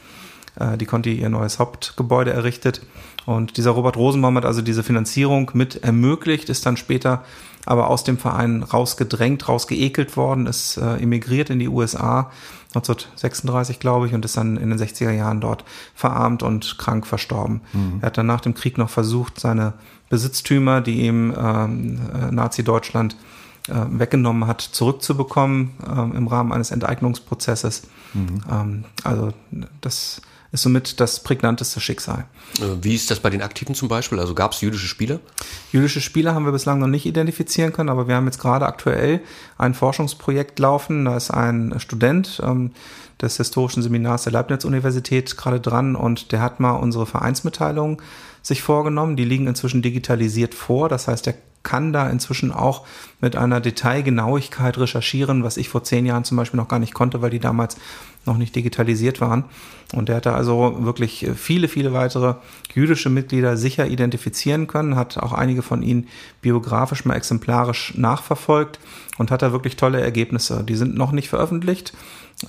äh, 0.59 0.77
die 0.77 0.85
Conti 0.85 1.13
ihr 1.13 1.29
neues 1.29 1.59
Hauptgebäude 1.59 2.33
errichtet. 2.33 2.81
Und 3.25 3.57
dieser 3.57 3.71
Robert 3.71 3.97
Rosenbaum 3.97 4.35
hat 4.37 4.45
also 4.45 4.61
diese 4.61 4.83
Finanzierung 4.83 5.51
mit 5.53 5.83
ermöglicht, 5.83 6.49
ist 6.49 6.65
dann 6.65 6.77
später 6.77 7.23
aber 7.65 7.89
aus 7.89 8.05
dem 8.05 8.17
Verein 8.17 8.63
rausgedrängt, 8.63 9.49
rausgeekelt 9.49 10.15
worden, 10.15 10.47
ist 10.47 10.77
äh, 10.77 10.95
emigriert 10.95 11.49
in 11.49 11.59
die 11.59 11.67
USA 11.67 12.31
1936, 12.77 13.79
glaube 13.79 14.07
ich, 14.07 14.13
und 14.13 14.25
ist 14.25 14.37
dann 14.37 14.57
in 14.57 14.69
den 14.69 14.79
60er 14.79 15.11
Jahren 15.11 15.41
dort 15.41 15.63
verarmt 15.95 16.43
und 16.43 16.77
krank 16.77 17.05
verstorben. 17.05 17.61
Mhm. 17.73 17.99
Er 18.01 18.07
hat 18.07 18.17
dann 18.17 18.25
nach 18.25 18.41
dem 18.41 18.53
Krieg 18.53 18.77
noch 18.77 18.89
versucht, 18.89 19.39
seine 19.39 19.73
Besitztümer, 20.09 20.81
die 20.81 21.01
ihm 21.01 21.33
ähm, 21.37 21.99
äh, 22.13 22.31
Nazi-Deutschland 22.31 23.15
äh, 23.67 23.73
weggenommen 23.89 24.47
hat, 24.47 24.61
zurückzubekommen 24.61 25.71
äh, 25.85 26.17
im 26.17 26.27
Rahmen 26.27 26.53
eines 26.53 26.71
Enteignungsprozesses. 26.71 27.83
Mhm. 28.13 28.41
Ähm, 28.49 28.83
also 29.03 29.33
das 29.81 30.21
ist 30.57 30.63
somit 30.63 30.99
das 30.99 31.21
prägnanteste 31.21 31.79
Schicksal. 31.79 32.25
Äh, 32.59 32.81
wie 32.81 32.95
ist 32.95 33.11
das 33.11 33.19
bei 33.19 33.29
den 33.29 33.41
Aktiven 33.41 33.75
zum 33.75 33.87
Beispiel? 33.87 34.19
Also 34.19 34.33
gab 34.33 34.53
es 34.53 34.61
jüdische 34.61 34.87
Spieler? 34.87 35.19
Jüdische 35.71 36.01
Spieler 36.01 36.33
haben 36.33 36.45
wir 36.45 36.51
bislang 36.51 36.79
noch 36.79 36.87
nicht 36.87 37.05
identifizieren 37.05 37.73
können, 37.73 37.89
aber 37.89 38.07
wir 38.07 38.15
haben 38.15 38.25
jetzt 38.25 38.39
gerade 38.39 38.65
aktuell 38.65 39.21
ein 39.57 39.73
Forschungsprojekt 39.73 40.57
laufen. 40.59 41.05
Da 41.05 41.15
ist 41.15 41.31
ein 41.31 41.75
Student 41.79 42.41
ähm, 42.43 42.71
des 43.21 43.37
Historischen 43.37 43.83
Seminars 43.83 44.23
der 44.23 44.33
Leibniz-Universität 44.33 45.37
gerade 45.37 45.59
dran 45.59 45.95
und 45.95 46.31
der 46.31 46.41
hat 46.41 46.59
mal 46.59 46.71
unsere 46.71 47.05
Vereinsmitteilungen 47.05 47.97
sich 48.41 48.63
vorgenommen. 48.63 49.15
Die 49.15 49.25
liegen 49.25 49.47
inzwischen 49.47 49.81
digitalisiert 49.81 50.55
vor. 50.55 50.89
Das 50.89 51.07
heißt, 51.07 51.25
der 51.25 51.35
kann 51.67 51.91
da 51.91 52.09
inzwischen 52.09 52.53
auch 52.53 52.85
mit 53.19 53.35
einer 53.35 53.59
Detailgenauigkeit 53.59 54.77
recherchieren, 54.77 55.43
was 55.43 55.57
ich 55.57 55.67
vor 55.67 55.83
zehn 55.83 56.05
Jahren 56.05 56.23
zum 56.23 56.37
Beispiel 56.37 56.57
noch 56.57 56.69
gar 56.69 56.79
nicht 56.79 56.93
konnte, 56.93 57.21
weil 57.21 57.29
die 57.29 57.39
damals 57.39 57.75
noch 58.25 58.37
nicht 58.37 58.55
digitalisiert 58.55 59.19
waren. 59.19 59.43
Und 59.93 60.07
der 60.07 60.15
hat 60.17 60.25
da 60.25 60.33
also 60.33 60.77
wirklich 60.85 61.27
viele, 61.35 61.67
viele 61.67 61.91
weitere 61.91 62.35
jüdische 62.73 63.09
Mitglieder 63.09 63.57
sicher 63.57 63.85
identifizieren 63.85 64.67
können, 64.67 64.95
hat 64.95 65.17
auch 65.17 65.33
einige 65.33 65.61
von 65.61 65.83
ihnen 65.83 66.07
biografisch 66.41 67.03
mal 67.03 67.15
exemplarisch 67.15 67.93
nachverfolgt 67.97 68.79
und 69.17 69.29
hat 69.29 69.41
da 69.41 69.51
wirklich 69.51 69.75
tolle 69.75 69.99
Ergebnisse. 69.99 70.63
Die 70.63 70.75
sind 70.75 70.95
noch 70.95 71.11
nicht 71.11 71.27
veröffentlicht. 71.27 71.93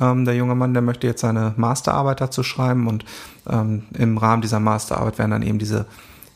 Ähm, 0.01 0.27
der 0.27 0.37
junge 0.37 0.55
Mann, 0.55 0.75
der 0.75 0.83
möchte 0.83 1.09
jetzt 1.09 1.23
seine 1.23 1.55
Masterarbeit 1.57 2.21
dazu 2.21 2.45
schreiben 2.45 2.87
und 2.87 3.05
ähm, 3.51 3.83
im 3.99 4.17
Rahmen 4.17 4.43
dieser 4.43 4.61
Masterarbeit 4.61 5.19
werden 5.19 5.33
dann 5.33 5.43
eben 5.43 5.59
diese 5.59 5.87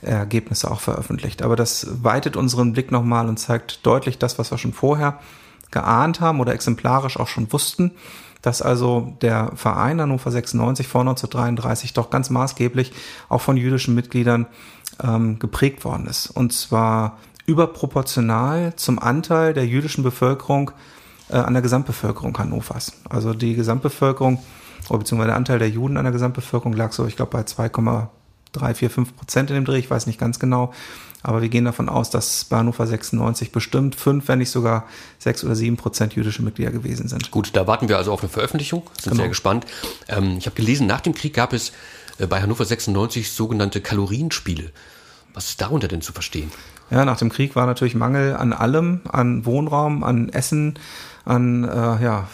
Ergebnisse 0.02 0.70
auch 0.70 0.80
veröffentlicht. 0.80 1.42
Aber 1.42 1.56
das 1.56 1.86
weitet 2.02 2.36
unseren 2.36 2.72
Blick 2.72 2.90
nochmal 2.90 3.28
und 3.28 3.38
zeigt 3.38 3.86
deutlich 3.86 4.18
das, 4.18 4.38
was 4.38 4.50
wir 4.50 4.58
schon 4.58 4.72
vorher 4.72 5.18
geahnt 5.70 6.20
haben 6.20 6.40
oder 6.40 6.52
exemplarisch 6.52 7.18
auch 7.18 7.28
schon 7.28 7.52
wussten, 7.52 7.92
dass 8.42 8.60
also 8.60 9.16
der 9.22 9.52
Verein 9.54 10.00
Hannover 10.00 10.30
96 10.30 10.86
vor 10.88 11.02
1933 11.02 11.94
doch 11.94 12.10
ganz 12.10 12.28
maßgeblich 12.28 12.92
auch 13.28 13.40
von 13.40 13.56
jüdischen 13.56 13.94
Mitgliedern 13.94 14.46
ähm, 15.02 15.38
geprägt 15.38 15.84
worden 15.84 16.06
ist. 16.06 16.26
Und 16.26 16.52
zwar 16.52 17.18
überproportional 17.46 18.74
zum 18.76 18.98
Anteil 18.98 19.54
der 19.54 19.66
jüdischen 19.66 20.02
Bevölkerung 20.02 20.72
äh, 21.30 21.36
an 21.36 21.54
der 21.54 21.62
Gesamtbevölkerung 21.62 22.36
Hannovers. 22.36 22.92
Also 23.08 23.32
die 23.32 23.54
Gesamtbevölkerung, 23.54 24.38
oder 24.88 24.98
beziehungsweise 24.98 25.28
der 25.28 25.36
Anteil 25.36 25.58
der 25.58 25.70
Juden 25.70 25.96
an 25.96 26.04
der 26.04 26.12
Gesamtbevölkerung 26.12 26.72
lag 26.74 26.92
so, 26.92 27.06
ich 27.06 27.16
glaube, 27.16 27.32
bei 27.32 27.44
2, 27.44 27.68
drei, 28.52 28.74
vier, 28.74 28.90
fünf 28.90 29.16
Prozent 29.16 29.50
in 29.50 29.56
dem 29.56 29.64
Dreh, 29.64 29.78
ich 29.78 29.90
weiß 29.90 30.06
nicht 30.06 30.20
ganz 30.20 30.38
genau. 30.38 30.72
Aber 31.22 31.40
wir 31.40 31.48
gehen 31.48 31.64
davon 31.64 31.88
aus, 31.88 32.10
dass 32.10 32.44
bei 32.44 32.58
Hannover 32.58 32.86
96 32.86 33.52
bestimmt 33.52 33.94
fünf, 33.94 34.26
wenn 34.26 34.40
nicht 34.40 34.50
sogar 34.50 34.86
sechs 35.18 35.44
oder 35.44 35.54
sieben 35.54 35.76
Prozent 35.76 36.14
jüdische 36.14 36.42
Mitglieder 36.42 36.72
gewesen 36.72 37.06
sind. 37.06 37.30
Gut, 37.30 37.50
da 37.54 37.66
warten 37.66 37.88
wir 37.88 37.96
also 37.96 38.12
auf 38.12 38.20
eine 38.20 38.28
Veröffentlichung, 38.28 38.82
sind 38.94 39.12
genau. 39.12 39.16
sehr 39.16 39.28
gespannt. 39.28 39.66
Ähm, 40.08 40.36
ich 40.38 40.46
habe 40.46 40.56
gelesen, 40.56 40.86
nach 40.86 41.00
dem 41.00 41.14
Krieg 41.14 41.34
gab 41.34 41.52
es 41.52 41.72
äh, 42.18 42.26
bei 42.26 42.42
Hannover 42.42 42.64
96 42.64 43.30
sogenannte 43.30 43.80
Kalorienspiele. 43.80 44.72
Was 45.32 45.50
ist 45.50 45.60
darunter 45.60 45.88
denn 45.88 46.02
zu 46.02 46.12
verstehen? 46.12 46.50
Ja, 46.90 47.04
nach 47.04 47.18
dem 47.18 47.30
Krieg 47.30 47.56
war 47.56 47.66
natürlich 47.66 47.94
Mangel 47.94 48.36
an 48.36 48.52
allem, 48.52 49.00
an 49.10 49.46
Wohnraum, 49.46 50.04
an 50.04 50.28
Essen, 50.28 50.78
an, 51.24 51.64
äh, 51.64 52.02
ja, 52.02 52.28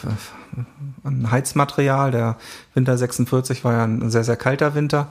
an 1.04 1.30
Heizmaterial. 1.30 2.10
Der 2.10 2.36
Winter 2.74 2.96
46 2.96 3.64
war 3.64 3.74
ja 3.74 3.84
ein 3.84 4.10
sehr, 4.10 4.24
sehr 4.24 4.36
kalter 4.36 4.74
Winter. 4.74 5.08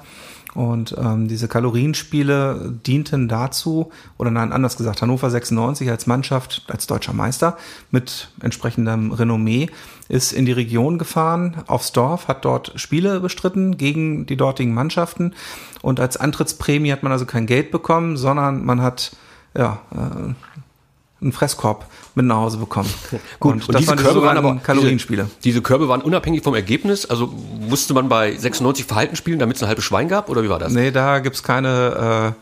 Und 0.58 0.96
ähm, 0.98 1.28
diese 1.28 1.48
Kalorienspiele 1.48 2.74
dienten 2.84 3.28
dazu, 3.28 3.92
oder 4.18 4.32
nein, 4.32 4.52
anders 4.52 4.76
gesagt, 4.76 5.04
Hannover 5.04 5.30
96 5.30 5.88
als 5.88 6.08
Mannschaft, 6.08 6.66
als 6.68 6.88
deutscher 6.88 7.14
Meister 7.14 7.58
mit 7.92 8.30
entsprechendem 8.42 9.12
Renommee 9.12 9.70
ist 10.10 10.32
in 10.32 10.48
die 10.48 10.52
Region 10.54 10.98
gefahren, 10.98 11.58
aufs 11.68 11.92
Dorf, 11.92 12.28
hat 12.28 12.44
dort 12.44 12.74
Spiele 12.76 13.20
bestritten 13.20 13.78
gegen 13.78 14.26
die 14.26 14.36
dortigen 14.36 14.74
Mannschaften. 14.74 15.36
Und 15.84 16.00
als 16.00 16.18
Antrittsprämie 16.18 16.92
hat 16.92 17.04
man 17.04 17.12
also 17.12 17.28
kein 17.28 17.46
Geld 17.46 17.70
bekommen, 17.70 18.18
sondern 18.18 18.66
man 18.66 18.82
hat 18.82 19.16
ja, 19.56 19.80
äh, 19.92 20.34
einen 21.22 21.32
Fresskorb 21.32 21.88
mit 22.16 22.26
nach 22.26 22.38
Hause 22.38 22.58
bekommen. 22.58 22.90
Gut, 23.40 23.54
und, 23.54 23.70
und 23.70 23.80
diese 23.80 23.96
Körbe 23.96 24.22
waren 24.22 24.38
aber 24.38 24.58
Kalorienspiele. 24.58 25.24
Diese, 25.24 25.40
diese, 25.42 25.62
Körbe 25.62 25.88
waren 25.88 26.02
unabhängig 26.02 26.44
vom 26.44 26.54
Ergebnis. 26.54 27.06
Also 27.06 27.28
musste 27.28 27.94
man 27.94 28.10
bei 28.10 28.36
96 28.36 28.86
Verhalten 28.86 29.16
spielen, 29.16 29.40
damit 29.40 29.58
es 29.58 29.64
ein 29.64 29.68
halbes 29.68 29.84
Schwein 29.84 30.08
gab, 30.08 30.30
oder 30.30 30.44
wie 30.44 30.50
war 30.50 30.60
das? 30.60 30.72
Nee, 30.74 30.92
da 30.92 31.20
gibt's 31.20 31.44
keine. 31.44 32.34
Äh, 32.36 32.42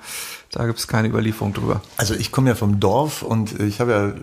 da 0.52 0.66
gibt's 0.66 0.88
keine 0.88 1.10
Überlieferung 1.10 1.54
drüber. 1.54 1.82
Also 1.98 2.14
ich 2.14 2.32
komme 2.32 2.48
ja 2.48 2.56
vom 2.56 2.80
Dorf 2.80 3.24
und 3.24 3.60
ich 3.60 3.82
habe 3.82 3.92
ja 3.92 4.14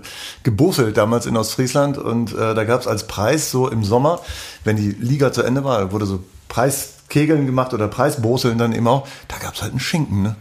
gebuffelt 0.45 0.97
damals 0.97 1.27
in 1.27 1.37
Ostfriesland 1.37 1.99
und 1.99 2.33
äh, 2.33 2.55
da 2.55 2.65
gab's 2.65 2.87
als 2.87 3.07
Preis 3.07 3.51
so 3.51 3.69
im 3.69 3.85
Sommer, 3.85 4.19
wenn 4.65 4.77
die 4.77 4.93
Liga 4.93 5.31
zu 5.33 5.43
Ende 5.43 5.63
war, 5.63 5.93
wurde 5.93 6.07
so 6.07 6.25
Preiskegeln 6.49 7.45
gemacht 7.45 7.75
oder 7.75 7.87
Preisboseln 7.87 8.57
dann 8.57 8.73
eben 8.73 8.89
auch, 8.89 9.07
da 9.29 9.37
gab's 9.39 9.61
halt 9.61 9.73
einen 9.73 9.81
Schinken, 9.81 10.23
ne? 10.23 10.37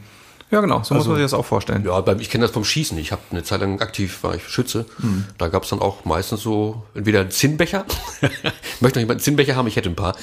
Ja, 0.51 0.59
genau, 0.59 0.83
so 0.83 0.93
also, 0.93 0.95
muss 0.95 1.07
man 1.07 1.15
sich 1.15 1.23
das 1.23 1.33
auch 1.33 1.45
vorstellen. 1.45 1.85
Ja, 1.85 2.05
ich 2.19 2.29
kenne 2.29 2.43
das 2.43 2.51
vom 2.51 2.65
Schießen. 2.65 2.97
Ich 2.97 3.13
habe 3.13 3.21
eine 3.31 3.41
Zeit 3.43 3.61
lang 3.61 3.79
aktiv, 3.79 4.21
war 4.21 4.35
ich 4.35 4.45
Schütze. 4.47 4.85
Mhm. 4.97 5.25
Da 5.37 5.47
gab 5.47 5.63
es 5.63 5.69
dann 5.69 5.79
auch 5.79 6.03
meistens 6.03 6.41
so 6.41 6.83
entweder 6.93 7.21
einen 7.21 7.31
Zinnbecher. 7.31 7.85
ich 8.21 8.81
möchte 8.81 8.99
noch 8.99 9.01
jemand 9.01 9.11
einen 9.11 9.19
Zinnbecher 9.21 9.55
haben, 9.55 9.67
ich 9.67 9.77
hätte 9.77 9.89
ein 9.89 9.95
paar. 9.95 10.13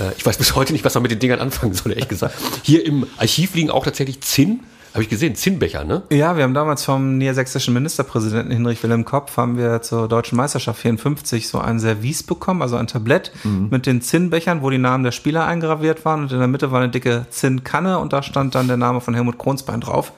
Äh, 0.00 0.12
ich 0.16 0.24
weiß 0.24 0.38
bis 0.38 0.54
heute 0.54 0.72
nicht, 0.72 0.84
was 0.84 0.94
man 0.94 1.02
mit 1.02 1.10
den 1.10 1.18
Dingern 1.18 1.40
anfangen 1.40 1.74
soll, 1.74 1.92
ehrlich 1.92 2.08
gesagt. 2.08 2.36
Hier 2.62 2.86
im 2.86 3.06
Archiv 3.16 3.54
liegen 3.54 3.70
auch 3.70 3.84
tatsächlich 3.84 4.20
Zinn. 4.20 4.60
Habe 4.94 5.02
ich 5.02 5.08
gesehen, 5.08 5.34
Zinnbecher, 5.34 5.82
ne? 5.82 6.04
Ja, 6.12 6.36
wir 6.36 6.44
haben 6.44 6.54
damals 6.54 6.84
vom 6.84 7.18
niedersächsischen 7.18 7.74
Ministerpräsidenten 7.74 8.52
Hinrich 8.52 8.80
Wilhelm 8.84 9.04
Kopf 9.04 9.36
haben 9.36 9.58
wir 9.58 9.82
zur 9.82 10.06
deutschen 10.06 10.36
Meisterschaft 10.36 10.80
54 10.80 11.48
so 11.48 11.58
ein 11.58 11.80
Service 11.80 12.22
bekommen, 12.22 12.62
also 12.62 12.76
ein 12.76 12.86
Tablett 12.86 13.32
mhm. 13.42 13.70
mit 13.72 13.86
den 13.86 14.02
Zinnbechern, 14.02 14.62
wo 14.62 14.70
die 14.70 14.78
Namen 14.78 15.02
der 15.02 15.10
Spieler 15.10 15.46
eingraviert 15.46 16.04
waren 16.04 16.22
und 16.22 16.30
in 16.30 16.38
der 16.38 16.46
Mitte 16.46 16.70
war 16.70 16.80
eine 16.80 16.90
dicke 16.92 17.26
Zinnkanne 17.28 17.98
und 17.98 18.12
da 18.12 18.22
stand 18.22 18.54
dann 18.54 18.68
der 18.68 18.76
Name 18.76 19.00
von 19.00 19.14
Helmut 19.14 19.36
Kronsbein 19.36 19.80
drauf. 19.80 20.12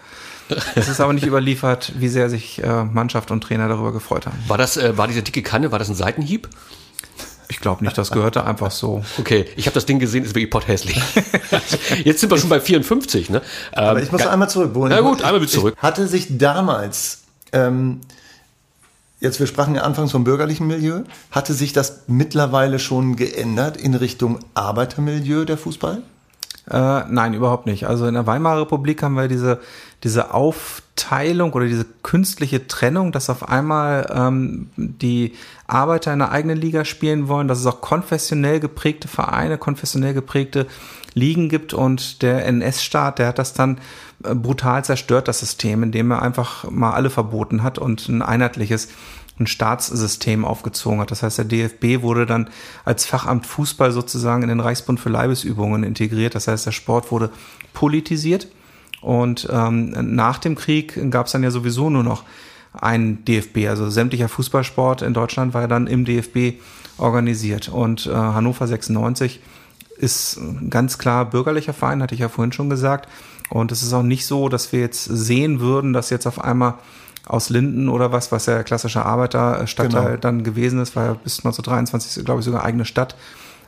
Es 0.75 0.89
ist 0.89 1.01
aber 1.01 1.15
nicht 1.15 1.27
überliefert, 1.27 1.95
wie 1.97 2.09
sehr 2.09 2.29
sich 2.29 2.62
äh, 2.62 2.85
Mannschaft 2.85 3.31
und 3.31 3.41
Trainer 3.41 3.69
darüber 3.69 3.95
gefreut 3.95 4.27
haben. 4.27 4.39
War 4.47 4.59
das, 4.59 4.77
äh, 4.77 4.99
war 4.99 5.09
diese 5.09 5.23
dicke 5.23 5.41
Kanne, 5.41 5.73
war 5.73 5.79
das 5.79 5.89
ein 5.89 5.95
Seitenhieb? 5.95 6.51
Ich 7.49 7.61
glaube 7.61 7.85
nicht, 7.85 7.97
das 7.97 8.11
gehörte 8.11 8.45
einfach 8.45 8.71
so. 8.71 9.05
Okay, 9.19 9.47
ich 9.57 9.67
habe 9.67 9.75
das 9.75 9.87
Ding 9.87 9.99
gesehen, 9.99 10.25
ist 10.25 10.35
wirklich 10.35 10.51
potthässlich. 10.51 11.01
Jetzt 12.05 12.21
sind 12.21 12.31
wir 12.31 12.39
schon 12.39 12.49
bei 12.49 12.61
54, 12.61 13.31
ne? 13.31 13.43
Aber 13.73 14.03
ich 14.03 14.11
muss 14.11 14.23
ähm, 14.23 14.29
einmal 14.29 14.51
zurück. 14.51 14.73
Na 14.75 15.01
gut, 15.01 15.23
einmal 15.23 15.41
bitte 15.41 15.53
zurück. 15.53 15.77
Hatte 15.79 16.09
sich 16.09 16.39
damals, 16.39 17.21
ähm, 17.53 18.01
jetzt 19.21 19.41
wir 19.41 19.47
sprachen 19.47 19.75
ja 19.75 19.83
anfangs 19.83 20.13
vom 20.13 20.25
bürgerlichen 20.25 20.67
Milieu, 20.67 21.03
hatte 21.31 21.55
sich 21.55 21.73
das 21.73 22.01
mittlerweile 22.07 22.79
schon 22.79 23.17
geändert 23.17 23.77
in 23.77 23.95
Richtung 23.95 24.41
Arbeitermilieu 24.55 25.45
der 25.45 25.57
Fußball? 25.57 26.03
Äh, 26.71 27.05
nein, 27.09 27.35
überhaupt 27.35 27.67
nicht. 27.67 27.87
Also 27.87 28.07
in 28.07 28.15
der 28.15 28.27
Weimarer 28.27 28.63
Republik 28.63 29.03
haben 29.03 29.15
wir 29.15 29.29
diese, 29.29 29.61
diese 30.03 30.35
Aufteilung 30.35 31.53
oder 31.53 31.67
diese 31.67 31.87
künstliche 32.03 32.67
Trennung, 32.67 33.13
dass 33.13 33.31
auf 33.31 33.49
einmal 33.49 34.13
ähm, 34.13 34.71
die 34.77 35.35
Arbeiter 35.69 36.13
in 36.13 36.19
der 36.19 36.33
eigenen 36.33 36.57
Liga 36.57 36.85
spielen 36.85 37.29
wollen, 37.29 37.47
dass 37.47 37.61
es 37.61 37.67
auch 37.67 37.81
konfessionell 37.81 38.59
geprägte 38.59 39.07
Vereine, 39.07 39.59
konfessionell 39.59 40.13
geprägte 40.13 40.67
Ligen 41.15 41.49
gibt 41.49 41.73
und 41.73 42.21
der 42.23 42.45
NS-Staat, 42.47 43.21
der 43.21 43.29
hat 43.29 43.39
das 43.39 43.55
dann 43.55 43.79
äh, 44.25 44.35
brutal 44.35 44.85
zerstört, 44.85 45.29
das 45.29 45.39
System, 45.39 45.85
indem 45.85 46.11
er 46.11 46.21
einfach 46.21 46.69
mal 46.69 46.93
alle 46.93 47.11
verboten 47.11 47.63
hat 47.63 47.79
und 47.79 48.09
ein 48.09 48.23
einheitliches 48.23 48.89
ein 49.38 49.46
Staatssystem 49.46 50.44
aufgezogen 50.44 51.01
hat. 51.01 51.11
Das 51.11 51.22
heißt, 51.22 51.38
der 51.38 51.44
DFB 51.44 52.03
wurde 52.03 52.27
dann 52.27 52.49
als 52.85 53.05
Fachamt 53.05 53.46
Fußball 53.46 53.92
sozusagen 53.92 54.42
in 54.42 54.49
den 54.49 54.61
Reichsbund 54.61 54.99
für 54.99 55.11
Leibesübungen 55.11 55.83
integriert. 55.83 56.35
Das 56.35 56.49
heißt, 56.49 56.66
der 56.66 56.72
Sport 56.72 57.11
wurde 57.11 57.31
politisiert. 57.72 58.49
Und 59.03 59.46
ähm, 59.51 60.14
nach 60.14 60.38
dem 60.38 60.55
Krieg 60.55 61.11
gab 61.11 61.27
es 61.27 61.33
dann 61.33 61.42
ja 61.42 61.51
sowieso 61.51 61.90
nur 61.90 62.03
noch 62.03 62.25
ein 62.72 63.25
DFB, 63.25 63.68
also 63.68 63.88
sämtlicher 63.88 64.29
Fußballsport 64.29 65.03
in 65.03 65.14
Deutschland 65.14 65.55
war 65.55 65.62
ja 65.62 65.66
dann 65.66 65.87
im 65.87 66.05
DFB 66.05 66.61
organisiert. 66.99 67.68
Und 67.68 68.07
äh, 68.07 68.11
Hannover 68.11 68.66
96 68.66 69.40
ist 69.99 70.40
ganz 70.68 70.99
klar 70.99 71.25
bürgerlicher 71.25 71.72
Verein, 71.72 72.03
hatte 72.03 72.14
ich 72.14 72.20
ja 72.20 72.29
vorhin 72.29 72.53
schon 72.53 72.70
gesagt. 72.70 73.09
Und 73.49 73.72
es 73.72 73.83
ist 73.83 73.92
auch 73.92 74.03
nicht 74.03 74.27
so, 74.27 74.49
dass 74.49 74.72
wir 74.72 74.81
jetzt 74.81 75.05
sehen 75.05 75.61
würden, 75.61 75.92
dass 75.92 76.11
jetzt 76.11 76.27
auf 76.27 76.42
einmal 76.42 76.75
aus 77.27 77.51
Linden 77.51 77.89
oder 77.89 78.12
was, 78.12 78.33
was 78.33 78.47
ja 78.47 78.62
klassischer 78.62 79.05
Arbeiterstadtteil 79.05 80.05
genau. 80.05 80.17
dann 80.17 80.45
gewesen 80.45 80.81
ist, 80.81 80.97
war 80.97 81.05
ja 81.05 81.12
bis 81.15 81.39
1923, 81.39 82.25
glaube 82.25 82.41
ich, 82.41 82.45
sogar 82.45 82.65
eigene 82.65 82.85
Stadt, 82.85 83.17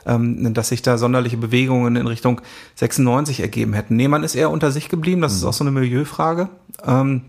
ähm, 0.05 0.53
dass 0.53 0.69
sich 0.69 0.81
da 0.81 0.97
sonderliche 0.97 1.37
Bewegungen 1.37 1.95
in 1.97 2.07
Richtung 2.07 2.41
96 2.75 3.41
ergeben 3.41 3.73
hätten. 3.73 3.95
Nee, 3.95 4.07
man 4.07 4.23
ist 4.23 4.35
eher 4.35 4.49
unter 4.49 4.71
sich 4.71 4.89
geblieben, 4.89 5.21
das 5.21 5.33
mhm. 5.33 5.37
ist 5.39 5.43
auch 5.43 5.53
so 5.53 5.63
eine 5.63 5.71
Milieufrage. 5.71 6.49
Ähm, 6.85 7.23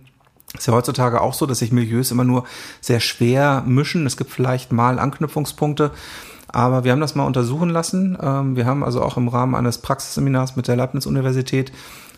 ist 0.56 0.66
ja 0.66 0.72
heutzutage 0.72 1.20
auch 1.20 1.34
so, 1.34 1.46
dass 1.46 1.60
sich 1.60 1.72
Milieus 1.72 2.10
immer 2.10 2.24
nur 2.24 2.44
sehr 2.80 3.00
schwer 3.00 3.62
mischen. 3.66 4.06
Es 4.06 4.16
gibt 4.16 4.30
vielleicht 4.30 4.72
mal 4.72 4.98
Anknüpfungspunkte, 4.98 5.90
aber 6.48 6.82
wir 6.84 6.92
haben 6.92 7.00
das 7.00 7.14
mal 7.14 7.26
untersuchen 7.26 7.70
lassen. 7.70 8.16
Ähm, 8.20 8.56
wir 8.56 8.66
haben 8.66 8.84
also 8.84 9.02
auch 9.02 9.16
im 9.16 9.28
Rahmen 9.28 9.54
eines 9.54 9.78
Praxisseminars 9.78 10.56
mit 10.56 10.68
der 10.68 10.76
Leibniz-Universität 10.76 11.72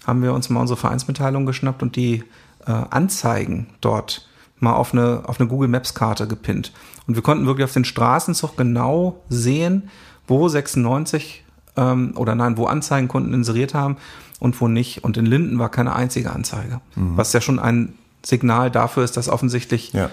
haben 0.06 0.22
wir 0.22 0.32
uns 0.32 0.50
mal 0.50 0.60
unsere 0.60 0.76
Vereinsmitteilung 0.76 1.46
geschnappt 1.46 1.82
und 1.82 1.96
die 1.96 2.24
äh, 2.66 2.72
Anzeigen 2.90 3.68
dort 3.80 4.28
mal 4.58 4.74
auf 4.74 4.92
eine, 4.92 5.22
auf 5.26 5.40
eine 5.40 5.48
Google 5.48 5.68
Maps 5.68 5.94
Karte 5.94 6.28
gepinnt. 6.28 6.72
Und 7.06 7.16
wir 7.16 7.22
konnten 7.22 7.46
wirklich 7.46 7.64
auf 7.64 7.72
den 7.72 7.84
Straßenzug 7.84 8.56
genau 8.56 9.20
sehen, 9.28 9.90
wo 10.28 10.48
96 10.48 11.44
ähm, 11.76 12.12
oder 12.16 12.34
nein, 12.34 12.56
wo 12.56 12.66
Anzeigenkunden 12.66 13.34
inseriert 13.34 13.74
haben 13.74 13.96
und 14.38 14.60
wo 14.60 14.68
nicht. 14.68 15.02
Und 15.02 15.16
in 15.16 15.26
Linden 15.26 15.58
war 15.58 15.68
keine 15.68 15.94
einzige 15.96 16.30
Anzeige. 16.30 16.80
Mhm. 16.94 17.16
Was 17.16 17.32
ja 17.32 17.40
schon 17.40 17.58
ein 17.58 17.94
Signal 18.24 18.70
dafür 18.70 19.02
ist, 19.02 19.16
dass 19.16 19.28
offensichtlich 19.28 19.92
ja. 19.92 20.10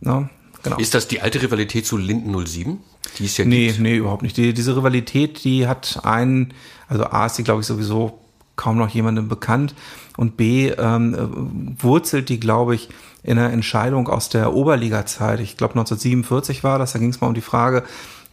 Ne, 0.00 0.28
genau. 0.62 0.76
Ist 0.76 0.94
das 0.94 1.08
die 1.08 1.20
alte 1.20 1.42
Rivalität 1.42 1.86
zu 1.86 1.96
Linden 1.96 2.46
07? 2.46 2.78
Die 3.18 3.24
es 3.24 3.36
ja 3.36 3.44
nee, 3.44 3.68
gibt? 3.68 3.80
nee, 3.80 3.96
überhaupt 3.96 4.22
nicht. 4.22 4.36
Die, 4.36 4.54
diese 4.54 4.76
Rivalität, 4.76 5.42
die 5.42 5.66
hat 5.66 6.00
einen, 6.04 6.54
also 6.88 7.04
A 7.04 7.26
ist 7.26 7.36
die, 7.38 7.42
glaube 7.42 7.62
ich, 7.62 7.66
sowieso 7.66 8.20
kaum 8.54 8.76
noch 8.76 8.88
jemandem 8.88 9.28
bekannt 9.28 9.74
und 10.18 10.36
B 10.36 10.68
ähm, 10.70 11.76
wurzelt 11.78 12.28
die, 12.28 12.40
glaube 12.40 12.74
ich, 12.74 12.88
in 13.22 13.38
einer 13.38 13.52
Entscheidung 13.52 14.08
aus 14.08 14.28
der 14.28 14.52
Oberliga-Zeit. 14.52 15.38
Ich 15.38 15.56
glaube 15.56 15.74
1947 15.74 16.64
war 16.64 16.80
das, 16.80 16.92
da 16.92 16.98
ging 16.98 17.10
es 17.10 17.20
mal 17.20 17.28
um 17.28 17.34
die 17.34 17.40
Frage, 17.40 17.84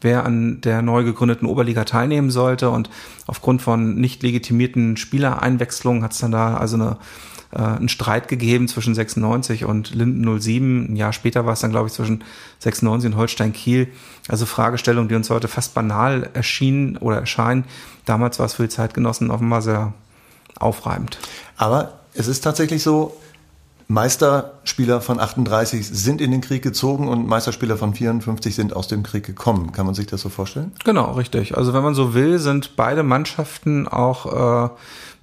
wer 0.01 0.25
an 0.25 0.61
der 0.61 0.81
neu 0.81 1.03
gegründeten 1.03 1.47
Oberliga 1.47 1.83
teilnehmen 1.83 2.31
sollte 2.31 2.71
und 2.71 2.89
aufgrund 3.27 3.61
von 3.61 3.95
nicht 3.95 4.23
legitimierten 4.23 4.97
Spielereinwechslungen 4.97 6.03
hat 6.03 6.13
es 6.13 6.17
dann 6.17 6.31
da 6.31 6.57
also 6.57 6.75
eine 6.75 6.97
äh, 7.51 7.59
einen 7.59 7.89
Streit 7.89 8.29
gegeben 8.29 8.67
zwischen 8.67 8.95
96 8.95 9.65
und 9.65 9.93
Linden 9.93 10.41
07. 10.41 10.91
Ein 10.91 10.95
Jahr 10.95 11.13
später 11.13 11.45
war 11.45 11.53
es 11.53 11.59
dann, 11.59 11.69
glaube 11.69 11.87
ich, 11.87 11.93
zwischen 11.93 12.23
96 12.59 13.11
und 13.11 13.17
Holstein 13.17 13.53
Kiel. 13.53 13.89
Also 14.27 14.47
Fragestellungen, 14.47 15.07
die 15.07 15.15
uns 15.15 15.29
heute 15.29 15.47
fast 15.47 15.75
banal 15.75 16.31
erschienen 16.33 16.97
oder 16.97 17.17
erscheinen. 17.19 17.65
Damals 18.05 18.39
war 18.39 18.47
es 18.47 18.55
für 18.55 18.63
die 18.63 18.69
Zeitgenossen 18.69 19.29
offenbar 19.29 19.61
sehr 19.61 19.93
aufreibend. 20.59 21.17
Aber 21.57 21.99
es 22.13 22.27
ist 22.27 22.41
tatsächlich 22.41 22.83
so, 22.83 23.15
Meisterspieler 23.87 24.99
von 24.99 25.19
38 25.19 25.87
sind 25.87 26.19
in 26.19 26.31
den 26.31 26.41
Krieg 26.41 26.63
gezogen 26.63 27.07
und 27.07 27.27
Meisterspieler 27.27 27.77
von 27.77 27.93
54 27.93 28.55
sind 28.55 28.75
aus 28.75 28.87
dem 28.87 29.03
Krieg 29.03 29.23
gekommen. 29.23 29.73
Kann 29.73 29.85
man 29.85 29.93
sich 29.93 30.07
das 30.07 30.21
so 30.21 30.29
vorstellen? 30.29 30.71
Genau, 30.83 31.11
richtig. 31.11 31.55
Also 31.55 31.73
wenn 31.73 31.83
man 31.83 31.93
so 31.93 32.15
will, 32.15 32.39
sind 32.39 32.75
beide 32.75 33.03
Mannschaften 33.03 33.87
auch 33.87 34.65
äh, 34.65 34.69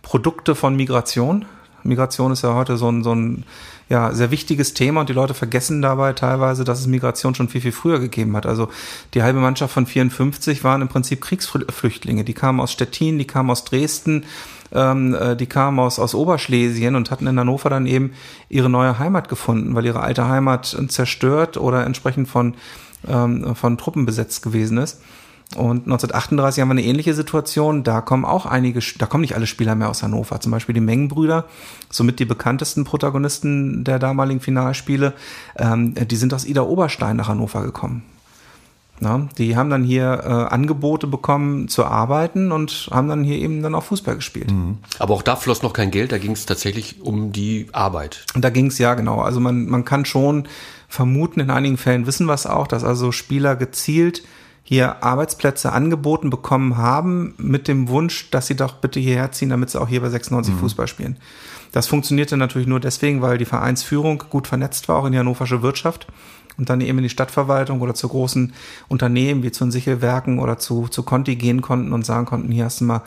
Produkte 0.03 0.55
von 0.55 0.76
Migration. 0.76 1.45
Migration 1.85 2.33
ist 2.33 2.43
ja 2.43 2.55
heute 2.55 2.76
so 2.76 2.91
ein, 2.91 3.03
so 3.03 3.14
ein 3.14 3.45
ja, 3.89 4.12
sehr 4.12 4.30
wichtiges 4.30 4.74
Thema 4.74 5.01
und 5.01 5.09
die 5.09 5.14
Leute 5.14 5.35
vergessen 5.35 5.83
dabei 5.83 6.12
teilweise, 6.14 6.64
dass 6.64 6.80
es 6.80 6.87
Migration 6.87 7.35
schon 7.35 7.49
viel, 7.49 7.61
viel 7.61 7.72
früher 7.72 7.99
gegeben 7.99 8.37
hat. 8.37 8.47
Also 8.47 8.68
die 9.14 9.22
halbe 9.22 9.41
Mannschaft 9.41 9.74
von 9.74 9.87
54 9.87 10.64
waren 10.64 10.83
im 10.83 10.89
Prinzip 10.89 11.20
Kriegsflüchtlinge. 11.20 12.24
Die 12.24 12.33
kamen 12.33 12.61
aus 12.61 12.72
Stettin, 12.72 13.18
die 13.18 13.26
kamen 13.26 13.51
aus 13.51 13.64
Dresden, 13.64 14.24
ähm, 14.72 15.14
äh, 15.14 15.37
die 15.37 15.47
kamen 15.47 15.78
aus, 15.78 15.99
aus 15.99 16.14
Oberschlesien 16.14 16.95
und 16.95 17.11
hatten 17.11 17.26
in 17.26 17.39
Hannover 17.39 17.68
dann 17.68 17.87
eben 17.87 18.12
ihre 18.49 18.70
neue 18.70 18.99
Heimat 18.99 19.28
gefunden, 19.28 19.74
weil 19.74 19.85
ihre 19.85 20.01
alte 20.01 20.26
Heimat 20.26 20.76
zerstört 20.89 21.57
oder 21.57 21.85
entsprechend 21.85 22.28
von, 22.28 22.55
ähm, 23.07 23.55
von 23.55 23.76
Truppen 23.76 24.07
besetzt 24.07 24.43
gewesen 24.43 24.78
ist. 24.78 25.03
Und 25.57 25.84
1938 25.84 26.61
haben 26.61 26.68
wir 26.68 26.72
eine 26.72 26.84
ähnliche 26.84 27.14
Situation. 27.14 27.82
Da 27.84 28.00
kommen 28.00 28.24
auch 28.24 28.46
einige, 28.46 28.80
da 28.98 29.07
kommen 29.07 29.22
nicht 29.22 29.34
alle 29.34 29.46
Spieler 29.46 29.74
mehr 29.74 29.90
aus 29.90 30.03
Hannover. 30.03 30.40
Zum 30.40 30.53
Beispiel 30.53 30.74
die 30.74 30.80
Mengenbrüder, 30.80 31.44
somit 31.90 32.18
die 32.18 32.24
bekanntesten 32.24 32.84
Protagonisten 32.84 33.84
der 33.84 33.98
damaligen 33.98 34.40
Finalspiele, 34.40 35.12
ähm, 35.57 35.94
die 35.94 36.16
sind 36.16 36.34
aus 36.34 36.44
Ida 36.44 36.62
Oberstein 36.62 37.16
nach 37.16 37.28
Hannover 37.28 37.62
gekommen. 37.62 38.03
Ja, 39.00 39.26
die 39.36 39.57
haben 39.57 39.68
dann 39.68 39.82
hier 39.82 40.20
äh, 40.22 40.28
Angebote 40.55 41.09
bekommen 41.09 41.66
zu 41.66 41.84
arbeiten 41.84 42.53
und 42.53 42.88
haben 42.92 43.09
dann 43.09 43.24
hier 43.24 43.36
eben 43.36 43.61
dann 43.61 43.74
auch 43.74 43.82
Fußball 43.82 44.14
gespielt. 44.14 44.53
Mhm. 44.53 44.78
Aber 45.00 45.14
auch 45.14 45.22
da 45.22 45.34
floss 45.34 45.62
noch 45.62 45.72
kein 45.72 45.90
Geld, 45.90 46.12
da 46.12 46.18
ging 46.18 46.32
es 46.32 46.46
tatsächlich 46.46 47.00
um 47.00 47.32
die 47.32 47.66
Arbeit. 47.72 48.24
Und 48.34 48.44
da 48.44 48.50
ging 48.50 48.66
es 48.66 48.78
ja 48.78 48.94
genau. 48.94 49.20
Also 49.20 49.40
man, 49.40 49.66
man 49.66 49.84
kann 49.84 50.05
schon 50.05 50.46
vermuten, 50.88 51.40
in 51.40 51.50
einigen 51.50 51.78
Fällen 51.78 52.07
wissen 52.07 52.26
wir 52.26 52.34
es 52.34 52.46
auch, 52.46 52.68
dass 52.68 52.84
also 52.84 53.11
Spieler 53.11 53.57
gezielt 53.57 54.22
hier 54.73 55.03
Arbeitsplätze 55.05 55.70
angeboten 55.70 56.31
bekommen 56.31 56.79
haben 56.79 57.35
mit 57.37 57.68
dem 57.68 57.89
Wunsch, 57.89 58.31
dass 58.31 58.47
sie 58.47 58.57
doch 58.57 58.77
bitte 58.77 59.01
hierher 59.01 59.31
ziehen, 59.31 59.51
damit 59.51 59.68
sie 59.68 59.79
auch 59.79 59.87
hier 59.87 60.01
bei 60.01 60.09
96 60.09 60.55
mhm. 60.55 60.61
Fußball 60.61 60.89
spielen. 60.89 61.18
Das 61.73 61.89
funktionierte 61.89 62.39
natürlich 62.39 62.66
nur 62.66 62.81
deswegen, 62.81 63.20
weil 63.20 63.37
die 63.37 63.45
Vereinsführung 63.45 64.25
gut 64.31 64.47
vernetzt 64.47 64.89
war, 64.89 64.97
auch 64.97 65.05
in 65.05 65.12
die 65.12 65.18
hannoversche 65.18 65.61
Wirtschaft 65.61 66.07
und 66.57 66.70
dann 66.70 66.81
eben 66.81 66.97
in 66.97 67.03
die 67.03 67.11
Stadtverwaltung 67.11 67.83
oder 67.83 67.93
zu 67.93 68.09
großen 68.09 68.55
Unternehmen 68.89 69.43
wie 69.43 69.53
zu 69.53 69.62
den 69.62 69.73
Sichelwerken 69.73 70.39
oder 70.39 70.57
zu, 70.57 70.89
zu 70.89 71.03
Conti 71.03 71.37
gehen 71.37 71.61
konnten 71.61 71.93
und 71.93 72.07
sagen 72.07 72.25
konnten, 72.25 72.51
hier 72.51 72.64
hast 72.64 72.81
du 72.81 72.87
mal, 72.87 73.03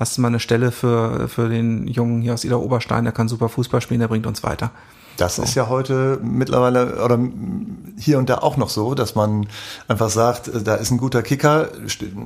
hast 0.00 0.16
du 0.16 0.22
mal 0.22 0.28
eine 0.28 0.40
Stelle 0.40 0.72
für, 0.72 1.28
für 1.28 1.50
den 1.50 1.88
Jungen 1.88 2.22
hier 2.22 2.32
aus 2.32 2.46
Ida 2.46 2.56
Oberstein, 2.56 3.04
der 3.04 3.12
kann 3.12 3.28
super 3.28 3.50
Fußball 3.50 3.82
spielen, 3.82 4.00
der 4.00 4.08
bringt 4.08 4.26
uns 4.26 4.42
weiter. 4.42 4.70
Das 5.16 5.36
so. 5.36 5.42
ist 5.42 5.54
ja 5.54 5.68
heute 5.68 6.18
mittlerweile 6.22 7.02
oder 7.04 7.18
hier 7.98 8.18
und 8.18 8.28
da 8.28 8.38
auch 8.38 8.56
noch 8.56 8.68
so, 8.68 8.94
dass 8.94 9.14
man 9.14 9.46
einfach 9.88 10.10
sagt, 10.10 10.50
da 10.64 10.74
ist 10.74 10.90
ein 10.90 10.98
guter 10.98 11.22
Kicker, 11.22 11.68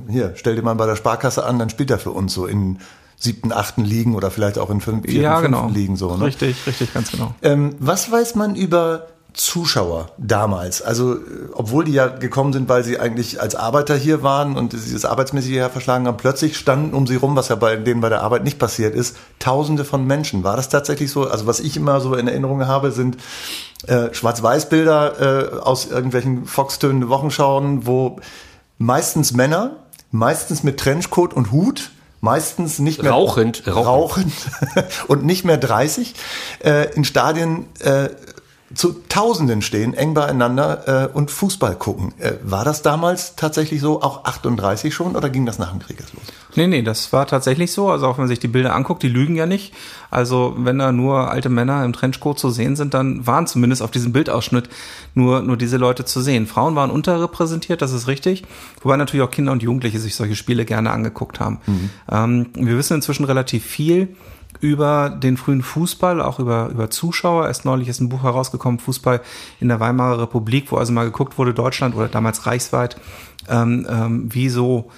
hier, 0.07 0.33
stell 0.35 0.55
dir 0.55 0.61
mal 0.61 0.75
bei 0.75 0.85
der 0.85 0.95
Sparkasse 0.95 1.45
an, 1.45 1.59
dann 1.59 1.69
spielt 1.69 1.91
er 1.91 1.99
für 1.99 2.11
uns 2.11 2.33
so 2.33 2.45
in 2.45 2.79
siebten, 3.19 3.51
achten 3.51 3.83
Ligen 3.83 4.15
oder 4.15 4.31
vielleicht 4.31 4.59
auch 4.59 4.69
in 4.69 4.79
fünf, 4.79 5.09
ja, 5.09 5.41
genau. 5.41 5.69
Ligen 5.69 5.95
so. 5.95 6.15
Ne? 6.15 6.25
Richtig, 6.25 6.65
richtig, 6.67 6.93
ganz 6.93 7.11
genau. 7.11 7.33
Ähm, 7.41 7.75
was 7.79 8.11
weiß 8.11 8.35
man 8.35 8.55
über 8.55 9.07
Zuschauer 9.37 10.09
damals. 10.17 10.81
Also, 10.81 11.13
äh, 11.13 11.19
obwohl 11.53 11.85
die 11.85 11.93
ja 11.93 12.07
gekommen 12.07 12.53
sind, 12.53 12.67
weil 12.67 12.83
sie 12.83 12.99
eigentlich 12.99 13.39
als 13.39 13.55
Arbeiter 13.55 13.95
hier 13.95 14.23
waren 14.23 14.57
und 14.57 14.73
dieses 14.73 15.05
arbeitsmäßige 15.05 15.53
her 15.53 15.69
verschlagen 15.69 16.07
haben, 16.07 16.17
plötzlich 16.17 16.57
standen 16.57 16.93
um 16.93 17.05
sie 17.05 17.15
rum, 17.15 17.35
was 17.35 17.49
ja 17.49 17.55
bei 17.55 17.75
denen 17.75 18.01
bei 18.01 18.09
der 18.09 18.23
Arbeit 18.23 18.43
nicht 18.43 18.59
passiert 18.59 18.95
ist, 18.95 19.15
Tausende 19.39 19.85
von 19.85 20.05
Menschen. 20.05 20.43
War 20.43 20.57
das 20.57 20.69
tatsächlich 20.69 21.11
so? 21.11 21.29
Also, 21.29 21.45
was 21.45 21.59
ich 21.59 21.77
immer 21.77 22.01
so 22.01 22.15
in 22.15 22.27
Erinnerung 22.27 22.65
habe, 22.65 22.91
sind 22.91 23.17
äh, 23.85 24.13
Schwarz-Weiß-Bilder 24.13 25.53
äh, 25.53 25.59
aus 25.59 25.85
irgendwelchen 25.85 26.45
foxtönenden 26.45 27.09
Wochenschauen, 27.09 27.85
wo 27.85 28.19
meistens 28.79 29.33
Männer, 29.33 29.77
meistens 30.11 30.63
mit 30.63 30.79
Trenchcoat 30.79 31.33
und 31.33 31.51
Hut, 31.51 31.91
meistens 32.21 32.79
nicht 32.79 33.03
mehr 33.03 33.11
rauchend, 33.11 33.67
rauchend, 33.67 33.85
rauchend 33.85 34.33
und 35.07 35.25
nicht 35.25 35.45
mehr 35.45 35.57
30 35.57 36.15
äh, 36.63 36.93
in 36.95 37.05
Stadien 37.05 37.67
äh, 37.79 38.09
zu 38.77 39.01
Tausenden 39.09 39.63
stehen, 39.63 39.95
eng 39.95 40.13
beieinander 40.13 41.05
äh, 41.05 41.07
und 41.07 41.31
Fußball 41.31 41.75
gucken. 41.75 42.13
Äh, 42.19 42.33
war 42.43 42.63
das 42.63 42.83
damals 42.83 43.35
tatsächlich 43.35 43.81
so, 43.81 44.03
auch 44.03 44.25
38 44.25 44.93
schon, 44.93 45.15
oder 45.15 45.31
ging 45.31 45.47
das 45.47 45.57
nach 45.57 45.71
dem 45.71 45.79
Krieg 45.79 45.99
erst 45.99 46.13
los? 46.13 46.23
Nee, 46.55 46.67
nee, 46.67 46.83
das 46.83 47.11
war 47.11 47.25
tatsächlich 47.25 47.71
so. 47.71 47.89
Also 47.89 48.05
auch 48.05 48.17
wenn 48.17 48.23
man 48.23 48.27
sich 48.29 48.37
die 48.37 48.47
Bilder 48.47 48.75
anguckt, 48.75 49.01
die 49.01 49.09
lügen 49.09 49.35
ja 49.35 49.47
nicht. 49.47 49.73
Also 50.11 50.55
wenn 50.59 50.77
da 50.77 50.91
nur 50.91 51.31
alte 51.31 51.49
Männer 51.49 51.83
im 51.83 51.91
Trenchcoat 51.91 52.37
zu 52.37 52.51
sehen 52.51 52.75
sind, 52.75 52.93
dann 52.93 53.25
waren 53.25 53.47
zumindest 53.47 53.81
auf 53.81 53.89
diesem 53.89 54.13
Bildausschnitt 54.13 54.69
nur, 55.15 55.41
nur 55.41 55.57
diese 55.57 55.77
Leute 55.77 56.05
zu 56.05 56.21
sehen. 56.21 56.45
Frauen 56.45 56.75
waren 56.75 56.91
unterrepräsentiert, 56.91 57.81
das 57.81 57.93
ist 57.93 58.07
richtig. 58.07 58.43
Wobei 58.81 58.95
natürlich 58.95 59.25
auch 59.25 59.31
Kinder 59.31 59.53
und 59.53 59.63
Jugendliche 59.63 59.99
sich 59.99 60.15
solche 60.15 60.35
Spiele 60.35 60.65
gerne 60.65 60.91
angeguckt 60.91 61.39
haben. 61.39 61.59
Mhm. 61.65 61.89
Ähm, 62.11 62.45
wir 62.53 62.77
wissen 62.77 62.93
inzwischen 62.93 63.25
relativ 63.25 63.65
viel 63.65 64.09
über 64.59 65.09
den 65.09 65.37
frühen 65.37 65.61
Fußball, 65.61 66.21
auch 66.21 66.39
über, 66.39 66.69
über 66.69 66.89
Zuschauer. 66.89 67.47
Erst 67.47 67.65
neulich 67.65 67.87
ist 67.87 67.99
ein 67.99 68.09
Buch 68.09 68.23
herausgekommen, 68.23 68.79
Fußball 68.79 69.21
in 69.59 69.67
der 69.67 69.79
Weimarer 69.79 70.21
Republik, 70.21 70.71
wo 70.71 70.77
also 70.77 70.93
mal 70.93 71.05
geguckt 71.05 71.37
wurde, 71.37 71.53
Deutschland 71.53 71.95
oder 71.95 72.07
damals 72.07 72.45
reichsweit, 72.45 72.97
ähm, 73.49 73.85
ähm, 73.89 74.33
wie 74.33 74.49
so 74.49 74.89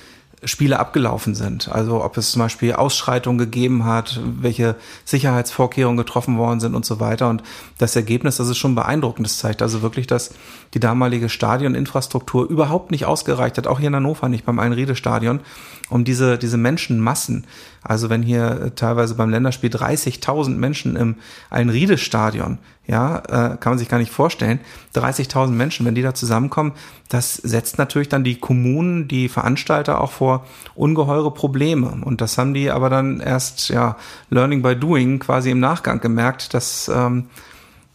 Spiele 0.44 0.80
abgelaufen 0.80 1.36
sind. 1.36 1.70
Also 1.70 2.04
ob 2.04 2.16
es 2.18 2.32
zum 2.32 2.42
Beispiel 2.42 2.74
Ausschreitungen 2.74 3.38
gegeben 3.38 3.84
hat, 3.84 4.22
welche 4.24 4.76
Sicherheitsvorkehrungen 5.04 5.98
getroffen 5.98 6.38
worden 6.38 6.60
sind 6.62 6.76
und 6.76 6.86
so 6.86 7.00
weiter. 7.00 7.30
Und 7.30 7.44
das 7.78 7.96
Ergebnis, 7.96 8.38
das 8.38 8.48
ist 8.48 8.58
schon 8.58 8.76
beeindruckend. 8.76 9.28
Das 9.28 9.38
zeigt 9.38 9.62
also 9.62 9.82
wirklich, 9.82 10.08
dass 10.08 10.32
die 10.74 10.80
damalige 10.80 11.28
Stadioninfrastruktur 11.28 12.48
überhaupt 12.48 12.92
nicht 12.92 13.06
ausgereicht 13.06 13.58
hat, 13.58 13.68
auch 13.68 13.80
hier 13.80 13.90
in 13.90 13.96
Hannover 13.96 14.30
nicht 14.30 14.46
beim 14.46 14.60
Einriede-Stadion, 14.60 15.42
um 15.90 16.04
diese, 16.04 16.38
diese 16.38 16.58
Menschenmassen, 16.58 17.46
also 17.82 18.10
wenn 18.10 18.22
hier 18.22 18.74
teilweise 18.76 19.16
beim 19.16 19.30
Länderspiel 19.30 19.70
30.000 19.70 20.56
Menschen 20.56 20.96
im 20.96 21.16
Einriede-Stadion 21.50 22.60
ja, 22.90 23.20
äh, 23.20 23.58
kann 23.58 23.74
man 23.74 23.78
sich 23.78 23.88
gar 23.88 24.00
nicht 24.00 24.12
vorstellen. 24.12 24.60
30.000 24.96 25.50
Menschen, 25.52 25.86
wenn 25.86 25.94
die 25.94 26.02
da 26.02 26.16
zusammenkommen, 26.16 26.72
das 27.08 27.36
setzt 27.36 27.78
natürlich 27.78 28.10
dann 28.10 28.24
die 28.24 28.40
Kommunen, 28.40 29.08
die 29.08 29.30
Veranstalter 29.30 30.02
auch 30.02 30.12
vor 30.12 30.48
ungeheure 30.74 31.32
Probleme. 31.32 32.00
Und 32.04 32.20
das 32.20 32.40
haben 32.40 32.56
die 32.56 32.72
aber 32.72 32.90
dann 32.90 33.20
erst, 33.20 33.70
ja, 33.70 33.96
Learning 34.32 34.64
by 34.64 34.76
Doing 34.76 35.20
quasi 35.20 35.52
im 35.52 35.60
Nachgang 35.60 36.02
gemerkt, 36.02 36.56
dass, 36.56 36.90
ähm, 36.94 37.28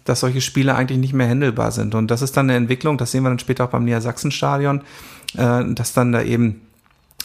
dass 0.05 0.21
solche 0.21 0.41
Spiele 0.41 0.77
eigentlich 0.77 1.01
nicht 1.01 1.13
mehr 1.13 1.27
händelbar 1.27 1.73
sind. 1.73 1.97
Und 1.97 2.13
das 2.13 2.23
ist 2.23 2.37
dann 2.37 2.49
eine 2.49 2.57
Entwicklung, 2.57 2.97
das 2.97 3.11
sehen 3.11 3.25
wir 3.25 3.31
dann 3.31 3.41
später 3.41 3.65
auch 3.65 3.71
beim 3.71 3.85
Niedersachsen-Stadion, 3.85 4.83
äh, 5.37 5.65
dass 5.75 5.93
dann 5.93 6.13
da 6.13 6.23
eben 6.23 6.61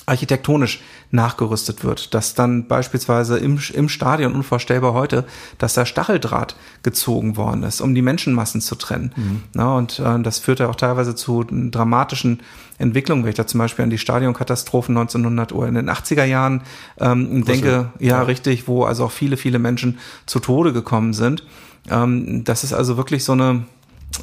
architektonisch 0.09 0.81
nachgerüstet 1.11 1.83
wird, 1.83 2.13
dass 2.13 2.35
dann 2.35 2.67
beispielsweise 2.67 3.37
im, 3.37 3.59
im 3.73 3.89
Stadion 3.89 4.33
unvorstellbar 4.33 4.93
heute, 4.93 5.25
dass 5.57 5.73
da 5.73 5.85
Stacheldraht 5.85 6.55
gezogen 6.83 7.37
worden 7.37 7.63
ist, 7.63 7.81
um 7.81 7.95
die 7.95 8.01
Menschenmassen 8.01 8.61
zu 8.61 8.75
trennen. 8.75 9.11
Mhm. 9.15 9.43
Na, 9.53 9.77
und 9.77 9.99
äh, 9.99 10.19
das 10.21 10.39
führt 10.39 10.59
ja 10.59 10.69
auch 10.69 10.75
teilweise 10.75 11.15
zu 11.15 11.43
dramatischen 11.43 12.41
Entwicklungen, 12.77 13.23
wenn 13.23 13.29
ich 13.29 13.35
da 13.35 13.47
zum 13.47 13.59
Beispiel 13.59 13.83
an 13.83 13.89
die 13.89 13.97
Stadionkatastrophen 13.97 14.95
1900 14.95 15.51
oder 15.53 15.67
in 15.67 15.75
den 15.75 15.89
80er 15.89 16.25
Jahren 16.25 16.61
ähm, 16.99 17.45
denke, 17.45 17.91
ja, 17.99 18.07
ja, 18.07 18.21
richtig, 18.21 18.67
wo 18.67 18.83
also 18.83 19.05
auch 19.05 19.11
viele, 19.11 19.37
viele 19.37 19.59
Menschen 19.59 19.99
zu 20.25 20.39
Tode 20.39 20.73
gekommen 20.73 21.13
sind. 21.13 21.43
Ähm, 21.89 22.43
das 22.43 22.63
ist 22.63 22.73
also 22.73 22.97
wirklich 22.97 23.23
so 23.23 23.33
eine 23.33 23.63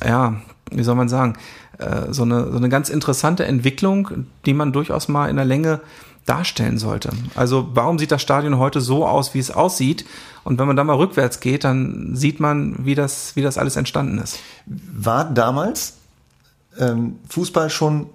ja, 0.04 0.34
wie 0.70 0.82
soll 0.82 0.96
man 0.96 1.08
sagen, 1.08 1.34
äh, 1.78 2.12
so, 2.12 2.22
eine, 2.22 2.50
so 2.50 2.56
eine 2.56 2.68
ganz 2.68 2.88
interessante 2.88 3.44
Entwicklung, 3.44 4.26
die 4.44 4.54
man 4.54 4.72
durchaus 4.72 5.08
mal 5.08 5.28
in 5.28 5.36
der 5.36 5.44
Länge 5.44 5.80
darstellen 6.26 6.76
sollte. 6.76 7.10
Also 7.34 7.68
warum 7.72 7.98
sieht 7.98 8.10
das 8.10 8.20
Stadion 8.20 8.58
heute 8.58 8.80
so 8.80 9.06
aus, 9.06 9.32
wie 9.32 9.38
es 9.38 9.50
aussieht? 9.50 10.04
Und 10.42 10.58
wenn 10.58 10.66
man 10.66 10.76
da 10.76 10.84
mal 10.84 10.96
rückwärts 10.96 11.40
geht, 11.40 11.64
dann 11.64 12.16
sieht 12.16 12.40
man, 12.40 12.84
wie 12.84 12.94
das, 12.94 13.36
wie 13.36 13.42
das 13.42 13.58
alles 13.58 13.76
entstanden 13.76 14.18
ist. 14.18 14.40
War 14.66 15.24
damals 15.24 15.94
ähm, 16.78 17.18
Fußball 17.28 17.70
schon 17.70 18.06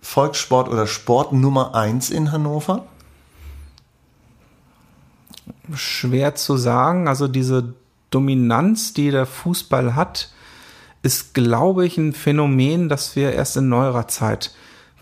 Volkssport 0.00 0.68
oder 0.68 0.88
Sport 0.88 1.32
Nummer 1.32 1.74
eins 1.74 2.10
in 2.10 2.32
Hannover? 2.32 2.86
Schwer 5.74 6.34
zu 6.34 6.56
sagen. 6.56 7.06
Also 7.06 7.28
diese 7.28 7.74
Dominanz, 8.10 8.92
die 8.92 9.12
der 9.12 9.26
Fußball 9.26 9.94
hat, 9.94 10.30
ist, 11.02 11.34
glaube 11.34 11.84
ich, 11.86 11.98
ein 11.98 12.12
Phänomen, 12.12 12.88
das 12.88 13.16
wir 13.16 13.32
erst 13.32 13.56
in 13.56 13.68
neuerer 13.68 14.08
Zeit 14.08 14.52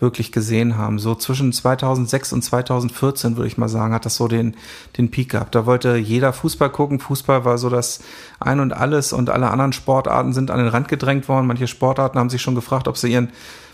wirklich 0.01 0.31
gesehen 0.31 0.77
haben. 0.77 0.97
So 0.97 1.13
zwischen 1.15 1.53
2006 1.53 2.33
und 2.33 2.41
2014, 2.41 3.37
würde 3.37 3.47
ich 3.47 3.57
mal 3.57 3.69
sagen, 3.69 3.93
hat 3.93 4.05
das 4.05 4.15
so 4.15 4.27
den, 4.27 4.55
den 4.97 5.11
Peak 5.11 5.29
gehabt. 5.29 5.53
Da 5.53 5.65
wollte 5.67 5.95
jeder 5.95 6.33
Fußball 6.33 6.71
gucken. 6.71 6.99
Fußball 6.99 7.45
war 7.45 7.59
so 7.59 7.69
das 7.69 8.01
Ein 8.39 8.59
und 8.59 8.73
Alles 8.73 9.13
und 9.13 9.29
alle 9.29 9.51
anderen 9.51 9.73
Sportarten 9.73 10.33
sind 10.33 10.49
an 10.49 10.57
den 10.57 10.67
Rand 10.67 10.87
gedrängt 10.87 11.29
worden. 11.29 11.45
Manche 11.45 11.67
Sportarten 11.67 12.17
haben 12.17 12.31
sich 12.31 12.41
schon 12.41 12.55
gefragt, 12.55 12.87
ob 12.87 12.97
sie 12.97 13.11
ihren 13.11 13.29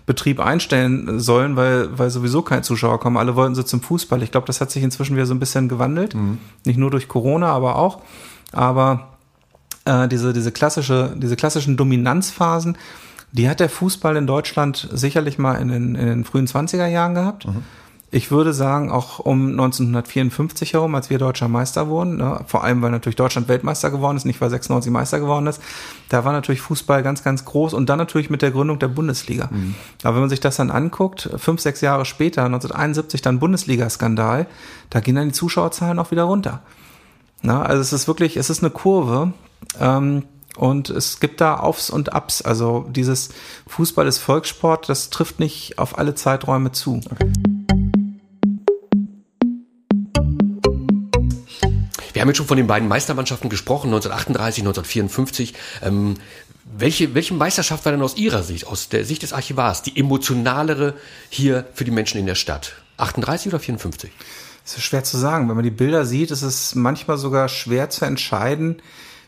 Betrieb 0.05 0.39
einstellen 0.39 1.19
sollen, 1.19 1.55
weil, 1.55 1.97
weil 1.97 2.09
sowieso 2.09 2.41
keine 2.41 2.61
Zuschauer 2.61 2.99
kommen. 2.99 3.17
Alle 3.17 3.35
wollten 3.35 3.55
sie 3.55 3.65
zum 3.65 3.81
Fußball. 3.81 4.21
Ich 4.21 4.31
glaube, 4.31 4.47
das 4.47 4.59
hat 4.59 4.71
sich 4.71 4.83
inzwischen 4.83 5.15
wieder 5.15 5.25
so 5.25 5.33
ein 5.33 5.39
bisschen 5.39 5.69
gewandelt. 5.69 6.13
Mhm. 6.13 6.39
Nicht 6.65 6.77
nur 6.77 6.91
durch 6.91 7.07
Corona, 7.07 7.51
aber 7.51 7.77
auch. 7.77 8.01
Aber 8.51 9.16
äh, 9.87 10.07
diese, 10.07 10.33
diese 10.33 10.51
klassische, 10.51 11.15
diese 11.15 11.35
klassischen 11.35 11.77
Dominanzphasen, 11.77 12.77
die 13.31 13.49
hat 13.49 13.59
der 13.59 13.69
Fußball 13.69 14.15
in 14.15 14.27
Deutschland 14.27 14.87
sicherlich 14.91 15.37
mal 15.37 15.55
in 15.55 15.69
den, 15.69 15.95
in 15.95 16.05
den 16.07 16.25
frühen 16.25 16.47
20er 16.47 16.87
Jahren 16.87 17.15
gehabt. 17.15 17.47
Mhm. 17.47 17.63
Ich 18.09 18.31
würde 18.31 18.53
sagen, 18.53 18.89
auch 18.89 19.19
um 19.19 19.49
1954 19.49 20.71
herum, 20.73 20.95
als 20.95 21.09
wir 21.09 21.17
deutscher 21.17 21.49
Meister 21.49 21.89
wurden, 21.89 22.17
ne, 22.17 22.39
vor 22.47 22.63
allem 22.63 22.81
weil 22.81 22.89
natürlich 22.89 23.17
Deutschland 23.17 23.49
Weltmeister 23.49 23.91
geworden 23.91 24.15
ist, 24.15 24.23
nicht 24.23 24.39
weil 24.39 24.49
96 24.49 24.89
Meister 24.93 25.19
geworden 25.19 25.45
ist, 25.45 25.61
da 26.07 26.23
war 26.23 26.31
natürlich 26.31 26.61
Fußball 26.61 27.03
ganz, 27.03 27.21
ganz 27.21 27.43
groß 27.43 27.73
und 27.73 27.89
dann 27.89 27.97
natürlich 27.97 28.29
mit 28.29 28.41
der 28.41 28.51
Gründung 28.51 28.79
der 28.79 28.87
Bundesliga. 28.87 29.49
Mhm. 29.51 29.75
Aber 30.03 30.15
wenn 30.15 30.21
man 30.21 30.29
sich 30.29 30.39
das 30.39 30.55
dann 30.55 30.71
anguckt, 30.71 31.29
fünf, 31.35 31.59
sechs 31.59 31.81
Jahre 31.81 32.05
später, 32.05 32.45
1971 32.45 33.21
dann 33.21 33.39
Bundesliga-Skandal, 33.39 34.47
da 34.89 34.99
gehen 35.01 35.15
dann 35.15 35.27
die 35.27 35.33
Zuschauerzahlen 35.33 35.99
auch 35.99 36.11
wieder 36.11 36.23
runter. 36.23 36.61
Na, 37.41 37.61
also 37.61 37.81
es 37.81 37.91
ist 37.91 38.07
wirklich, 38.07 38.37
es 38.37 38.49
ist 38.49 38.63
eine 38.63 38.71
Kurve, 38.71 39.33
ähm, 39.79 40.23
und 40.57 40.89
es 40.89 41.19
gibt 41.19 41.39
da 41.39 41.57
Aufs 41.57 41.89
und 41.89 42.13
Abs. 42.13 42.41
Also 42.41 42.87
dieses 42.89 43.29
Fußball 43.67 44.07
ist 44.07 44.17
Volkssport, 44.17 44.89
das 44.89 45.09
trifft 45.09 45.39
nicht 45.39 45.77
auf 45.77 45.97
alle 45.97 46.15
Zeiträume 46.15 46.71
zu. 46.71 47.01
Okay. 47.11 47.31
Wir 52.17 52.21
haben 52.21 52.29
jetzt 52.29 52.37
schon 52.37 52.47
von 52.47 52.57
den 52.57 52.65
beiden 52.65 52.87
Meistermannschaften 52.87 53.47
gesprochen, 53.47 53.89
1938, 53.89 54.63
1954. 54.63 55.53
Ähm, 55.83 56.15
welche, 56.65 57.13
welche 57.13 57.35
Meisterschaft 57.35 57.85
war 57.85 57.91
denn 57.91 58.01
aus 58.01 58.17
Ihrer 58.17 58.41
Sicht, 58.41 58.65
aus 58.65 58.89
der 58.89 59.05
Sicht 59.05 59.21
des 59.21 59.33
Archivars, 59.33 59.83
die 59.83 59.95
emotionalere 59.95 60.95
hier 61.29 61.67
für 61.75 61.85
die 61.85 61.91
Menschen 61.91 62.19
in 62.19 62.25
der 62.25 62.33
Stadt? 62.33 62.73
38 62.97 63.49
oder 63.49 63.59
54? 63.59 64.09
Das 64.63 64.77
ist 64.77 64.83
schwer 64.83 65.03
zu 65.03 65.17
sagen. 65.17 65.47
Wenn 65.47 65.57
man 65.57 65.63
die 65.63 65.69
Bilder 65.69 66.05
sieht, 66.05 66.31
ist 66.31 66.41
es 66.41 66.73
manchmal 66.73 67.19
sogar 67.19 67.49
schwer 67.49 67.91
zu 67.91 68.03
entscheiden, 68.05 68.81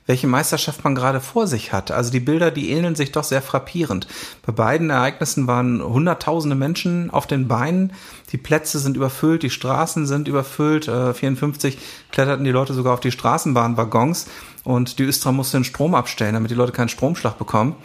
welche 0.09 0.25
Meisterschaft 0.25 0.83
man 0.83 0.95
gerade 0.95 1.21
vor 1.21 1.45
sich 1.45 1.71
hat. 1.71 1.91
Also 1.91 2.11
die 2.11 2.19
Bilder, 2.19 2.49
die 2.49 2.71
ähneln 2.71 2.95
sich 2.95 3.11
doch 3.11 3.23
sehr 3.23 3.43
frappierend. 3.43 4.07
Bei 4.43 4.51
beiden 4.51 4.89
Ereignissen 4.89 5.45
waren 5.45 5.83
hunderttausende 5.83 6.55
Menschen 6.55 7.11
auf 7.11 7.27
den 7.27 7.47
Beinen. 7.47 7.93
Die 8.31 8.37
Plätze 8.37 8.79
sind 8.79 8.97
überfüllt, 8.97 9.43
die 9.43 9.51
Straßen 9.51 10.07
sind 10.07 10.27
überfüllt. 10.27 10.87
Äh, 10.87 11.13
54 11.13 11.77
kletterten 12.11 12.43
die 12.43 12.49
Leute 12.49 12.73
sogar 12.73 12.95
auf 12.95 13.01
die 13.01 13.11
Straßenbahnwaggons 13.11 14.25
und 14.63 14.97
die 14.97 15.03
Östra 15.03 15.31
musste 15.31 15.57
den 15.57 15.63
Strom 15.63 15.93
abstellen, 15.93 16.33
damit 16.33 16.49
die 16.49 16.55
Leute 16.55 16.71
keinen 16.71 16.89
Stromschlag 16.89 17.37
bekommen. 17.37 17.75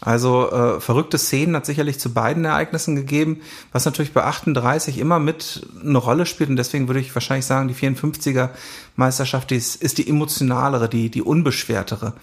Also 0.00 0.50
äh, 0.50 0.80
verrückte 0.80 1.18
Szenen 1.18 1.56
hat 1.56 1.66
sicherlich 1.66 1.98
zu 1.98 2.12
beiden 2.12 2.44
Ereignissen 2.44 2.94
gegeben, 2.94 3.40
was 3.72 3.84
natürlich 3.84 4.12
bei 4.12 4.22
38 4.22 4.98
immer 4.98 5.18
mit 5.18 5.66
eine 5.82 5.98
Rolle 5.98 6.24
spielt 6.24 6.50
und 6.50 6.56
deswegen 6.56 6.88
würde 6.88 7.00
ich 7.00 7.14
wahrscheinlich 7.14 7.46
sagen, 7.46 7.68
die 7.68 7.74
54er 7.74 8.50
Meisterschaft 8.96 9.50
ist, 9.50 9.76
ist 9.82 9.98
die 9.98 10.08
emotionalere, 10.08 10.88
die, 10.88 11.10
die 11.10 11.22
unbeschwertere. 11.22 12.14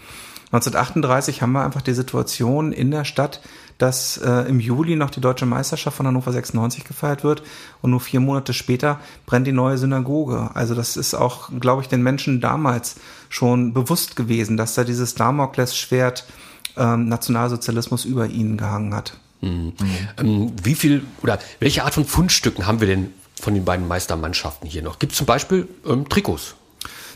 1938 0.52 1.42
haben 1.42 1.52
wir 1.52 1.66
einfach 1.66 1.82
die 1.82 1.94
Situation 1.94 2.72
in 2.72 2.92
der 2.92 3.04
Stadt, 3.04 3.42
dass 3.78 4.18
äh, 4.18 4.48
im 4.48 4.62
Juli 4.62 4.96
noch 4.96 5.10
die 5.10 5.20
deutsche 5.20 5.46
Meisterschaft 5.46 5.98
von 5.98 6.08
Hannover 6.08 6.32
96 6.32 6.86
gefeiert 6.86 7.26
wird 7.26 7.44
und 7.82 7.92
nur 7.92 8.00
vier 8.00 8.22
Monate 8.22 8.54
später 8.54 9.00
brennt 9.26 9.48
die 9.48 9.52
neue 9.52 9.78
Synagoge. 9.78 10.52
Also 10.54 10.76
das 10.76 10.96
ist 10.96 11.14
auch, 11.14 11.50
glaube 11.60 11.82
ich, 11.82 11.90
den 11.90 12.04
Menschen 12.04 12.40
damals 12.40 12.96
schon 13.28 13.74
bewusst 13.74 14.16
gewesen, 14.16 14.56
dass 14.56 14.76
da 14.76 14.86
dieses 14.86 15.16
Damoklesschwert 15.16 16.26
ähm, 16.78 17.08
Nationalsozialismus 17.08 18.06
über 18.06 18.28
ihnen 18.28 18.58
gehangen 18.58 18.94
hat. 18.94 19.18
Mhm. 19.42 19.74
Ähm, 20.18 20.52
wie 20.64 20.76
viel 20.76 21.04
oder 21.22 21.40
welche 21.60 21.84
Art 21.84 21.94
von 21.94 22.06
Fundstücken 22.06 22.66
haben 22.66 22.80
wir 22.80 22.88
denn 22.88 23.14
von 23.40 23.54
den 23.54 23.66
beiden 23.66 23.88
Meistermannschaften 23.88 24.68
hier 24.68 24.82
noch? 24.82 25.00
Gibt 25.00 25.12
es 25.12 25.18
zum 25.18 25.28
Beispiel 25.28 25.68
ähm, 25.86 26.10
Trikots? 26.10 26.56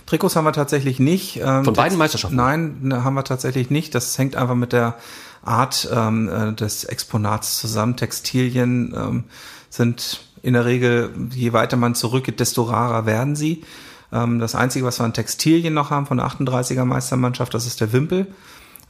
Trikots 0.06 0.36
haben 0.36 0.46
wir 0.46 0.54
tatsächlich 0.54 1.00
nicht. 1.00 1.38
Ähm, 1.38 1.66
von 1.66 1.74
beiden 1.74 1.98
Meisterschaften? 1.98 2.36
Nein, 2.36 2.78
ne, 2.82 3.04
haben 3.04 3.14
wir 3.14 3.24
tatsächlich 3.24 3.70
nicht. 3.70 3.94
Das 3.96 4.18
hängt 4.18 4.36
einfach 4.36 4.56
mit 4.56 4.74
der 4.74 4.96
Art 5.44 5.88
ähm, 5.94 6.30
äh, 6.30 6.54
des 6.54 6.84
Exponats 6.84 7.60
zusammen. 7.60 7.96
Textilien 7.96 8.94
ähm, 8.96 9.24
sind 9.70 10.22
in 10.42 10.54
der 10.54 10.66
Regel, 10.66 11.12
je 11.34 11.54
weiter 11.54 11.78
man 11.78 11.96
zurückgeht, 11.96 12.40
desto 12.40 12.64
rarer 12.64 13.06
werden 13.06 13.36
sie. 13.36 13.64
Ähm, 14.12 14.40
das 14.40 14.56
Einzige, 14.56 14.86
was 14.86 15.00
wir 15.00 15.06
an 15.06 15.14
Textilien 15.14 15.74
noch 15.74 15.92
haben 15.92 16.06
von 16.06 16.18
der 16.18 16.28
38er 16.28 16.86
Meistermannschaft, 16.86 17.54
das 17.54 17.66
ist 17.66 17.82
der 17.82 17.94
Wimpel 17.94 18.28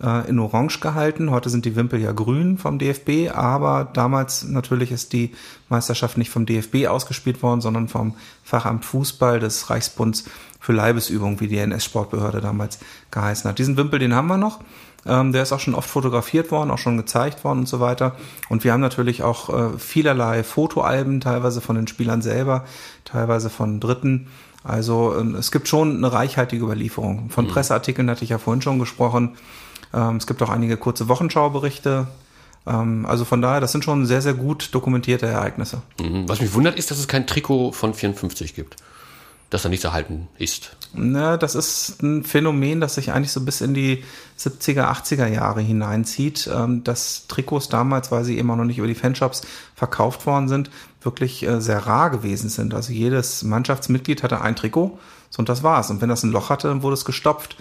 äh, 0.02 0.30
in 0.30 0.40
Orange 0.40 0.80
gehalten. 0.80 1.32
Heute 1.32 1.50
sind 1.50 1.66
die 1.66 1.76
Wimpel 1.76 2.00
ja 2.00 2.12
grün 2.12 2.58
vom 2.58 2.80
DFB, 2.80 3.32
aber 3.34 3.88
damals 3.94 4.44
natürlich 4.44 4.92
ist 4.92 5.14
die 5.14 5.32
Meisterschaft 5.70 6.18
nicht 6.18 6.30
vom 6.30 6.46
DFB 6.46 6.88
ausgespielt 6.88 7.44
worden, 7.44 7.62
sondern 7.62 7.88
vom 7.88 8.16
Fachamt 8.44 8.86
Fußball 8.86 9.40
des 9.40 9.70
Reichsbunds 9.70 10.26
für 10.60 10.74
Leibesübung, 10.74 11.40
wie 11.40 11.48
die 11.48 11.58
NS-Sportbehörde 11.58 12.42
damals 12.42 12.80
geheißen 13.12 13.50
hat. 13.50 13.60
Diesen 13.60 13.78
Wimpel, 13.78 14.00
den 14.00 14.14
haben 14.14 14.28
wir 14.28 14.38
noch. 14.38 14.60
Ähm, 15.06 15.32
der 15.32 15.44
ist 15.44 15.54
auch 15.54 15.60
schon 15.60 15.76
oft 15.76 15.90
fotografiert 15.90 16.52
worden, 16.52 16.72
auch 16.72 16.78
schon 16.78 16.98
gezeigt 16.98 17.44
worden 17.44 17.60
und 17.60 17.68
so 17.68 17.80
weiter. 17.80 18.16
Und 18.50 18.64
wir 18.64 18.74
haben 18.74 18.82
natürlich 18.82 19.24
auch 19.24 19.50
äh, 19.50 19.78
vielerlei 19.78 20.44
Fotoalben, 20.44 21.22
teilweise 21.22 21.62
von 21.62 21.76
den 21.76 21.88
Spielern 21.88 22.22
selber, 22.22 22.66
teilweise 23.06 23.50
von 23.50 23.80
Dritten. 23.80 24.28
Also 24.64 25.16
äh, 25.16 25.38
es 25.38 25.52
gibt 25.52 25.68
schon 25.68 25.98
eine 25.98 26.12
reichhaltige 26.12 26.64
Überlieferung. 26.64 27.30
Von 27.30 27.46
mhm. 27.46 27.50
Presseartikeln 27.50 28.10
hatte 28.10 28.24
ich 28.24 28.32
ja 28.32 28.38
vorhin 28.38 28.62
schon 28.62 28.80
gesprochen. 28.80 29.38
Ähm, 29.94 30.18
es 30.18 30.28
gibt 30.28 30.42
auch 30.42 30.50
einige 30.50 30.78
kurze 30.78 31.08
Wochenschauberichte. 31.08 32.08
Ähm, 32.68 33.06
also 33.06 33.26
von 33.26 33.42
daher, 33.42 33.62
das 33.62 33.72
sind 33.72 33.84
schon 33.84 34.06
sehr, 34.06 34.22
sehr 34.22 34.34
gut 34.34 34.70
dokumentierte 34.74 35.26
Ereignisse. 35.26 35.82
Mhm. 36.00 36.28
Was 36.28 36.42
mich 36.42 36.54
wundert, 36.54 36.78
ist, 36.78 36.92
dass 36.92 37.00
es 37.00 37.08
kein 37.08 37.28
Trikot 37.28 37.72
von 37.72 37.94
54 37.94 38.56
gibt 38.56 38.78
dass 39.50 39.64
er 39.64 39.70
nicht 39.70 39.84
erhalten 39.84 40.28
ist. 40.38 40.76
Na, 40.94 41.38
das 41.38 41.56
ist 41.56 42.02
ein 42.04 42.24
Phänomen, 42.24 42.82
das 42.82 42.96
sich 42.96 43.12
eigentlich 43.12 43.32
so 43.32 43.42
bis 43.42 43.62
in 43.62 43.74
die 43.74 44.04
70er, 44.38 44.86
80er 44.92 45.28
Jahre 45.28 45.62
hineinzieht, 45.62 46.50
ähm, 46.54 46.84
dass 46.84 47.28
Trikots 47.28 47.70
damals, 47.70 48.12
weil 48.12 48.24
sie 48.24 48.38
immer 48.38 48.56
noch 48.56 48.66
nicht 48.66 48.78
über 48.78 48.88
die 48.88 48.96
Fanshops 48.96 49.42
verkauft 49.76 50.26
worden 50.26 50.48
sind, 50.48 50.70
wirklich 51.02 51.44
äh, 51.44 51.62
sehr 51.62 51.80
rar 51.80 52.10
gewesen 52.12 52.50
sind. 52.50 52.74
Also 52.74 52.94
jedes 52.94 53.44
Mannschaftsmitglied 53.44 54.24
hatte 54.24 54.42
ein 54.42 54.56
Trikot 54.56 55.00
und 55.38 55.50
das 55.50 55.64
war's. 55.64 55.90
Und 55.90 56.02
wenn 56.02 56.10
das 56.10 56.24
ein 56.24 56.32
Loch 56.32 56.50
hatte, 56.50 56.68
dann 56.68 56.84
wurde 56.84 56.96
es 56.96 57.06
gestopft. 57.06 57.56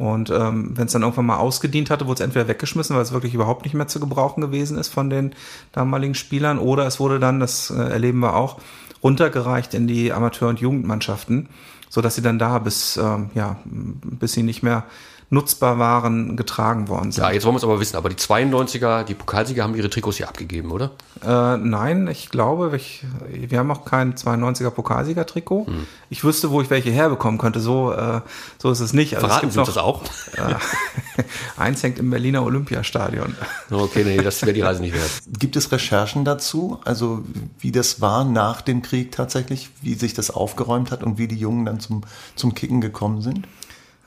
Und 0.00 0.30
ähm, 0.30 0.70
wenn 0.78 0.86
es 0.86 0.92
dann 0.92 1.02
irgendwann 1.02 1.26
mal 1.26 1.36
ausgedient 1.36 1.90
hatte, 1.90 2.06
wurde 2.06 2.22
es 2.22 2.24
entweder 2.24 2.48
weggeschmissen, 2.48 2.96
weil 2.96 3.02
es 3.02 3.12
wirklich 3.12 3.34
überhaupt 3.34 3.64
nicht 3.64 3.74
mehr 3.74 3.86
zu 3.86 4.00
gebrauchen 4.00 4.40
gewesen 4.40 4.78
ist 4.78 4.88
von 4.88 5.10
den 5.10 5.34
damaligen 5.72 6.14
Spielern, 6.14 6.58
oder 6.58 6.86
es 6.86 7.00
wurde 7.00 7.20
dann, 7.20 7.38
das 7.38 7.68
äh, 7.68 7.82
erleben 7.82 8.20
wir 8.20 8.34
auch, 8.34 8.58
runtergereicht 9.02 9.74
in 9.74 9.86
die 9.86 10.10
Amateur- 10.10 10.48
und 10.48 10.58
Jugendmannschaften, 10.58 11.50
so 11.90 12.00
dass 12.00 12.14
sie 12.14 12.22
dann 12.22 12.38
da 12.38 12.60
bis 12.60 12.96
ähm, 12.96 13.28
ja 13.34 13.58
bis 13.66 14.32
sie 14.32 14.42
nicht 14.42 14.62
mehr 14.62 14.84
nutzbar 15.32 15.78
waren, 15.78 16.36
getragen 16.36 16.88
worden 16.88 17.12
sind. 17.12 17.22
Ja, 17.22 17.30
jetzt 17.30 17.44
wollen 17.44 17.54
wir 17.54 17.58
es 17.58 17.64
aber 17.64 17.78
wissen, 17.78 17.96
aber 17.96 18.08
die 18.08 18.16
92er, 18.16 19.04
die 19.04 19.14
Pokalsieger 19.14 19.62
haben 19.62 19.76
ihre 19.76 19.88
Trikots 19.88 20.16
hier 20.16 20.28
abgegeben, 20.28 20.72
oder? 20.72 20.90
Äh, 21.24 21.56
nein, 21.56 22.08
ich 22.08 22.30
glaube, 22.30 22.74
ich, 22.74 23.04
wir 23.30 23.60
haben 23.60 23.70
auch 23.70 23.84
kein 23.84 24.14
92er 24.14 24.70
Pokalsieger-Trikot. 24.70 25.66
Hm. 25.68 25.86
Ich 26.10 26.24
wüsste, 26.24 26.50
wo 26.50 26.60
ich 26.60 26.68
welche 26.68 26.90
herbekommen 26.90 27.38
könnte. 27.38 27.60
So, 27.60 27.92
äh, 27.92 28.22
so 28.58 28.72
ist 28.72 28.80
es 28.80 28.92
nicht. 28.92 29.14
Also 29.14 29.28
Verraten 29.28 29.52
Sie 29.52 29.58
uns 29.60 29.68
das 29.68 29.78
auch? 29.78 30.02
Äh, 30.34 31.22
eins 31.56 31.80
hängt 31.84 32.00
im 32.00 32.10
Berliner 32.10 32.42
Olympiastadion. 32.42 33.36
Okay, 33.70 34.02
nee, 34.02 34.16
das 34.16 34.42
wäre 34.42 34.52
die 34.52 34.62
Reise 34.62 34.80
nicht 34.80 34.94
wert. 34.94 35.10
Gibt 35.38 35.54
es 35.54 35.70
Recherchen 35.70 36.24
dazu? 36.24 36.80
Also 36.84 37.22
wie 37.60 37.70
das 37.70 38.00
war 38.00 38.24
nach 38.24 38.62
dem 38.62 38.82
Krieg 38.82 39.12
tatsächlich, 39.12 39.70
wie 39.80 39.94
sich 39.94 40.12
das 40.12 40.32
aufgeräumt 40.32 40.90
hat 40.90 41.04
und 41.04 41.18
wie 41.18 41.28
die 41.28 41.36
Jungen 41.36 41.66
dann 41.66 41.78
zum, 41.78 42.02
zum 42.34 42.52
Kicken 42.54 42.80
gekommen 42.80 43.22
sind? 43.22 43.46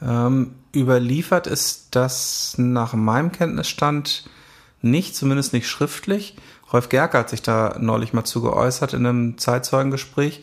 Ähm, 0.06 0.56
überliefert 0.76 1.48
ist 1.48 1.90
das 1.92 2.56
nach 2.58 2.94
meinem 2.94 3.32
Kenntnisstand 3.32 4.30
nicht, 4.82 5.16
zumindest 5.16 5.54
nicht 5.54 5.68
schriftlich. 5.68 6.36
Rolf 6.72 6.90
Gerke 6.90 7.18
hat 7.18 7.30
sich 7.30 7.42
da 7.42 7.78
neulich 7.80 8.14
mal 8.14 8.24
zu 8.24 8.42
geäußert 8.42 8.94
in 8.94 9.06
einem 9.06 9.38
Zeitzeugengespräch. 9.38 10.42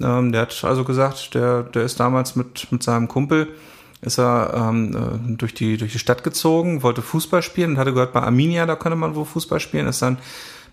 Ähm, 0.00 0.32
der 0.32 0.42
hat 0.42 0.64
also 0.64 0.84
gesagt, 0.84 1.34
der, 1.34 1.64
der 1.64 1.82
ist 1.82 2.00
damals 2.00 2.36
mit, 2.36 2.70
mit 2.70 2.82
seinem 2.82 3.08
Kumpel 3.08 3.48
ist 4.02 4.18
er 4.18 4.52
ähm, 4.54 4.96
äh, 4.96 5.36
durch, 5.36 5.54
die, 5.54 5.76
durch 5.76 5.92
die 5.92 5.98
Stadt 5.98 6.24
gezogen, 6.24 6.82
wollte 6.82 7.02
Fußball 7.02 7.40
spielen 7.40 7.70
und 7.70 7.78
hatte 7.78 7.92
gehört, 7.92 8.12
bei 8.12 8.20
Arminia, 8.20 8.66
da 8.66 8.74
könnte 8.74 8.96
man 8.96 9.14
wohl 9.14 9.24
Fußball 9.24 9.60
spielen, 9.60 9.86
ist 9.86 10.02
dann 10.02 10.18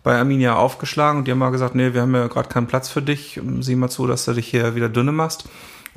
bei 0.01 0.17
Arminia 0.17 0.55
aufgeschlagen 0.55 1.19
und 1.19 1.27
die 1.27 1.31
haben 1.31 1.39
mal 1.39 1.51
gesagt, 1.51 1.75
nee, 1.75 1.93
wir 1.93 2.01
haben 2.01 2.15
ja 2.15 2.27
gerade 2.27 2.49
keinen 2.49 2.67
Platz 2.67 2.89
für 2.89 3.01
dich, 3.01 3.39
sieh 3.59 3.75
mal 3.75 3.89
zu, 3.89 4.07
dass 4.07 4.25
du 4.25 4.33
dich 4.33 4.47
hier 4.47 4.73
wieder 4.73 4.89
dünne 4.89 5.11
machst. 5.11 5.45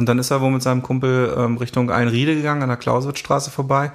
Und 0.03 0.07
dann 0.07 0.18
ist 0.18 0.32
er 0.32 0.40
wohl 0.40 0.50
mit 0.50 0.62
seinem 0.62 0.82
Kumpel 0.82 1.32
ähm, 1.38 1.59
Richtung 1.59 1.88
Einriede 1.88 2.34
gegangen, 2.34 2.64
an 2.64 2.68
der 2.68 2.76
Clausewitz 2.76 3.22
vorbei. 3.50 3.92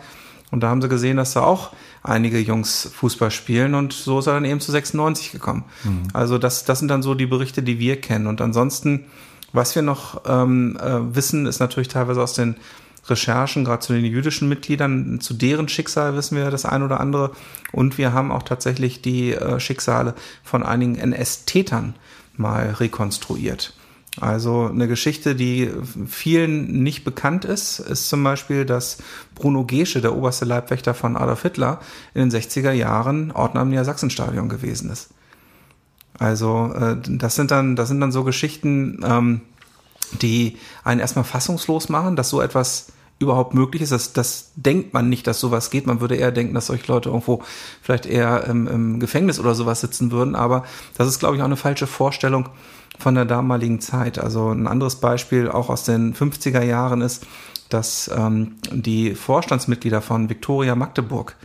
Und 0.51 0.61
da 0.61 0.69
haben 0.69 0.81
sie 0.81 0.87
gesehen, 0.87 1.17
dass 1.17 1.33
da 1.33 1.41
auch 1.41 1.73
einige 2.01 2.39
Jungs 2.39 2.89
Fußball 2.95 3.29
spielen 3.29 3.75
und 3.75 3.91
so 3.91 4.19
ist 4.19 4.27
er 4.27 4.35
dann 4.35 4.45
eben 4.45 4.61
zu 4.61 4.71
96 4.71 5.33
gekommen. 5.33 5.65
Mhm. 5.83 6.03
Also 6.13 6.37
das, 6.37 6.63
das 6.63 6.79
sind 6.79 6.87
dann 6.87 7.03
so 7.03 7.13
die 7.13 7.25
Berichte, 7.25 7.61
die 7.61 7.77
wir 7.79 7.99
kennen. 7.99 8.27
Und 8.27 8.39
ansonsten, 8.39 9.03
was 9.51 9.75
wir 9.75 9.81
noch 9.81 10.21
ähm, 10.25 10.77
äh, 10.81 11.13
wissen, 11.13 11.45
ist 11.45 11.59
natürlich 11.59 11.89
teilweise 11.89 12.21
aus 12.21 12.31
den 12.31 12.55
Recherchen, 13.09 13.65
gerade 13.65 13.81
zu 13.81 13.91
den 13.91 14.05
jüdischen 14.05 14.47
Mitgliedern, 14.47 15.19
zu 15.19 15.33
deren 15.33 15.67
Schicksal 15.67 16.15
wissen 16.15 16.37
wir 16.37 16.49
das 16.51 16.63
ein 16.63 16.83
oder 16.83 17.01
andere. 17.01 17.31
Und 17.73 17.97
wir 17.97 18.13
haben 18.13 18.31
auch 18.31 18.43
tatsächlich 18.43 19.01
die 19.01 19.33
äh, 19.33 19.59
Schicksale 19.59 20.13
von 20.41 20.63
einigen 20.63 20.95
NS-Tätern 20.95 21.95
mal 22.37 22.69
rekonstruiert. 22.79 23.73
Also 24.19 24.65
eine 24.65 24.87
Geschichte, 24.87 25.35
die 25.35 25.69
vielen 26.07 26.81
nicht 26.81 27.03
bekannt 27.03 27.45
ist, 27.45 27.79
ist 27.79 28.09
zum 28.09 28.23
Beispiel, 28.23 28.65
dass 28.65 28.97
Bruno 29.35 29.63
Gesche, 29.63 30.01
der 30.01 30.15
oberste 30.15 30.45
Leibwächter 30.45 30.93
von 30.93 31.15
Adolf 31.15 31.43
Hitler, 31.43 31.79
in 32.15 32.29
den 32.29 32.41
60er 32.41 32.71
Jahren 32.71 33.31
Ordner 33.31 33.61
im 33.61 33.69
Niedersachsenstadion 33.69 34.49
gewesen 34.49 34.89
ist. 34.89 35.09
Also 36.17 36.73
äh, 36.73 36.97
das 37.07 37.35
sind 37.35 37.51
dann, 37.51 37.75
das 37.75 37.89
sind 37.89 38.01
dann 38.01 38.11
so 38.11 38.23
Geschichten, 38.23 39.01
ähm, 39.05 39.41
die 40.21 40.57
einen 40.83 40.99
erstmal 40.99 41.25
fassungslos 41.25 41.89
machen, 41.89 42.15
dass 42.15 42.29
so 42.29 42.41
etwas 42.41 42.87
überhaupt 43.19 43.53
möglich 43.53 43.81
ist. 43.81 43.91
Das, 43.91 44.13
das 44.13 44.51
denkt 44.55 44.93
man 44.93 45.09
nicht, 45.09 45.27
dass 45.27 45.39
sowas 45.39 45.69
geht. 45.69 45.87
Man 45.87 46.01
würde 46.01 46.15
eher 46.15 46.31
denken, 46.31 46.53
dass 46.53 46.67
solche 46.67 46.91
Leute 46.91 47.09
irgendwo 47.09 47.41
vielleicht 47.81 48.05
eher 48.05 48.45
im, 48.45 48.67
im 48.67 48.99
Gefängnis 48.99 49.39
oder 49.39 49.55
sowas 49.55 49.81
sitzen 49.81 50.11
würden. 50.11 50.35
Aber 50.35 50.63
das 50.97 51.07
ist, 51.07 51.19
glaube 51.19 51.35
ich, 51.35 51.41
auch 51.41 51.45
eine 51.45 51.57
falsche 51.57 51.87
Vorstellung 51.87 52.49
von 52.99 53.15
der 53.15 53.25
damaligen 53.25 53.79
Zeit. 53.79 54.19
Also 54.19 54.49
ein 54.49 54.67
anderes 54.67 54.97
Beispiel 54.97 55.49
auch 55.49 55.69
aus 55.69 55.83
den 55.83 56.13
50er 56.13 56.63
Jahren 56.63 57.01
ist, 57.01 57.25
dass 57.69 58.09
ähm, 58.15 58.55
die 58.71 59.15
Vorstandsmitglieder 59.15 60.01
von 60.01 60.29
Victoria 60.29 60.75
Magdeburg 60.75 61.35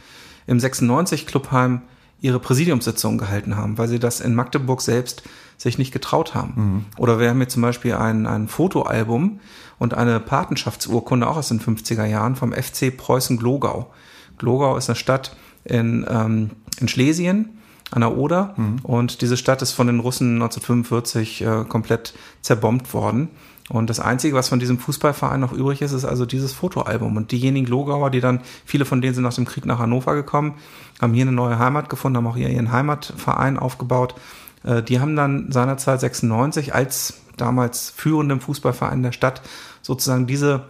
im 0.47 0.61
96 0.61 1.27
Clubheim 1.27 1.83
ihre 2.21 2.39
Präsidiumssitzungen 2.39 3.19
gehalten 3.19 3.57
haben, 3.57 3.79
weil 3.79 3.89
sie 3.89 3.99
das 3.99 4.21
in 4.21 4.35
Magdeburg 4.35 4.81
selbst 4.81 5.25
sich 5.59 5.79
nicht 5.79 5.93
getraut 5.93 6.35
haben. 6.35 6.53
Mhm. 6.57 6.85
Oder 6.97 7.19
wir 7.19 7.29
haben 7.29 7.39
hier 7.39 7.49
zum 7.49 7.63
Beispiel 7.63 7.95
ein, 7.95 8.27
ein 8.27 8.49
Fotoalbum 8.49 9.41
und 9.83 9.95
eine 9.95 10.21
Patenschaftsurkunde 10.21 11.27
auch 11.27 11.37
aus 11.37 11.49
den 11.49 11.59
50er 11.59 12.05
Jahren 12.05 12.37
vom 12.37 12.53
FC 12.53 12.97
Preußen 12.97 13.37
Glogau. 13.37 13.91
Glogau 14.39 14.77
ist 14.77 14.89
eine 14.89 14.95
Stadt 14.95 15.35
in, 15.65 16.07
ähm, 16.09 16.51
in 16.79 16.87
Schlesien 16.87 17.59
an 17.91 18.03
der 18.03 18.17
Oder 18.17 18.55
mhm. 18.57 18.77
und 18.85 19.23
diese 19.23 19.37
Stadt 19.37 19.61
ist 19.61 19.73
von 19.73 19.89
den 19.89 19.99
Russen 19.99 20.35
1945 20.35 21.43
äh, 21.43 21.65
komplett 21.69 22.15
zerbombt 22.43 22.95
worden. 22.95 23.31
Und 23.71 23.91
das 23.91 23.99
Einzige, 23.99 24.37
was 24.37 24.51
von 24.51 24.61
diesem 24.61 24.79
Fußballverein 24.79 25.41
noch 25.41 25.53
übrig 25.53 25.83
ist, 25.83 25.91
ist 25.91 26.05
also 26.05 26.27
dieses 26.27 26.53
Fotoalbum. 26.53 27.17
Und 27.17 27.33
diejenigen 27.33 27.67
Logauer, 27.67 28.11
die 28.11 28.21
dann, 28.21 28.41
viele 28.65 28.85
von 28.85 29.01
denen 29.01 29.15
sind 29.15 29.25
nach 29.25 29.35
dem 29.35 29.47
Krieg 29.47 29.67
nach 29.67 29.81
Hannover 29.81 30.15
gekommen, 30.15 30.55
haben 31.01 31.13
hier 31.13 31.23
eine 31.23 31.33
neue 31.33 31.59
Heimat 31.59 31.89
gefunden, 31.89 32.19
haben 32.19 32.27
auch 32.29 32.37
hier 32.37 32.51
ihren 32.51 32.71
Heimatverein 32.71 33.59
aufgebaut. 33.59 34.15
Äh, 34.63 34.85
die 34.85 35.01
haben 35.01 35.17
dann 35.17 35.51
seinerzeit 35.51 35.99
96 35.99 36.73
als 36.73 37.15
damals 37.37 37.91
führendem 37.91 38.41
Fußballverein 38.41 39.03
der 39.03 39.13
Stadt 39.13 39.43
sozusagen 39.83 40.27
diese 40.27 40.65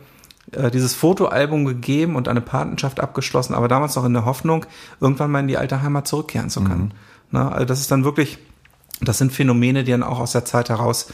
äh, 0.51 0.71
dieses 0.71 0.95
Fotoalbum 0.95 1.65
gegeben 1.65 2.17
und 2.17 2.29
eine 2.29 2.41
Patenschaft 2.41 3.01
abgeschlossen, 3.01 3.55
aber 3.55 3.69
damals 3.69 3.95
noch 3.95 4.05
in 4.05 4.13
der 4.13 4.25
Hoffnung, 4.25 4.67
irgendwann 5.01 5.31
mal 5.31 5.41
in 5.41 5.49
die 5.49 5.57
alte 5.57 5.83
Heimat 5.83 6.09
zurückkehren 6.09 6.51
zu 6.51 6.63
können. 6.63 6.85
Mhm. 6.85 6.93
Na, 7.31 7.53
also 7.53 7.65
das 7.65 7.81
ist 7.81 7.91
dann 7.91 8.05
wirklich, 8.05 8.39
das 9.01 9.19
sind 9.19 9.33
Phänomene, 9.33 9.85
die 9.85 9.93
dann 9.93 10.03
auch 10.03 10.19
aus 10.19 10.33
der 10.33 10.45
Zeit 10.45 10.69
heraus 10.69 11.07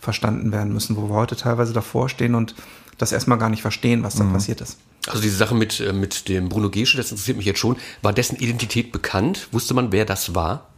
verstanden 0.00 0.52
werden 0.52 0.72
müssen, 0.72 0.96
wo 0.96 1.08
wir 1.08 1.14
heute 1.14 1.36
teilweise 1.36 1.72
davor 1.72 2.08
stehen 2.08 2.34
und 2.34 2.54
das 2.96 3.12
erstmal 3.12 3.38
gar 3.38 3.50
nicht 3.50 3.60
verstehen, 3.60 4.02
was 4.02 4.14
da 4.14 4.24
mhm. 4.24 4.32
passiert 4.32 4.60
ist. 4.60 4.78
Also 5.08 5.20
diese 5.20 5.36
Sache 5.36 5.54
mit, 5.54 5.80
äh, 5.80 5.92
mit 5.92 6.28
dem 6.28 6.48
Bruno 6.48 6.70
Gesche, 6.70 6.96
das 6.96 7.10
interessiert 7.10 7.36
mich 7.36 7.46
jetzt 7.46 7.58
schon. 7.58 7.76
War 8.02 8.12
dessen 8.12 8.36
Identität 8.36 8.92
bekannt? 8.92 9.48
Wusste 9.52 9.74
man, 9.74 9.92
wer 9.92 10.04
das 10.04 10.34
war? 10.34 10.68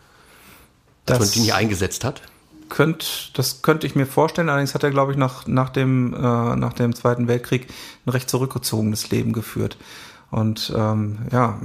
Als 1.07 1.18
das 1.18 1.31
man 1.31 1.39
ihn 1.39 1.45
hier 1.45 1.57
eingesetzt 1.57 2.05
hat? 2.05 2.22
Könnt, 2.69 3.33
das 3.39 3.62
könnte 3.62 3.87
ich 3.87 3.95
mir 3.95 4.07
vorstellen. 4.07 4.49
Allerdings 4.49 4.75
hat 4.75 4.83
er, 4.83 4.91
glaube 4.91 5.12
ich, 5.12 5.19
nach, 5.19 5.47
nach, 5.47 5.71
dem, 5.71 6.14
äh, 6.14 6.19
nach 6.57 6.73
dem 6.73 6.95
Zweiten 6.95 7.29
Weltkrieg 7.29 7.69
ein 8.07 8.11
recht 8.11 8.29
zurückgezogenes 8.29 9.11
Leben 9.11 9.33
geführt. 9.33 9.79
Und 10.31 10.73
ähm, 10.77 11.19
ja, 11.33 11.59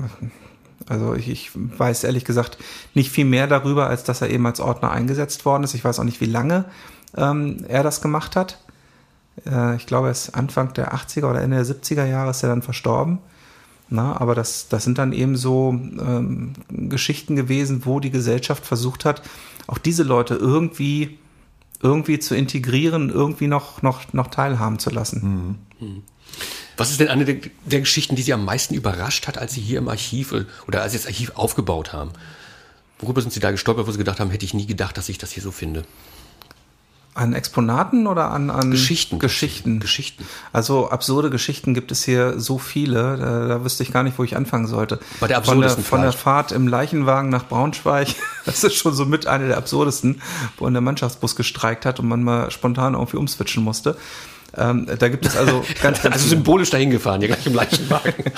also 0.87 1.13
ich, 1.13 1.29
ich 1.29 1.51
weiß 1.53 2.03
ehrlich 2.03 2.25
gesagt 2.25 2.57
nicht 2.93 3.11
viel 3.11 3.25
mehr 3.25 3.47
darüber, 3.47 3.87
als 3.87 4.03
dass 4.03 4.21
er 4.21 4.29
eben 4.29 4.45
als 4.45 4.59
Ordner 4.59 4.91
eingesetzt 4.91 5.45
worden 5.45 5.63
ist. 5.63 5.73
Ich 5.73 5.83
weiß 5.83 5.99
auch 5.99 6.03
nicht, 6.03 6.21
wie 6.21 6.25
lange 6.25 6.65
ähm, 7.15 7.65
er 7.67 7.83
das 7.83 8.01
gemacht 8.01 8.35
hat. 8.35 8.59
Äh, 9.45 9.75
ich 9.75 9.85
glaube, 9.85 10.07
er 10.07 10.11
ist 10.11 10.35
Anfang 10.35 10.73
der 10.73 10.93
80er 10.93 11.29
oder 11.29 11.41
Ende 11.41 11.63
der 11.63 11.65
70er 11.65 12.05
Jahre 12.05 12.31
ist 12.31 12.43
er 12.43 12.49
dann 12.49 12.61
verstorben. 12.61 13.19
Na, 13.89 14.19
aber 14.19 14.33
das, 14.33 14.69
das 14.69 14.83
sind 14.83 14.97
dann 14.97 15.13
eben 15.13 15.35
so 15.35 15.69
ähm, 15.71 16.53
Geschichten 16.69 17.35
gewesen, 17.35 17.85
wo 17.85 17.99
die 17.99 18.09
Gesellschaft 18.09 18.65
versucht 18.65 19.05
hat, 19.05 19.21
auch 19.67 19.77
diese 19.77 20.03
Leute 20.03 20.35
irgendwie, 20.35 21.19
irgendwie 21.81 22.19
zu 22.19 22.35
integrieren, 22.35 23.09
irgendwie 23.09 23.47
noch, 23.47 23.81
noch, 23.81 24.13
noch 24.13 24.27
teilhaben 24.27 24.79
zu 24.79 24.89
lassen. 24.89 25.57
Mhm. 25.79 26.03
Was 26.77 26.89
ist 26.89 26.99
denn 26.99 27.09
eine 27.09 27.25
der, 27.25 27.37
der, 27.65 27.81
Geschichten, 27.81 28.15
die 28.15 28.23
Sie 28.23 28.33
am 28.33 28.45
meisten 28.45 28.73
überrascht 28.73 29.27
hat, 29.27 29.37
als 29.37 29.53
Sie 29.53 29.61
hier 29.61 29.77
im 29.77 29.89
Archiv 29.89 30.33
oder 30.67 30.81
als 30.81 30.93
Sie 30.93 30.97
das 30.97 31.07
Archiv 31.07 31.31
aufgebaut 31.35 31.93
haben? 31.93 32.11
Worüber 32.99 33.21
sind 33.21 33.31
Sie 33.31 33.39
da 33.39 33.51
gestolpert, 33.51 33.85
wo 33.85 33.91
Sie 33.91 33.97
gedacht 33.97 34.19
haben, 34.19 34.31
hätte 34.31 34.45
ich 34.45 34.53
nie 34.53 34.65
gedacht, 34.65 34.97
dass 34.97 35.09
ich 35.09 35.17
das 35.17 35.31
hier 35.31 35.43
so 35.43 35.51
finde? 35.51 35.83
An 37.15 37.33
Exponaten 37.33 38.07
oder 38.07 38.31
an, 38.31 38.49
an 38.49 38.71
Geschichten? 38.71 39.19
Geschichten. 39.19 39.79
Geschichten. 39.79 40.25
Also 40.51 40.89
absurde 40.89 41.29
Geschichten 41.29 41.73
gibt 41.73 41.91
es 41.91 42.03
hier 42.03 42.39
so 42.39 42.57
viele, 42.57 43.17
da, 43.17 43.47
da 43.47 43.63
wüsste 43.63 43.83
ich 43.83 43.91
gar 43.91 44.03
nicht, 44.03 44.17
wo 44.17 44.23
ich 44.23 44.35
anfangen 44.35 44.65
sollte. 44.65 44.99
Bei 45.19 45.27
der 45.27 45.43
von 45.43 45.61
der, 45.61 45.69
von 45.69 46.01
der 46.01 46.11
Fahrt 46.11 46.51
im 46.51 46.67
Leichenwagen 46.67 47.29
nach 47.29 47.47
Braunschweig, 47.47 48.07
das 48.45 48.63
ist 48.63 48.75
schon 48.75 48.95
so 48.95 49.05
mit 49.05 49.27
einer 49.27 49.47
der 49.47 49.57
absurdesten, 49.57 50.21
wo 50.57 50.67
der 50.69 50.81
Mannschaftsbus 50.81 51.35
gestreikt 51.35 51.85
hat 51.85 51.99
und 51.99 52.07
man 52.07 52.23
mal 52.23 52.49
spontan 52.49 52.95
irgendwie 52.95 53.17
umswitchen 53.17 53.63
musste. 53.63 53.95
Ähm, 54.55 54.87
da 54.99 55.09
gibt 55.09 55.25
es 55.25 55.35
also 55.35 55.63
ganz, 55.81 56.01
ganz 56.03 56.15
Also 56.15 56.29
symbolisch 56.29 56.69
dahin 56.69 56.91
gefahren, 56.91 57.21
hier 57.21 57.29
gleich 57.29 57.45
im 57.45 57.53
Leichenwagen. 57.53 58.13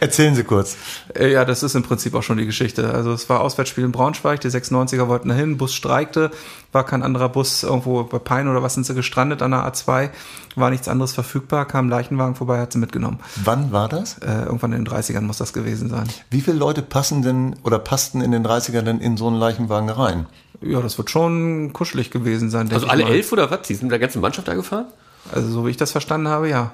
Erzählen 0.00 0.34
Sie 0.34 0.44
kurz. 0.44 0.76
Äh, 1.14 1.32
ja, 1.32 1.44
das 1.44 1.62
ist 1.62 1.74
im 1.74 1.82
Prinzip 1.82 2.14
auch 2.14 2.22
schon 2.22 2.38
die 2.38 2.46
Geschichte. 2.46 2.92
Also 2.92 3.12
es 3.12 3.28
war 3.28 3.40
Auswärtsspiel 3.40 3.84
in 3.84 3.92
Braunschweig, 3.92 4.40
die 4.40 4.48
96er 4.48 5.08
wollten 5.08 5.28
dahin, 5.28 5.56
Bus 5.56 5.74
streikte, 5.74 6.30
war 6.72 6.84
kein 6.84 7.02
anderer 7.02 7.28
Bus 7.28 7.62
irgendwo 7.62 8.04
bei 8.04 8.18
Pein 8.18 8.48
oder 8.48 8.62
was 8.62 8.74
sind 8.74 8.86
sie 8.86 8.94
gestrandet 8.94 9.42
an 9.42 9.52
der 9.52 9.60
A2, 9.60 10.10
war 10.56 10.70
nichts 10.70 10.88
anderes 10.88 11.12
verfügbar, 11.12 11.66
kam 11.66 11.86
ein 11.86 11.90
Leichenwagen 11.90 12.34
vorbei, 12.34 12.58
hat 12.60 12.72
sie 12.72 12.78
mitgenommen. 12.78 13.20
Wann 13.44 13.72
war 13.72 13.88
das? 13.88 14.18
Äh, 14.18 14.44
irgendwann 14.44 14.72
in 14.72 14.84
den 14.84 14.92
30ern 14.92 15.22
muss 15.22 15.38
das 15.38 15.52
gewesen 15.52 15.88
sein. 15.88 16.08
Wie 16.30 16.40
viele 16.40 16.56
Leute 16.56 16.82
passen 16.82 17.22
denn 17.22 17.56
oder 17.62 17.78
passten 17.78 18.20
in 18.20 18.32
den 18.32 18.46
30ern 18.46 18.82
denn 18.82 19.00
in 19.00 19.16
so 19.16 19.26
einen 19.26 19.36
Leichenwagen 19.36 19.88
rein? 19.88 20.26
Ja, 20.60 20.80
das 20.80 20.96
wird 20.98 21.10
schon 21.10 21.72
kuschelig 21.72 22.10
gewesen 22.10 22.50
sein. 22.50 22.72
Also 22.72 22.86
alle 22.86 23.04
elf 23.04 23.32
oder 23.32 23.50
was? 23.50 23.66
Sie 23.68 23.74
sind 23.74 23.84
mit 23.84 23.92
der 23.92 23.98
ganzen 23.98 24.20
Mannschaft 24.20 24.48
da 24.48 24.54
gefahren? 24.54 24.86
Also 25.32 25.48
so 25.48 25.66
wie 25.66 25.70
ich 25.70 25.76
das 25.76 25.92
verstanden 25.92 26.28
habe, 26.28 26.48
ja. 26.48 26.72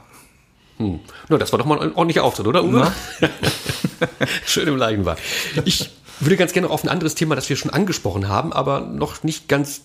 Hm. 0.78 1.00
Na, 1.28 1.38
das 1.38 1.52
war 1.52 1.58
doch 1.58 1.66
mal 1.66 1.80
ein 1.80 1.94
ordentlicher 1.94 2.24
Auftritt, 2.24 2.46
oder 2.46 2.64
Uwe? 2.64 2.90
Schön 4.46 4.68
im 4.68 4.76
Leichenwagen. 4.76 5.22
Ich 5.64 5.90
würde 6.20 6.36
ganz 6.36 6.52
gerne 6.52 6.70
auf 6.70 6.84
ein 6.84 6.88
anderes 6.88 7.14
Thema, 7.14 7.34
das 7.34 7.48
wir 7.48 7.56
schon 7.56 7.70
angesprochen 7.70 8.28
haben, 8.28 8.52
aber 8.52 8.80
noch 8.80 9.22
nicht 9.22 9.48
ganz 9.48 9.82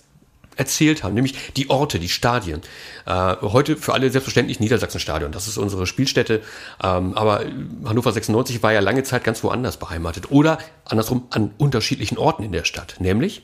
erzählt 0.57 1.03
haben, 1.03 1.13
nämlich 1.13 1.53
die 1.53 1.69
Orte, 1.69 1.99
die 1.99 2.09
Stadien. 2.09 2.61
Äh, 3.05 3.35
heute 3.41 3.77
für 3.77 3.93
alle 3.93 4.09
selbstverständlich 4.09 4.59
Niedersachsenstadion, 4.59 5.31
das 5.31 5.47
ist 5.47 5.57
unsere 5.57 5.85
Spielstätte, 5.85 6.41
ähm, 6.83 7.13
aber 7.13 7.41
Hannover 7.85 8.11
96 8.11 8.63
war 8.63 8.73
ja 8.73 8.79
lange 8.79 9.03
Zeit 9.03 9.23
ganz 9.23 9.43
woanders 9.43 9.77
beheimatet 9.77 10.31
oder 10.31 10.57
andersrum 10.85 11.27
an 11.29 11.51
unterschiedlichen 11.57 12.17
Orten 12.17 12.43
in 12.43 12.51
der 12.51 12.65
Stadt, 12.65 12.95
nämlich 12.99 13.43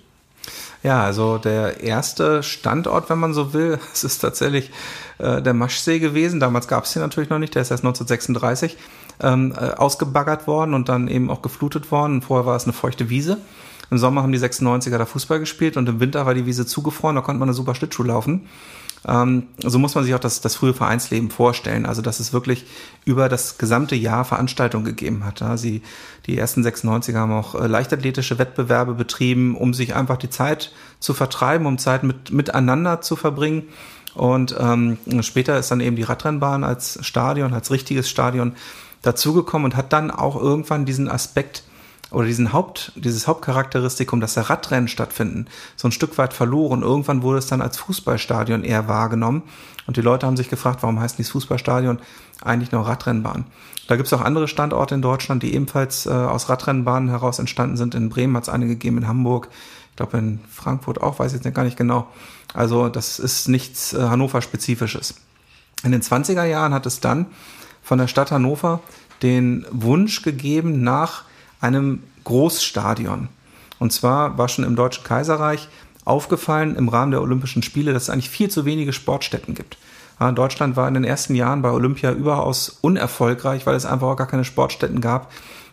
ja, 0.83 1.01
also 1.01 1.37
der 1.37 1.79
erste 1.79 2.43
Standort, 2.43 3.09
wenn 3.09 3.17
man 3.17 3.33
so 3.33 3.53
will, 3.53 3.79
es 3.93 4.03
ist 4.03 4.19
tatsächlich 4.19 4.69
äh, 5.23 5.41
der 5.41 5.53
Maschsee 5.53 5.99
gewesen. 5.99 6.39
Damals 6.39 6.67
gab 6.67 6.83
es 6.83 6.93
den 6.93 7.01
natürlich 7.01 7.29
noch 7.29 7.39
nicht, 7.39 7.55
der 7.55 7.61
ist 7.61 7.71
erst 7.71 7.83
1936 7.83 8.77
ähm, 9.21 9.53
äh, 9.55 9.71
ausgebaggert 9.71 10.47
worden 10.47 10.73
und 10.73 10.89
dann 10.89 11.07
eben 11.07 11.29
auch 11.29 11.41
geflutet 11.41 11.91
worden. 11.91 12.21
Vorher 12.21 12.45
war 12.45 12.55
es 12.55 12.65
eine 12.65 12.73
feuchte 12.73 13.09
Wiese. 13.09 13.37
Im 13.89 13.97
Sommer 13.97 14.23
haben 14.23 14.31
die 14.31 14.39
96er 14.39 14.97
da 14.97 15.05
Fußball 15.05 15.39
gespielt 15.39 15.77
und 15.77 15.87
im 15.87 15.99
Winter 15.99 16.25
war 16.25 16.33
die 16.33 16.45
Wiese 16.45 16.65
zugefroren, 16.65 17.15
da 17.15 17.21
konnte 17.21 17.39
man 17.39 17.49
eine 17.49 17.53
super 17.55 17.75
Schlittschuh 17.75 18.03
laufen. 18.03 18.47
Ähm, 19.05 19.47
so 19.57 19.79
muss 19.79 19.95
man 19.95 20.03
sich 20.03 20.13
auch 20.15 20.19
das, 20.19 20.41
das 20.41 20.55
frühe 20.55 20.73
Vereinsleben 20.73 21.29
vorstellen. 21.29 21.85
Also, 21.85 22.01
dass 22.01 22.19
es 22.19 22.33
wirklich 22.33 22.65
über 23.05 23.29
das 23.29 23.57
gesamte 23.57 23.95
Jahr 23.95 24.25
Veranstaltungen 24.25 24.85
gegeben 24.85 25.25
hat. 25.25 25.41
Ja. 25.41 25.57
Sie, 25.57 25.81
die 26.25 26.37
ersten 26.37 26.65
96er 26.65 27.15
haben 27.15 27.33
auch 27.33 27.55
äh, 27.55 27.67
leichtathletische 27.67 28.39
Wettbewerbe 28.39 28.93
betrieben, 28.93 29.57
um 29.57 29.73
sich 29.73 29.95
einfach 29.95 30.17
die 30.17 30.29
Zeit 30.29 30.71
zu 30.99 31.13
vertreiben, 31.13 31.67
um 31.67 31.77
Zeit 31.77 32.03
mit, 32.03 32.31
miteinander 32.31 33.01
zu 33.01 33.15
verbringen. 33.15 33.63
Und 34.15 34.55
ähm, 34.59 34.97
später 35.21 35.57
ist 35.57 35.71
dann 35.71 35.79
eben 35.79 35.95
die 35.95 36.03
Radrennbahn 36.03 36.63
als 36.63 36.99
Stadion, 37.05 37.53
als 37.53 37.71
richtiges 37.71 38.09
Stadion 38.09 38.53
dazugekommen 39.01 39.65
und 39.65 39.75
hat 39.75 39.93
dann 39.93 40.11
auch 40.11 40.35
irgendwann 40.35 40.85
diesen 40.85 41.09
Aspekt 41.09 41.63
oder 42.11 42.27
diesen 42.27 42.53
Haupt, 42.53 42.91
dieses 42.95 43.27
Hauptcharakteristikum, 43.27 44.19
dass 44.21 44.35
der 44.35 44.49
Radrennen 44.49 44.87
stattfinden, 44.87 45.47
so 45.75 45.87
ein 45.87 45.91
Stück 45.91 46.17
weit 46.17 46.33
verloren. 46.33 46.83
Irgendwann 46.83 47.23
wurde 47.23 47.39
es 47.39 47.47
dann 47.47 47.61
als 47.61 47.77
Fußballstadion 47.77 48.63
eher 48.63 48.87
wahrgenommen. 48.87 49.41
Und 49.87 49.97
die 49.97 50.01
Leute 50.01 50.27
haben 50.27 50.37
sich 50.37 50.49
gefragt, 50.49 50.83
warum 50.83 50.99
heißt 50.99 51.17
dieses 51.17 51.31
Fußballstadion 51.31 51.99
eigentlich 52.41 52.71
nur 52.71 52.85
Radrennbahn? 52.87 53.45
Da 53.87 53.95
gibt 53.95 54.07
es 54.07 54.13
auch 54.13 54.21
andere 54.21 54.47
Standorte 54.47 54.95
in 54.95 55.01
Deutschland, 55.01 55.43
die 55.43 55.53
ebenfalls 55.55 56.05
äh, 56.05 56.11
aus 56.11 56.49
Radrennbahnen 56.49 57.09
heraus 57.09 57.39
entstanden 57.39 57.77
sind. 57.77 57.95
In 57.95 58.09
Bremen 58.09 58.37
hat 58.37 58.43
es 58.43 58.49
eine 58.49 58.67
gegeben, 58.67 58.99
in 58.99 59.07
Hamburg, 59.07 59.49
ich 59.93 59.97
glaube 59.97 60.17
in 60.17 60.39
Frankfurt 60.49 60.99
auch, 60.99 61.19
weiß 61.19 61.35
ich 61.35 61.43
jetzt 61.43 61.53
gar 61.53 61.63
nicht 61.63 61.77
genau. 61.77 62.07
Also 62.55 62.89
das 62.89 63.19
ist 63.19 63.47
nichts 63.47 63.93
äh, 63.93 64.01
Hannover-spezifisches. 64.01 65.13
In 65.83 65.91
den 65.91 66.01
20er 66.01 66.45
Jahren 66.45 66.73
hat 66.73 66.87
es 66.87 66.99
dann 66.99 67.27
von 67.83 67.99
der 67.99 68.07
Stadt 68.07 68.31
Hannover 68.31 68.79
den 69.21 69.67
Wunsch 69.69 70.23
gegeben 70.23 70.81
nach 70.81 71.25
einem 71.61 72.01
Großstadion. 72.23 73.29
Und 73.77 73.93
zwar 73.93 74.35
war 74.39 74.49
schon 74.49 74.65
im 74.65 74.75
Deutschen 74.75 75.03
Kaiserreich 75.03 75.69
aufgefallen 76.05 76.75
im 76.75 76.89
Rahmen 76.89 77.11
der 77.11 77.21
Olympischen 77.21 77.61
Spiele, 77.61 77.93
dass 77.93 78.03
es 78.03 78.09
eigentlich 78.09 78.31
viel 78.31 78.49
zu 78.49 78.65
wenige 78.65 78.93
Sportstätten 78.93 79.53
gibt. 79.53 79.77
Deutschland 80.33 80.75
war 80.75 80.87
in 80.87 80.95
den 80.95 81.03
ersten 81.03 81.35
Jahren 81.35 81.61
bei 81.61 81.69
Olympia 81.69 82.13
überaus 82.13 82.79
unerfolgreich, 82.81 83.67
weil 83.67 83.75
es 83.75 83.85
einfach 83.85 84.07
auch 84.07 84.15
gar 84.15 84.27
keine 84.27 84.45
Sportstätten 84.45 85.01
gab, 85.01 85.31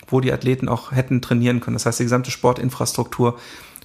wo 0.08 0.20
die 0.20 0.32
Athleten 0.32 0.68
auch 0.68 0.92
hätten 0.92 1.22
trainieren 1.22 1.60
können. 1.60 1.76
Das 1.76 1.86
heißt, 1.86 2.00
die 2.00 2.04
gesamte 2.04 2.30
Sportinfrastruktur 2.30 3.38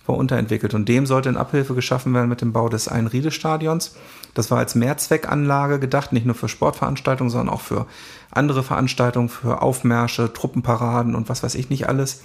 war 0.08 0.18
unterentwickelt. 0.18 0.74
Und 0.74 0.88
dem 0.90 1.06
sollte 1.06 1.30
in 1.30 1.38
Abhilfe 1.38 1.76
geschaffen 1.76 2.14
werden 2.14 2.30
mit 2.30 2.42
dem 2.42 2.54
Bau 2.54 2.70
des 2.70 2.88
Einriede-Stadions. 2.88 3.96
Das 4.34 4.52
war 4.52 4.60
als 4.60 4.76
Mehrzweckanlage 4.76 5.80
gedacht, 5.80 6.14
nicht 6.14 6.26
nur 6.26 6.36
für 6.36 6.50
Sportveranstaltungen, 6.50 7.32
sondern 7.32 7.54
auch 7.54 7.62
für 7.62 7.86
andere 8.32 8.64
Veranstaltungen, 8.64 9.30
für 9.30 9.62
Aufmärsche, 9.62 10.34
Truppenparaden 10.34 11.16
und 11.16 11.30
was 11.30 11.44
weiß 11.44 11.56
ich 11.56 11.70
nicht 11.70 11.88
alles. 11.88 12.22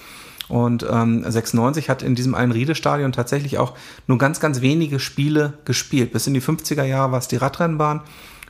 Und 0.48 0.84
ähm, 0.90 1.24
96 1.26 1.88
hat 1.88 2.02
in 2.02 2.16
diesem 2.16 2.34
Einriede-Stadion 2.34 3.12
tatsächlich 3.12 3.58
auch 3.58 3.74
nur 4.08 4.18
ganz, 4.18 4.40
ganz 4.40 4.60
wenige 4.60 4.98
Spiele 4.98 5.54
gespielt. 5.64 6.12
Bis 6.12 6.26
in 6.26 6.34
die 6.34 6.42
50er 6.42 6.82
Jahre 6.82 7.12
war 7.12 7.18
es 7.20 7.28
die 7.28 7.36
Radrennbahn 7.36 8.00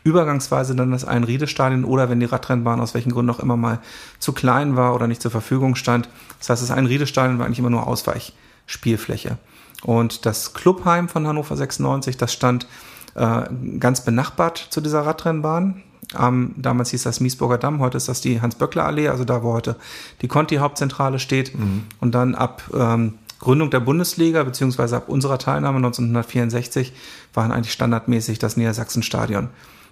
übergangsweise 0.03 0.75
dann 0.75 0.93
das 0.93 1.05
Einriede-Stadion 1.05 1.85
oder 1.85 2.09
wenn 2.09 2.21
die 2.21 2.27
Radrennbahn 2.27 2.81
aus 2.81 2.95
welchen 2.95 3.13
Gründen 3.13 3.31
auch 3.31 3.41
immer 3.41 3.57
mal 3.57 3.81
zu 4.19 4.33
klein 4.33 4.77
war 4.77 4.95
oder 4.95 5.07
nicht 5.07 5.21
zur 5.21 5.31
Verfügung 5.31 5.75
stand. 5.75 6.09
Das 6.39 6.49
heißt, 6.49 6.63
das 6.63 6.71
Einriede-Stadion 6.71 7.39
war 7.39 7.47
eigentlich 7.47 7.59
immer 7.59 7.71
nur 7.71 7.87
Ausweich. 7.87 8.33
Spielfläche. 8.71 9.39
Und 9.83 10.27
das 10.27 10.53
Clubheim 10.53 11.09
von 11.09 11.27
Hannover 11.27 11.57
96, 11.57 12.17
das 12.17 12.33
stand 12.33 12.67
äh, 13.15 13.43
ganz 13.79 14.05
benachbart 14.05 14.69
zu 14.71 14.81
dieser 14.81 15.05
Radrennbahn. 15.05 15.83
Ähm, 16.19 16.55
damals 16.57 16.91
hieß 16.91 17.03
das 17.03 17.21
Miesburger 17.21 17.59
Damm, 17.59 17.81
heute 17.81 17.97
ist 17.97 18.09
das 18.09 18.21
die 18.21 18.41
Hans-Böckler-Allee, 18.41 19.09
also 19.09 19.25
da, 19.25 19.43
wo 19.43 19.53
heute 19.53 19.77
die 20.23 20.29
Conti-Hauptzentrale 20.29 21.19
steht. 21.19 21.59
Mhm. 21.59 21.85
Und 22.01 22.15
dann 22.15 22.35
ab 22.35 22.63
ähm, 22.75 23.15
Gründung 23.41 23.71
der 23.71 23.81
Bundesliga, 23.81 24.43
beziehungsweise 24.45 24.97
ab 24.97 25.09
unserer 25.09 25.39
Teilnahme 25.39 25.79
1964, 25.79 26.93
waren 27.35 27.53
eigentlich 27.53 27.73
standardmäßig 27.73 28.39
das 28.39 28.57
Niedersachsenstadion 28.57 29.49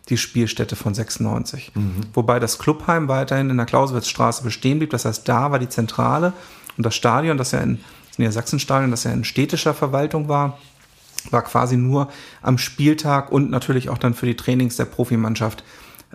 die 0.09 0.16
Spielstätte 0.16 0.76
von 0.76 0.95
96. 0.95 1.72
Mhm. 1.74 2.01
Wobei 2.14 2.39
das 2.41 2.59
Clubheim 2.59 3.09
weiterhin 3.09 3.51
in 3.51 3.57
der 3.57 3.66
Clausewitzstraße 3.66 4.43
bestehen 4.43 4.79
blieb. 4.79 4.91
Das 4.91 5.05
heißt, 5.05 5.29
da 5.29 5.51
war 5.51 5.59
die 5.59 5.68
Zentrale 5.68 6.33
und 6.76 6.85
das 6.85 6.95
Stadion, 6.95 7.37
das 7.37 7.53
ja 7.53 7.61
in 7.61 7.81
Niedersachsenstadion, 8.19 8.91
das 8.91 9.05
ja 9.05 9.12
in 9.12 9.25
städtischer 9.25 9.75
Verwaltung 9.75 10.29
war, 10.29 10.59
war 11.31 11.43
quasi 11.43 11.77
nur 11.77 12.09
am 12.43 12.59
Spieltag 12.59 13.33
und 13.33 13.51
natürlich 13.51 13.89
auch 13.89 13.99
dann 13.99 14.14
für 14.14 14.27
die 14.27 14.37
Trainings 14.37 14.77
der 14.77 14.85
Profimannschaft 14.85 15.64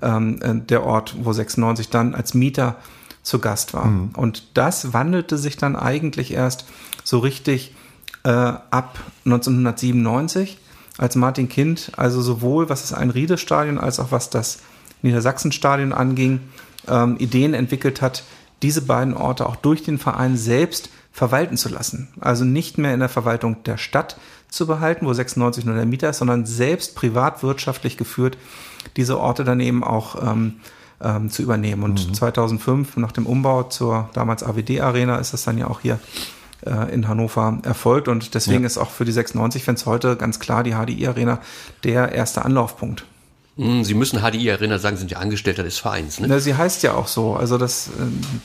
ähm, 0.02 0.42
äh, 0.42 0.56
der 0.56 0.84
Ort, 0.84 1.16
wo 1.22 1.34
96 1.34 1.90
dann 1.90 2.16
als 2.16 2.34
Mieter 2.34 2.78
zu 3.22 3.40
Gast 3.40 3.74
war. 3.74 3.86
Mhm. 3.86 4.12
Und 4.16 4.44
das 4.54 4.94
wandelte 4.94 5.38
sich 5.38 5.58
dann 5.58 5.76
eigentlich 5.76 6.34
erst 6.34 6.66
so 7.04 7.20
richtig 7.20 7.76
äh, 8.24 8.30
ab 8.30 9.00
1997, 9.26 10.58
als 10.98 11.16
Martin 11.16 11.50
Kind 11.50 11.92
also 11.98 12.22
sowohl 12.22 12.70
was 12.70 12.82
das 12.82 12.94
Einriede-Stadion 12.94 13.80
als 13.80 14.00
auch 14.00 14.12
was 14.12 14.30
das 14.30 14.60
Niedersachsenstadion 15.02 15.92
anging, 15.92 16.40
ähm, 16.88 17.18
Ideen 17.18 17.54
entwickelt 17.54 18.02
hat, 18.02 18.24
diese 18.62 18.82
beiden 18.82 19.14
Orte 19.14 19.46
auch 19.46 19.56
durch 19.56 19.84
den 19.84 19.98
Verein 19.98 20.38
selbst 20.38 20.90
verwalten 21.14 21.56
zu 21.56 21.70
lassen. 21.70 22.10
Also 22.20 22.44
nicht 22.44 22.78
mehr 22.78 22.94
in 22.94 23.00
der 23.00 23.08
Verwaltung 23.08 23.64
der 23.64 23.78
Stadt 23.78 24.18
zu 24.50 24.68
behalten, 24.68 25.06
wo 25.06 25.14
96 25.14 25.64
nur 25.64 25.76
der 25.76 25.86
Mieter 25.86 26.10
ist, 26.10 26.18
sondern 26.18 26.46
selbst 26.46 26.96
privatwirtschaftlich 26.96 27.98
geführt, 27.98 28.38
diese 28.98 29.20
Orte 29.20 29.44
dann 29.44 29.60
eben 29.60 29.84
auch 29.84 30.22
ähm, 30.22 30.56
ähm, 31.02 31.30
zu 31.30 31.44
übernehmen. 31.44 31.84
Und 31.84 32.10
mhm. 32.10 32.14
2005, 32.16 32.98
nach 32.98 33.12
dem 33.12 33.28
Umbau 33.28 33.64
zur 33.64 34.10
damals 34.14 34.44
AWD-Arena, 34.44 35.18
ist 35.18 35.34
das 35.34 35.44
dann 35.44 35.58
ja 35.60 35.68
auch 35.68 35.82
hier 35.82 36.00
äh, 36.66 36.92
in 36.92 37.08
Hannover 37.08 37.60
erfolgt. 37.64 38.08
Und 38.08 38.34
deswegen 38.34 38.62
ja. 38.62 38.68
ist 38.68 38.80
auch 38.80 38.90
für 38.90 39.06
die 39.06 39.14
96-Fans 39.14 39.86
heute 39.86 40.16
ganz 40.16 40.40
klar 40.40 40.64
die 40.64 40.74
HDI-Arena 40.74 41.40
der 41.84 42.12
erste 42.12 42.44
Anlaufpunkt. 42.44 43.06
Hm, 43.56 43.84
Sie 43.84 43.94
müssen 43.94 44.20
HDI 44.20 44.52
Arena 44.52 44.80
sagen, 44.80 44.98
sind 44.98 45.12
ja 45.12 45.20
Angestellter 45.20 45.64
des 45.64 45.78
Vereins. 45.78 46.20
Ne? 46.20 46.28
Na, 46.28 46.40
sie 46.40 46.56
heißt 46.56 46.82
ja 46.84 46.94
auch 46.96 47.08
so. 47.08 47.36
Also 47.36 47.58
das, 47.58 47.88
äh, 47.88 47.92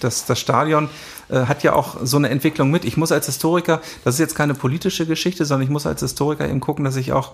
das, 0.00 0.26
das 0.26 0.38
Stadion 0.38 0.90
äh, 1.30 1.46
hat 1.46 1.62
ja 1.62 1.72
auch 1.72 1.96
so 2.02 2.18
eine 2.18 2.28
Entwicklung 2.28 2.70
mit. 2.70 2.84
Ich 2.84 2.96
muss 2.96 3.10
als 3.10 3.26
Historiker, 3.26 3.80
das 4.04 4.14
ist 4.14 4.20
jetzt 4.20 4.34
keine 4.34 4.54
politische 4.54 5.06
Geschichte, 5.06 5.46
sondern 5.46 5.64
ich 5.64 5.70
muss 5.70 5.86
als 5.86 6.00
Historiker 6.00 6.48
eben 6.48 6.60
gucken, 6.60 6.84
dass 6.84 6.96
ich 6.96 7.12
auch, 7.12 7.32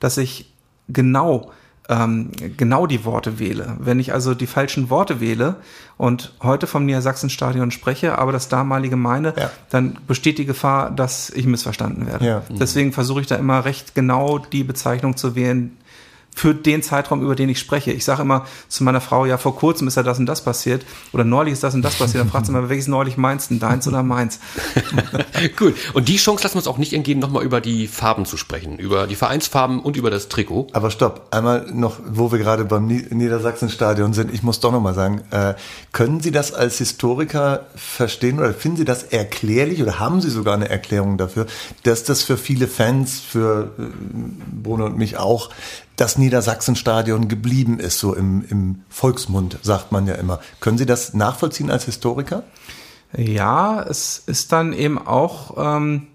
dass 0.00 0.18
ich 0.18 0.50
genau 0.88 1.50
ähm, 1.88 2.30
genau 2.56 2.86
die 2.86 3.04
Worte 3.04 3.38
wähle. 3.38 3.76
Wenn 3.78 3.98
ich 4.00 4.12
also 4.12 4.34
die 4.34 4.46
falschen 4.46 4.88
Worte 4.88 5.20
wähle 5.20 5.56
und 5.98 6.32
heute 6.42 6.66
vom 6.66 6.86
Niedersachsenstadion 6.86 7.70
spreche, 7.70 8.18
aber 8.18 8.32
das 8.32 8.48
damalige 8.48 8.96
meine, 8.96 9.34
ja. 9.36 9.50
dann 9.70 9.98
besteht 10.06 10.38
die 10.38 10.46
Gefahr, 10.46 10.90
dass 10.90 11.30
ich 11.30 11.46
missverstanden 11.46 12.06
werde. 12.06 12.26
Ja. 12.26 12.42
Deswegen 12.48 12.92
versuche 12.92 13.20
ich 13.20 13.26
da 13.26 13.36
immer 13.36 13.64
recht 13.64 13.94
genau 13.94 14.38
die 14.38 14.64
Bezeichnung 14.64 15.16
zu 15.16 15.34
wählen, 15.34 15.76
für 16.34 16.54
den 16.54 16.82
Zeitraum, 16.82 17.22
über 17.22 17.36
den 17.36 17.48
ich 17.48 17.60
spreche. 17.60 17.92
Ich 17.92 18.04
sage 18.04 18.22
immer 18.22 18.44
zu 18.68 18.82
meiner 18.82 19.00
Frau, 19.00 19.24
ja, 19.24 19.38
vor 19.38 19.56
kurzem 19.56 19.86
ist 19.86 19.96
ja 19.96 20.02
das 20.02 20.18
und 20.18 20.26
das 20.26 20.42
passiert 20.42 20.84
oder 21.12 21.24
neulich 21.24 21.52
ist 21.52 21.62
das 21.62 21.74
und 21.74 21.82
das 21.82 21.94
passiert. 21.94 22.22
Dann 22.22 22.30
fragt 22.30 22.46
sie 22.46 22.52
mal, 22.52 22.68
welches 22.68 22.88
neulich 22.88 23.16
meinst 23.16 23.50
du, 23.50 23.54
deins 23.54 23.86
oder 23.86 24.02
meins? 24.02 24.40
Gut. 25.56 25.74
Und 25.94 26.08
die 26.08 26.16
Chance 26.16 26.42
lassen 26.42 26.56
wir 26.56 26.58
uns 26.58 26.66
auch 26.66 26.76
nicht 26.76 26.92
entgehen, 26.92 27.20
nochmal 27.20 27.44
über 27.44 27.60
die 27.60 27.86
Farben 27.86 28.26
zu 28.26 28.36
sprechen, 28.36 28.78
über 28.78 29.06
die 29.06 29.14
Vereinsfarben 29.14 29.80
und 29.80 29.96
über 29.96 30.10
das 30.10 30.28
Trikot. 30.28 30.66
Aber 30.72 30.90
stopp, 30.90 31.28
einmal 31.30 31.66
noch, 31.72 31.98
wo 32.04 32.32
wir 32.32 32.38
gerade 32.38 32.64
beim 32.64 32.86
Niedersachsenstadion 32.86 34.12
sind, 34.12 34.34
ich 34.34 34.42
muss 34.42 34.58
doch 34.58 34.72
nochmal 34.72 34.94
sagen, 34.94 35.22
äh, 35.30 35.54
können 35.92 36.20
Sie 36.20 36.32
das 36.32 36.52
als 36.52 36.78
Historiker 36.78 37.66
verstehen 37.76 38.40
oder 38.40 38.52
finden 38.52 38.78
Sie 38.78 38.84
das 38.84 39.04
erklärlich 39.04 39.80
oder 39.82 40.00
haben 40.00 40.20
Sie 40.20 40.30
sogar 40.30 40.54
eine 40.54 40.68
Erklärung 40.68 41.16
dafür, 41.16 41.46
dass 41.84 42.02
das 42.02 42.22
für 42.22 42.36
viele 42.36 42.66
Fans, 42.66 43.20
für 43.20 43.70
äh, 43.78 43.82
Bruno 44.50 44.86
und 44.86 44.98
mich 44.98 45.16
auch, 45.16 45.50
das 45.96 46.18
Niedersachsenstadion 46.18 47.28
geblieben 47.28 47.78
ist, 47.78 47.98
so 47.98 48.14
im, 48.14 48.44
im 48.48 48.82
Volksmund, 48.88 49.58
sagt 49.62 49.92
man 49.92 50.06
ja 50.06 50.14
immer. 50.14 50.40
Können 50.60 50.78
Sie 50.78 50.86
das 50.86 51.14
nachvollziehen 51.14 51.70
als 51.70 51.84
Historiker? 51.84 52.42
Ja, 53.16 53.82
es 53.82 54.22
ist 54.26 54.50
dann 54.52 54.72
eben 54.72 54.98
auch, 54.98 55.54
ähm, 55.56 56.08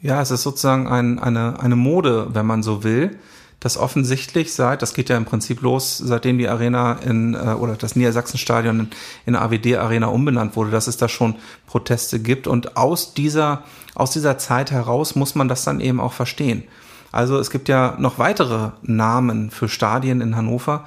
ja, 0.00 0.22
es 0.22 0.30
ist 0.30 0.42
sozusagen 0.42 0.88
ein, 0.88 1.18
eine, 1.18 1.60
eine 1.60 1.76
Mode, 1.76 2.28
wenn 2.32 2.46
man 2.46 2.62
so 2.62 2.84
will, 2.84 3.18
dass 3.60 3.76
offensichtlich 3.76 4.54
seit, 4.54 4.82
das 4.82 4.92
geht 4.92 5.08
ja 5.08 5.16
im 5.16 5.24
Prinzip 5.24 5.60
los, 5.60 5.98
seitdem 5.98 6.38
die 6.38 6.48
Arena 6.48 6.94
in, 6.94 7.34
äh, 7.34 7.54
oder 7.54 7.76
das 7.76 7.94
Niedersachsenstadion 7.94 8.80
in, 8.80 8.90
in 9.26 9.36
AWD 9.36 9.76
Arena 9.76 10.08
umbenannt 10.08 10.56
wurde, 10.56 10.70
dass 10.70 10.88
es 10.88 10.96
da 10.96 11.08
schon 11.08 11.36
Proteste 11.66 12.18
gibt 12.18 12.48
und 12.48 12.76
aus 12.76 13.14
dieser, 13.14 13.62
aus 13.94 14.10
dieser 14.10 14.38
Zeit 14.38 14.72
heraus 14.72 15.14
muss 15.14 15.34
man 15.34 15.46
das 15.48 15.64
dann 15.64 15.80
eben 15.80 16.00
auch 16.00 16.12
verstehen. 16.12 16.64
Also 17.12 17.38
es 17.38 17.50
gibt 17.50 17.68
ja 17.68 17.94
noch 17.98 18.18
weitere 18.18 18.70
Namen 18.82 19.50
für 19.50 19.68
Stadien 19.68 20.20
in 20.20 20.34
Hannover, 20.34 20.86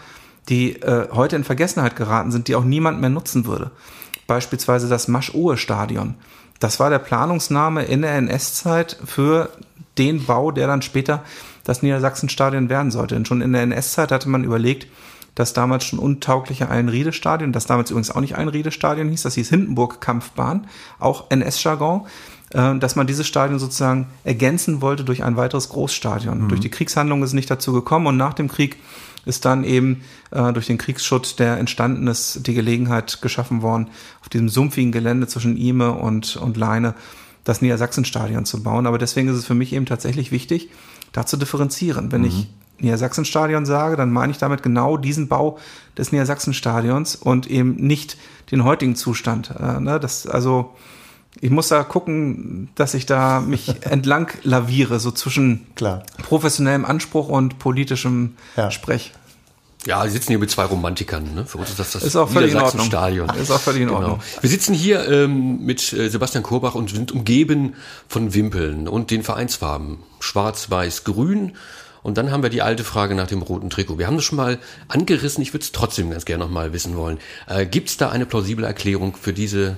die 0.50 0.82
äh, 0.82 1.08
heute 1.12 1.36
in 1.36 1.44
Vergessenheit 1.44 1.96
geraten 1.96 2.32
sind, 2.32 2.48
die 2.48 2.56
auch 2.56 2.64
niemand 2.64 3.00
mehr 3.00 3.10
nutzen 3.10 3.46
würde. 3.46 3.72
Beispielsweise 4.28 4.90
das 4.90 5.08
Masch-Ohe-Stadion. 5.08 6.16
Das 6.60 6.80
war 6.80 6.90
der 6.90 7.00
Planungsname 7.00 7.84
in 7.84 8.02
der 8.02 8.16
NS-Zeit 8.16 8.98
für 9.06 9.50
den 9.98 10.26
Bau, 10.26 10.52
der 10.52 10.68
dann 10.68 10.82
später 10.82 11.24
das 11.64 11.84
Niedersachsenstadion 11.84 12.70
werden 12.70 12.92
sollte. 12.92 13.16
Denn 13.16 13.26
schon 13.26 13.42
in 13.42 13.54
der 13.54 13.64
NS-Zeit 13.64 14.12
hatte 14.12 14.30
man 14.30 14.44
überlegt, 14.44 14.88
das 15.36 15.52
damals 15.52 15.84
schon 15.84 16.00
untaugliche 16.00 16.70
Einriede-Stadion, 16.70 17.52
das 17.52 17.66
damals 17.66 17.92
übrigens 17.92 18.10
auch 18.10 18.22
nicht 18.22 18.38
Einriede-Stadion 18.38 19.10
hieß, 19.10 19.24
das 19.24 19.36
hieß 19.36 19.50
Hindenburg-Kampfbahn, 19.50 20.68
auch 20.98 21.30
NS-Jargon, 21.30 22.08
dass 22.56 22.96
man 22.96 23.08
dieses 23.08 23.28
Stadion 23.28 23.60
sozusagen 23.60 24.08
ergänzen 24.24 24.82
wollte 24.82 25.04
durch 25.04 25.24
ein 25.24 25.36
weiteres 25.36 25.70
Großstadion. 25.70 26.44
Mhm. 26.44 26.50
Durch 26.50 26.62
die 26.62 26.70
Kriegshandlung 26.70 27.22
ist 27.24 27.30
es 27.30 27.34
nicht 27.34 27.52
dazu 27.52 27.74
gekommen 27.74 28.08
und 28.08 28.18
nach 28.18 28.34
dem 28.34 28.48
Krieg 28.48 28.78
ist 29.26 29.46
dann 29.46 29.64
eben 29.64 30.02
äh, 30.32 30.54
durch 30.54 30.68
den 30.68 30.78
Kriegsschutz, 30.78 31.36
der 31.36 31.58
entstanden 31.58 32.08
ist, 32.08 32.48
die 32.48 32.54
Gelegenheit 32.54 33.22
geschaffen 33.22 33.62
worden, 33.62 33.90
auf 34.22 34.30
diesem 34.30 34.50
sumpfigen 34.50 34.92
Gelände 34.92 35.28
zwischen 35.28 35.58
Ime 35.58 35.94
und, 35.94 36.38
und 36.38 36.58
Leine 36.58 36.94
das 37.44 37.62
Niedersachsenstadion 37.62 38.46
zu 38.46 38.64
bauen. 38.64 38.88
Aber 38.88 38.98
deswegen 38.98 39.28
ist 39.28 39.38
es 39.38 39.46
für 39.46 39.56
mich 39.56 39.74
eben 39.74 39.86
tatsächlich 39.86 40.32
wichtig, 40.32 40.70
da 41.12 41.26
zu 41.26 41.38
differenzieren. 41.38 42.12
Wenn 42.12 42.22
mhm. 42.22 42.28
ich 42.28 42.48
Niedersachsenstadion 42.80 43.66
sage, 43.66 43.96
dann 43.96 44.12
meine 44.12 44.32
ich 44.32 44.38
damit 44.38 44.62
genau 44.64 44.98
diesen 44.98 45.28
Bau 45.28 45.58
des 45.98 46.12
Niedersachsenstadions 46.12 47.16
und 47.16 47.48
eben 47.48 47.76
nicht 47.76 48.18
den 48.52 48.64
heutigen 48.64 48.96
Zustand. 48.96 49.54
Äh, 49.58 49.80
ne? 49.80 50.00
Das, 50.00 50.28
also 50.28 50.76
ich 51.42 51.50
muss 51.50 51.68
da 51.68 51.84
gucken, 51.84 52.70
dass 52.76 52.94
ich 52.94 53.06
da 53.06 53.40
mich 53.42 53.74
entlang 53.86 54.30
laviere, 54.44 55.00
so 55.00 55.12
zwischen 55.12 55.66
Klar. 55.76 56.04
professionellem 56.24 56.86
Anspruch 56.86 57.28
und 57.28 57.60
politischem 57.60 58.36
Ja. 58.56 58.72
Sprech. 58.72 59.12
Ja, 59.86 60.04
wir 60.04 60.10
sitzen 60.10 60.30
hier 60.30 60.40
mit 60.40 60.50
zwei 60.50 60.64
Romantikern. 60.66 61.36
Ne? 61.36 61.46
Für 61.46 61.60
uns 61.60 61.70
ist 61.70 61.78
das 61.78 61.92
das 61.92 62.02
Ist 62.02 62.16
auch 62.16 62.28
völlig 62.28 62.54
in 62.54 62.58
Ordnung. 62.58 62.86
Niedersachsen-Stadion. 62.88 63.30
Ist 63.40 63.52
auch 63.52 63.60
völlig 63.60 63.82
in 63.84 63.88
Genau. 63.90 64.00
Ordnung. 64.00 64.20
Wir 64.42 64.50
sitzen 64.50 64.74
hier 64.74 65.08
ähm, 65.08 65.64
mit 65.64 65.94
äh, 65.94 66.10
Sebastian 66.10 66.42
Korbach 66.44 66.74
und 66.74 66.90
sind 66.90 67.12
umgeben 67.12 67.76
von 68.08 68.34
Wimpeln 68.34 68.88
und 68.88 69.12
den 69.12 69.22
Vereinsfarben. 69.22 70.00
Schwarz, 70.20 70.72
Weiß, 70.72 71.04
Grün. 71.04 71.52
Und 72.02 72.18
dann 72.18 72.32
haben 72.32 72.42
wir 72.42 72.50
die 72.50 72.64
alte 72.64 72.84
Frage 72.84 73.14
nach 73.14 73.28
dem 73.28 73.44
roten 73.44 73.70
Trikot. 73.70 74.00
Wir 74.00 74.08
haben 74.08 74.16
das 74.16 74.26
schon 74.26 74.38
mal 74.38 74.58
angerissen. 74.88 75.44
Ich 75.44 75.54
würde 75.54 75.64
es 75.64 75.72
trotzdem 75.72 76.10
ganz 76.10 76.26
gerne 76.26 76.44
noch 76.46 76.52
mal 76.52 76.74
wissen 76.74 76.96
wollen. 76.98 77.20
Äh, 77.48 77.68
Gibt 77.68 77.90
es 77.90 77.98
da 77.98 78.10
eine 78.10 78.26
plausible 78.26 78.66
Erklärung 78.66 79.16
für 79.16 79.34
diese 79.34 79.78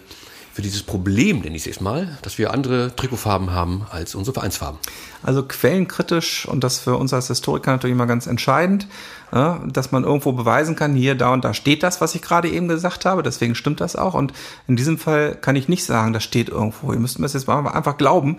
für 0.57 0.63
dieses 0.63 0.81
Problem, 0.81 1.41
nenne 1.41 1.55
ich 1.55 1.61
es 1.61 1.65
jetzt 1.67 1.81
mal, 1.81 2.17
dass 2.23 2.39
wir 2.39 2.51
andere 2.51 2.91
Trikotfarben 2.95 3.51
haben 3.51 3.85
als 3.91 4.15
unsere 4.15 4.33
Vereinsfarben? 4.33 4.79
Also 5.21 5.43
quellenkritisch 5.43 6.47
und 6.47 6.63
das 6.63 6.79
für 6.79 6.95
uns 6.95 7.13
als 7.13 7.27
Historiker 7.27 7.69
natürlich 7.69 7.93
immer 7.93 8.07
ganz 8.07 8.25
entscheidend, 8.25 8.87
dass 9.29 9.91
man 9.91 10.03
irgendwo 10.03 10.31
beweisen 10.31 10.75
kann, 10.75 10.95
hier, 10.95 11.13
da 11.13 11.31
und 11.31 11.45
da 11.45 11.53
steht 11.53 11.83
das, 11.83 12.01
was 12.01 12.15
ich 12.15 12.23
gerade 12.23 12.49
eben 12.49 12.67
gesagt 12.67 13.05
habe, 13.05 13.21
deswegen 13.21 13.53
stimmt 13.53 13.81
das 13.81 13.95
auch. 13.95 14.15
Und 14.15 14.33
in 14.67 14.75
diesem 14.75 14.97
Fall 14.97 15.35
kann 15.35 15.55
ich 15.55 15.69
nicht 15.69 15.85
sagen, 15.85 16.11
das 16.11 16.23
steht 16.23 16.49
irgendwo. 16.49 16.91
Ihr 16.91 16.97
müsst 16.97 17.19
mir 17.19 17.25
das 17.25 17.33
jetzt 17.33 17.47
mal 17.47 17.67
einfach 17.67 17.99
glauben 17.99 18.37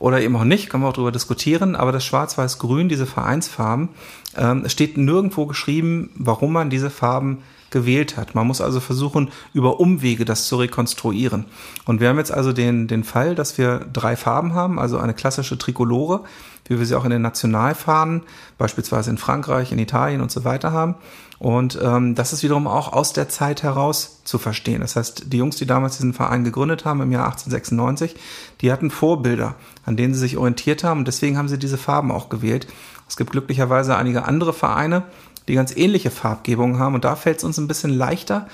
oder 0.00 0.20
eben 0.20 0.34
auch 0.34 0.42
nicht, 0.42 0.70
können 0.70 0.82
wir 0.82 0.88
auch 0.88 0.92
darüber 0.92 1.12
diskutieren. 1.12 1.76
Aber 1.76 1.92
das 1.92 2.04
Schwarz-Weiß-Grün, 2.04 2.88
diese 2.88 3.06
Vereinsfarben, 3.06 3.90
ähm, 4.36 4.64
es 4.64 4.72
steht 4.72 4.98
nirgendwo 4.98 5.46
geschrieben, 5.46 6.10
warum 6.16 6.52
man 6.52 6.68
diese 6.68 6.90
Farben 6.90 7.44
gewählt 7.70 8.16
hat. 8.16 8.34
Man 8.34 8.46
muss 8.46 8.60
also 8.60 8.80
versuchen, 8.80 9.30
über 9.52 9.80
Umwege 9.80 10.24
das 10.24 10.46
zu 10.46 10.56
rekonstruieren. 10.56 11.44
Und 11.84 12.00
wir 12.00 12.08
haben 12.08 12.18
jetzt 12.18 12.32
also 12.32 12.52
den, 12.52 12.88
den 12.88 13.04
Fall, 13.04 13.34
dass 13.34 13.58
wir 13.58 13.86
drei 13.92 14.16
Farben 14.16 14.54
haben, 14.54 14.78
also 14.78 14.98
eine 14.98 15.14
klassische 15.14 15.58
Trikolore, 15.58 16.24
wie 16.66 16.78
wir 16.78 16.86
sie 16.86 16.94
auch 16.94 17.04
in 17.04 17.10
den 17.10 17.22
Nationalfahnen, 17.22 18.22
beispielsweise 18.58 19.10
in 19.10 19.18
Frankreich, 19.18 19.72
in 19.72 19.78
Italien 19.78 20.20
und 20.20 20.30
so 20.30 20.44
weiter 20.44 20.72
haben. 20.72 20.94
Und 21.40 21.78
ähm, 21.82 22.14
das 22.14 22.34
ist 22.34 22.42
wiederum 22.42 22.66
auch 22.66 22.92
aus 22.92 23.14
der 23.14 23.30
Zeit 23.30 23.62
heraus 23.62 24.20
zu 24.24 24.36
verstehen. 24.36 24.82
Das 24.82 24.94
heißt, 24.94 25.32
die 25.32 25.38
Jungs, 25.38 25.56
die 25.56 25.64
damals 25.64 25.96
diesen 25.96 26.12
Verein 26.12 26.44
gegründet 26.44 26.84
haben 26.84 27.00
im 27.00 27.10
Jahr 27.12 27.24
1896, 27.24 28.14
die 28.60 28.70
hatten 28.70 28.90
Vorbilder, 28.90 29.54
an 29.86 29.96
denen 29.96 30.12
sie 30.12 30.20
sich 30.20 30.36
orientiert 30.36 30.84
haben 30.84 31.00
und 31.00 31.08
deswegen 31.08 31.38
haben 31.38 31.48
sie 31.48 31.58
diese 31.58 31.78
Farben 31.78 32.12
auch 32.12 32.28
gewählt. 32.28 32.66
Es 33.08 33.16
gibt 33.16 33.30
glücklicherweise 33.30 33.96
einige 33.96 34.26
andere 34.26 34.52
Vereine, 34.52 35.04
die 35.48 35.54
ganz 35.54 35.76
ähnliche 35.76 36.10
Farbgebungen 36.10 36.78
haben. 36.78 36.94
Und 36.94 37.04
da 37.04 37.16
fällt 37.16 37.38
es 37.38 37.44
uns 37.44 37.58
ein 37.58 37.68
bisschen 37.68 37.90
leichter 37.90 38.48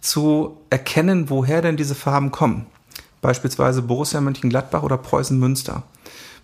zu 0.00 0.56
erkennen, 0.70 1.30
woher 1.30 1.62
denn 1.62 1.76
diese 1.76 1.94
Farben 1.94 2.30
kommen. 2.30 2.66
Beispielsweise 3.20 3.82
Borussia 3.82 4.20
Mönchengladbach 4.20 4.82
oder 4.82 4.96
Preußen 4.96 5.38
Münster. 5.38 5.82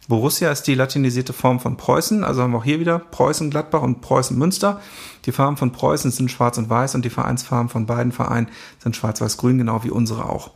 Borussia 0.07 0.51
ist 0.51 0.65
die 0.65 0.75
latinisierte 0.75 1.33
Form 1.33 1.61
von 1.61 1.79
Preußen, 1.79 2.25
also 2.25 2.43
haben 2.43 2.53
wir 2.53 2.59
auch 2.59 2.65
hier 2.65 2.79
wieder 2.79 2.99
Preußen 2.99 3.49
Gladbach 3.49 3.81
und 3.81 4.03
Preußen 4.03 4.37
Münster. 4.37 4.81
Die 5.25 5.33
Farben 5.33 5.57
von 5.57 5.73
Preußen 5.73 6.11
sind 6.11 6.31
schwarz 6.31 6.59
und 6.59 6.69
weiß 6.69 6.95
und 6.95 7.05
die 7.07 7.11
Vereinsfarben 7.11 7.71
von 7.71 7.87
beiden 7.87 8.13
Vereinen 8.13 8.49
sind 8.81 8.97
schwarz-weiß-grün, 8.97 9.59
genau 9.59 9.83
wie 9.83 9.91
unsere 9.91 10.29
auch. 10.29 10.51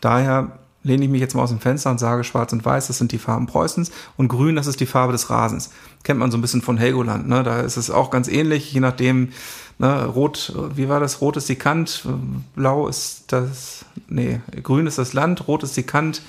Daher 0.00 0.58
lehne 0.84 1.04
ich 1.04 1.10
mich 1.10 1.20
jetzt 1.20 1.34
mal 1.34 1.42
aus 1.42 1.50
dem 1.50 1.60
Fenster 1.60 1.90
und 1.90 1.98
sage, 1.98 2.22
schwarz 2.22 2.52
und 2.52 2.64
weiß, 2.64 2.86
das 2.86 2.98
sind 2.98 3.10
die 3.10 3.18
Farben 3.18 3.46
Preußens 3.46 3.90
und 4.16 4.28
grün, 4.28 4.54
das 4.54 4.66
ist 4.66 4.78
die 4.80 4.86
Farbe 4.86 5.12
des 5.12 5.30
Rasens. 5.30 5.70
Kennt 6.04 6.20
man 6.20 6.30
so 6.30 6.38
ein 6.38 6.42
bisschen 6.42 6.62
von 6.62 6.76
Helgoland, 6.76 7.28
ne? 7.28 7.42
da 7.42 7.60
ist 7.60 7.76
es 7.76 7.90
auch 7.90 8.10
ganz 8.10 8.28
ähnlich, 8.28 8.72
je 8.72 8.80
nachdem, 8.80 9.30
ne? 9.78 10.04
rot, 10.04 10.54
wie 10.74 10.88
war 10.88 11.00
das, 11.00 11.20
rot 11.20 11.36
ist 11.36 11.48
die 11.48 11.56
Kant, 11.56 12.06
blau 12.54 12.86
ist 12.86 13.24
das, 13.28 13.84
nee, 14.08 14.40
grün 14.62 14.86
ist 14.86 14.98
das 14.98 15.14
Land, 15.14 15.48
rot 15.48 15.62
ist 15.62 15.76
die 15.76 15.82
Kant, 15.82 16.22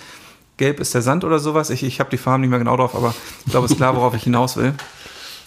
gelb 0.58 0.80
ist 0.80 0.93
der 0.93 1.01
Sand 1.01 1.26
oder 1.26 1.39
sowas. 1.39 1.70
Ich, 1.70 1.84
ich 1.84 1.99
habe 1.99 2.10
die 2.10 2.18
Farben 2.18 2.41
nicht 2.41 2.49
mehr 2.49 2.60
genau 2.60 2.78
drauf, 2.78 2.95
aber 2.95 3.14
ich 3.45 3.51
glaube, 3.51 3.66
es 3.66 3.74
ist 3.74 3.78
klar, 3.78 3.95
worauf 3.95 4.16
ich 4.16 4.24
hinaus 4.24 4.56
will. 4.56 4.74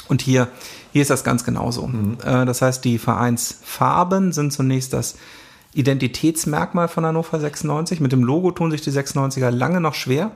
Und 0.09 0.23
hier, 0.23 0.49
hier 0.93 1.03
ist 1.03 1.11
das 1.11 1.25
ganz 1.25 1.45
genauso. 1.45 1.87
Mhm. 1.87 2.19
Das 2.19 2.63
heißt, 2.63 2.85
die 2.85 2.99
Vereinsfarben 2.99 4.33
sind 4.33 4.53
zunächst 4.53 4.93
das 4.93 5.17
Identitätsmerkmal 5.79 6.89
von 6.89 7.07
Hannover 7.07 7.39
96. 7.39 8.01
Mit 8.01 8.11
dem 8.11 8.25
Logo 8.25 8.51
tun 8.51 8.73
sich 8.73 8.81
die 8.81 8.91
96er 8.91 9.51
lange 9.51 9.81
noch 9.81 9.95
schwer. 9.95 10.33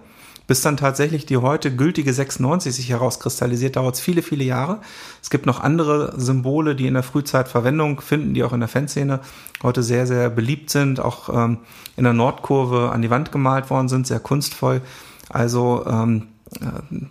Bis 0.47 0.61
dann 0.61 0.76
tatsächlich 0.76 1.26
die 1.26 1.36
heute 1.36 1.74
gültige 1.74 2.12
96 2.12 2.72
sich 2.72 2.90
herauskristallisiert, 2.90 3.74
dauert 3.76 3.97
es 3.97 4.01
viele, 4.01 4.22
viele 4.22 4.45
Jahre. 4.45 4.78
Es 5.20 5.30
gibt 5.30 5.47
noch 5.47 5.61
andere 5.61 6.14
Symbole, 6.16 6.76
die 6.76 6.86
in 6.86 6.95
der 6.95 7.03
Frühzeit 7.03 7.49
Verwendung 7.49 8.01
finden, 8.01 8.34
die 8.34 8.45
auch 8.45 8.53
in 8.53 8.61
der 8.61 8.68
Fanszene 8.68 9.20
heute 9.62 9.82
sehr, 9.82 10.07
sehr 10.07 10.30
beliebt 10.30 10.70
sind, 10.70 11.01
auch 11.01 11.28
ähm, 11.28 11.59
in 11.97 12.05
der 12.05 12.12
Nordkurve 12.12 12.90
an 12.93 13.03
die 13.03 13.11
Wand 13.11 13.32
gemalt 13.32 13.68
worden 13.70 13.88
sind, 13.88 14.07
sehr 14.07 14.20
kunstvoll. 14.20 14.80
Also 15.28 15.84
ähm, 15.86 16.28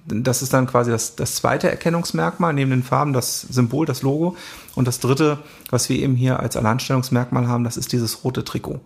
das 0.05 0.41
ist 0.41 0.53
dann 0.53 0.67
quasi 0.67 0.91
das, 0.91 1.15
das 1.15 1.35
zweite 1.35 1.69
Erkennungsmerkmal, 1.69 2.53
neben 2.53 2.71
den 2.71 2.83
Farben 2.83 3.13
das 3.13 3.41
Symbol, 3.41 3.85
das 3.85 4.01
Logo. 4.01 4.35
Und 4.75 4.87
das 4.87 4.99
dritte, 4.99 5.39
was 5.69 5.89
wir 5.89 5.97
eben 5.97 6.15
hier 6.15 6.39
als 6.39 6.55
Alleinstellungsmerkmal 6.55 7.47
haben, 7.47 7.63
das 7.63 7.77
ist 7.77 7.91
dieses 7.91 8.23
rote 8.23 8.43
Trikot. 8.43 8.81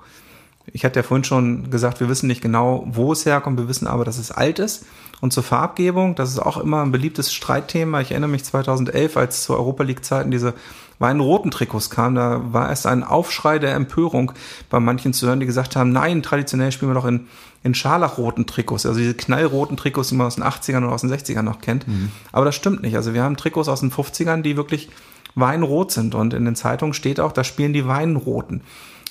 Ich 0.73 0.83
hatte 0.83 0.99
ja 0.99 1.03
vorhin 1.03 1.23
schon 1.23 1.69
gesagt, 1.69 1.99
wir 1.99 2.09
wissen 2.09 2.27
nicht 2.27 2.41
genau, 2.41 2.87
wo 2.87 3.11
es 3.11 3.25
herkommt, 3.25 3.59
wir 3.59 3.67
wissen 3.67 3.87
aber, 3.87 4.03
dass 4.03 4.17
es 4.17 4.31
alt 4.31 4.59
ist. 4.59 4.85
Und 5.21 5.31
zur 5.31 5.43
Farbgebung, 5.43 6.15
das 6.15 6.31
ist 6.31 6.39
auch 6.39 6.57
immer 6.57 6.81
ein 6.81 6.91
beliebtes 6.91 7.33
Streitthema. 7.33 8.01
Ich 8.01 8.11
erinnere 8.11 8.31
mich 8.31 8.43
2011, 8.43 9.15
als 9.15 9.43
zu 9.43 9.53
Europa 9.53 9.83
League-Zeiten 9.83 10.31
diese 10.31 10.53
weinroten 10.97 11.51
Trikots 11.51 11.89
kamen, 11.89 12.15
da 12.15 12.41
war 12.53 12.69
erst 12.69 12.87
ein 12.87 13.03
Aufschrei 13.03 13.59
der 13.59 13.75
Empörung 13.75 14.31
bei 14.69 14.79
manchen 14.79 15.13
zu 15.13 15.27
hören, 15.27 15.39
die 15.39 15.45
gesagt 15.45 15.75
haben, 15.75 15.91
nein, 15.91 16.23
traditionell 16.23 16.71
spielen 16.71 16.91
wir 16.91 16.95
doch 16.95 17.05
in, 17.05 17.27
in 17.65 17.73
scharlachroten 17.73 18.45
Trikots, 18.45 18.85
also 18.85 18.99
diese 18.99 19.15
knallroten 19.15 19.75
Trikots, 19.75 20.09
die 20.09 20.15
man 20.15 20.27
aus 20.27 20.35
den 20.35 20.43
80ern 20.43 20.85
oder 20.85 20.91
aus 20.91 21.01
den 21.01 21.11
60ern 21.11 21.41
noch 21.41 21.61
kennt. 21.61 21.87
Mhm. 21.87 22.11
Aber 22.31 22.45
das 22.45 22.53
stimmt 22.53 22.83
nicht. 22.83 22.95
Also 22.95 23.15
wir 23.15 23.23
haben 23.23 23.37
Trikots 23.37 23.67
aus 23.67 23.79
den 23.79 23.91
50ern, 23.91 24.43
die 24.43 24.55
wirklich 24.55 24.89
weinrot 25.33 25.91
sind. 25.91 26.13
Und 26.13 26.35
in 26.35 26.45
den 26.45 26.55
Zeitungen 26.55 26.93
steht 26.93 27.19
auch, 27.19 27.31
da 27.31 27.43
spielen 27.43 27.73
die 27.73 27.87
Weinroten. 27.87 28.61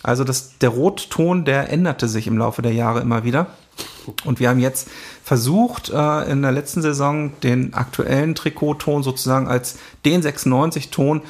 Also 0.05 0.23
das, 0.23 0.57
der 0.59 0.69
Rotton, 0.69 1.45
der 1.45 1.69
änderte 1.69 2.07
sich 2.07 2.29
im 2.29 2.39
Laufe 2.39 2.63
der 2.63 2.73
Jahre 2.73 3.01
immer 3.01 3.25
wieder. 3.25 3.49
Und 4.25 4.39
wir 4.39 4.51
haben 4.51 4.61
jetzt 4.61 4.89
versucht, 5.25 5.91
äh, 5.91 6.31
in 6.31 6.43
der 6.43 6.53
letzten 6.53 6.81
Saison 6.81 7.33
den 7.43 7.75
aktuellen 7.75 8.37
Trikotton 8.37 9.03
sozusagen 9.03 9.49
als 9.49 9.79
den 10.05 10.23
96-Ton 10.23 11.23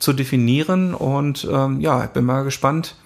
zu 0.00 0.12
definieren. 0.12 0.94
Und 0.94 1.46
ähm, 1.48 1.80
ja, 1.80 2.02
ich 2.02 2.10
bin 2.10 2.24
mal 2.24 2.42
gespannt, 2.42 2.96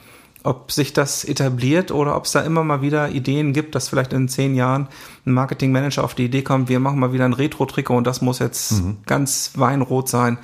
ob 0.46 0.70
sich 0.70 0.92
das 0.92 1.24
etabliert 1.24 1.90
oder 1.90 2.16
ob 2.16 2.24
es 2.24 2.32
da 2.32 2.40
immer 2.40 2.62
mal 2.62 2.80
wieder 2.80 3.10
Ideen 3.10 3.52
gibt, 3.52 3.74
dass 3.74 3.88
vielleicht 3.88 4.12
in 4.12 4.28
zehn 4.28 4.54
Jahren 4.54 4.86
ein 5.26 5.32
Marketingmanager 5.32 6.04
auf 6.04 6.14
die 6.14 6.26
Idee 6.26 6.42
kommt, 6.42 6.68
wir 6.68 6.78
machen 6.78 7.00
mal 7.00 7.12
wieder 7.12 7.24
ein 7.24 7.32
Retro-Trikot 7.32 7.96
und 7.96 8.06
das 8.06 8.22
muss 8.22 8.38
jetzt 8.38 8.72
mhm. 8.72 8.98
ganz 9.06 9.52
weinrot 9.56 10.08
sein. 10.08 10.38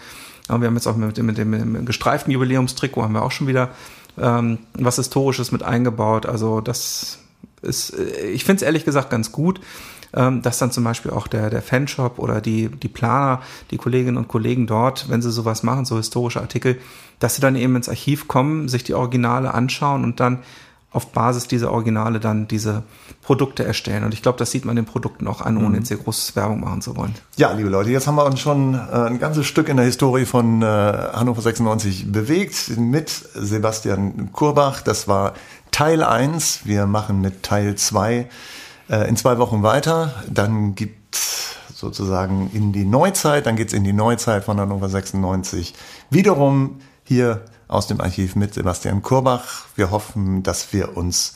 Und 0.48 0.60
wir 0.60 0.66
haben 0.66 0.74
jetzt 0.74 0.88
auch 0.88 0.96
mit, 0.96 1.16
mit, 1.22 1.38
dem, 1.38 1.50
mit 1.50 1.60
dem 1.60 1.84
gestreiften 1.84 2.32
Jubiläumstrikot 2.32 3.02
haben 3.02 3.14
wir 3.14 3.22
auch 3.22 3.30
schon 3.30 3.46
wieder 3.46 3.70
ähm, 4.18 4.58
was 4.74 4.96
Historisches 4.96 5.52
mit 5.52 5.62
eingebaut. 5.62 6.26
Also 6.26 6.60
das 6.60 7.18
ist, 7.62 7.96
ich 7.96 8.44
finde 8.44 8.56
es 8.56 8.62
ehrlich 8.62 8.84
gesagt 8.84 9.08
ganz 9.08 9.30
gut, 9.30 9.60
ähm, 10.14 10.42
dass 10.42 10.58
dann 10.58 10.70
zum 10.70 10.84
Beispiel 10.84 11.10
auch 11.10 11.26
der, 11.26 11.50
der 11.50 11.62
Fanshop 11.62 12.18
oder 12.18 12.40
die, 12.40 12.68
die 12.68 12.88
Planer, 12.88 13.40
die 13.70 13.76
Kolleginnen 13.76 14.16
und 14.16 14.28
Kollegen 14.28 14.66
dort, 14.66 15.08
wenn 15.08 15.22
sie 15.22 15.30
sowas 15.30 15.62
machen, 15.62 15.84
so 15.84 15.96
historische 15.96 16.40
Artikel, 16.40 16.78
dass 17.18 17.36
sie 17.36 17.40
dann 17.40 17.56
eben 17.56 17.76
ins 17.76 17.88
Archiv 17.88 18.28
kommen, 18.28 18.68
sich 18.68 18.84
die 18.84 18.94
Originale 18.94 19.54
anschauen 19.54 20.04
und 20.04 20.20
dann 20.20 20.40
auf 20.92 21.12
Basis 21.12 21.48
dieser 21.48 21.72
Originale 21.72 22.20
dann 22.20 22.46
diese 22.48 22.82
Produkte 23.22 23.64
erstellen. 23.64 24.04
Und 24.04 24.12
ich 24.12 24.20
glaube, 24.20 24.38
das 24.38 24.50
sieht 24.50 24.64
man 24.64 24.76
den 24.76 24.84
Produkten 24.84 25.26
auch 25.26 25.40
an, 25.40 25.56
ohne 25.56 25.68
mhm. 25.68 25.74
jetzt 25.76 25.88
hier 25.88 25.96
große 25.96 26.36
Werbung 26.36 26.60
machen 26.60 26.82
zu 26.82 26.96
wollen. 26.96 27.14
Ja, 27.36 27.52
liebe 27.52 27.70
Leute, 27.70 27.90
jetzt 27.90 28.06
haben 28.06 28.16
wir 28.16 28.26
uns 28.26 28.40
schon 28.40 28.74
äh, 28.74 28.78
ein 28.78 29.18
ganzes 29.18 29.46
Stück 29.46 29.68
in 29.68 29.78
der 29.78 29.86
Historie 29.86 30.26
von 30.26 30.60
äh, 30.60 30.66
Hannover 30.66 31.40
96 31.40 32.12
bewegt 32.12 32.76
mit 32.76 33.08
Sebastian 33.08 34.32
Kurbach. 34.32 34.82
Das 34.82 35.08
war 35.08 35.32
Teil 35.70 36.02
1. 36.02 36.66
Wir 36.66 36.86
machen 36.86 37.22
mit 37.22 37.42
Teil 37.42 37.76
2 37.76 38.14
äh, 38.14 38.26
in 39.08 39.16
zwei 39.16 39.38
Wochen 39.38 39.62
weiter. 39.62 40.14
Dann 40.28 40.74
gibt 40.74 41.16
sozusagen 41.74 42.50
in 42.52 42.72
die 42.72 42.84
Neuzeit, 42.84 43.46
dann 43.46 43.56
geht's 43.56 43.72
in 43.72 43.84
die 43.84 43.92
Neuzeit 43.92 44.44
von 44.44 44.60
Hannover 44.60 44.88
96 44.88 45.74
wiederum 46.10 46.80
hier 47.02 47.42
aus 47.66 47.86
dem 47.86 48.00
Archiv 48.00 48.36
mit 48.36 48.54
Sebastian 48.54 49.02
Kurbach. 49.02 49.64
Wir 49.74 49.90
hoffen, 49.90 50.42
dass 50.42 50.72
wir 50.72 50.96
uns 50.96 51.32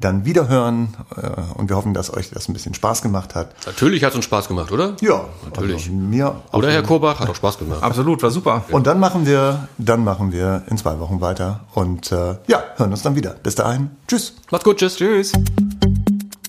dann 0.00 0.24
wieder 0.24 0.48
hören. 0.48 0.96
Äh, 1.16 1.58
und 1.58 1.68
wir 1.68 1.76
hoffen, 1.76 1.94
dass 1.94 2.12
euch 2.12 2.30
das 2.30 2.48
ein 2.48 2.52
bisschen 2.52 2.74
Spaß 2.74 3.02
gemacht 3.02 3.34
hat. 3.34 3.54
Natürlich 3.66 4.04
hat 4.04 4.10
es 4.10 4.16
uns 4.16 4.24
Spaß 4.24 4.48
gemacht, 4.48 4.70
oder? 4.70 4.96
Ja, 5.00 5.24
Natürlich. 5.44 5.86
Also 5.86 5.92
mir 5.92 6.36
Oder 6.52 6.70
Herr 6.70 6.82
Korbach 6.82 7.20
hat 7.20 7.28
auch 7.28 7.34
Spaß 7.34 7.58
gemacht. 7.58 7.82
Absolut, 7.82 8.22
war 8.22 8.30
super. 8.30 8.64
Und 8.70 8.86
dann 8.86 9.00
machen 9.00 9.26
wir, 9.26 9.68
dann 9.78 10.04
machen 10.04 10.32
wir 10.32 10.62
in 10.68 10.78
zwei 10.78 10.98
Wochen 11.00 11.20
weiter 11.20 11.60
und 11.74 12.12
äh, 12.12 12.36
ja, 12.46 12.62
hören 12.76 12.92
uns 12.92 13.02
dann 13.02 13.16
wieder. 13.16 13.30
Bis 13.30 13.54
dahin, 13.56 13.90
tschüss. 14.06 14.34
Macht's 14.50 14.64
gut, 14.64 14.78
tschüss. 14.78 14.96
Tschüss. 14.96 15.32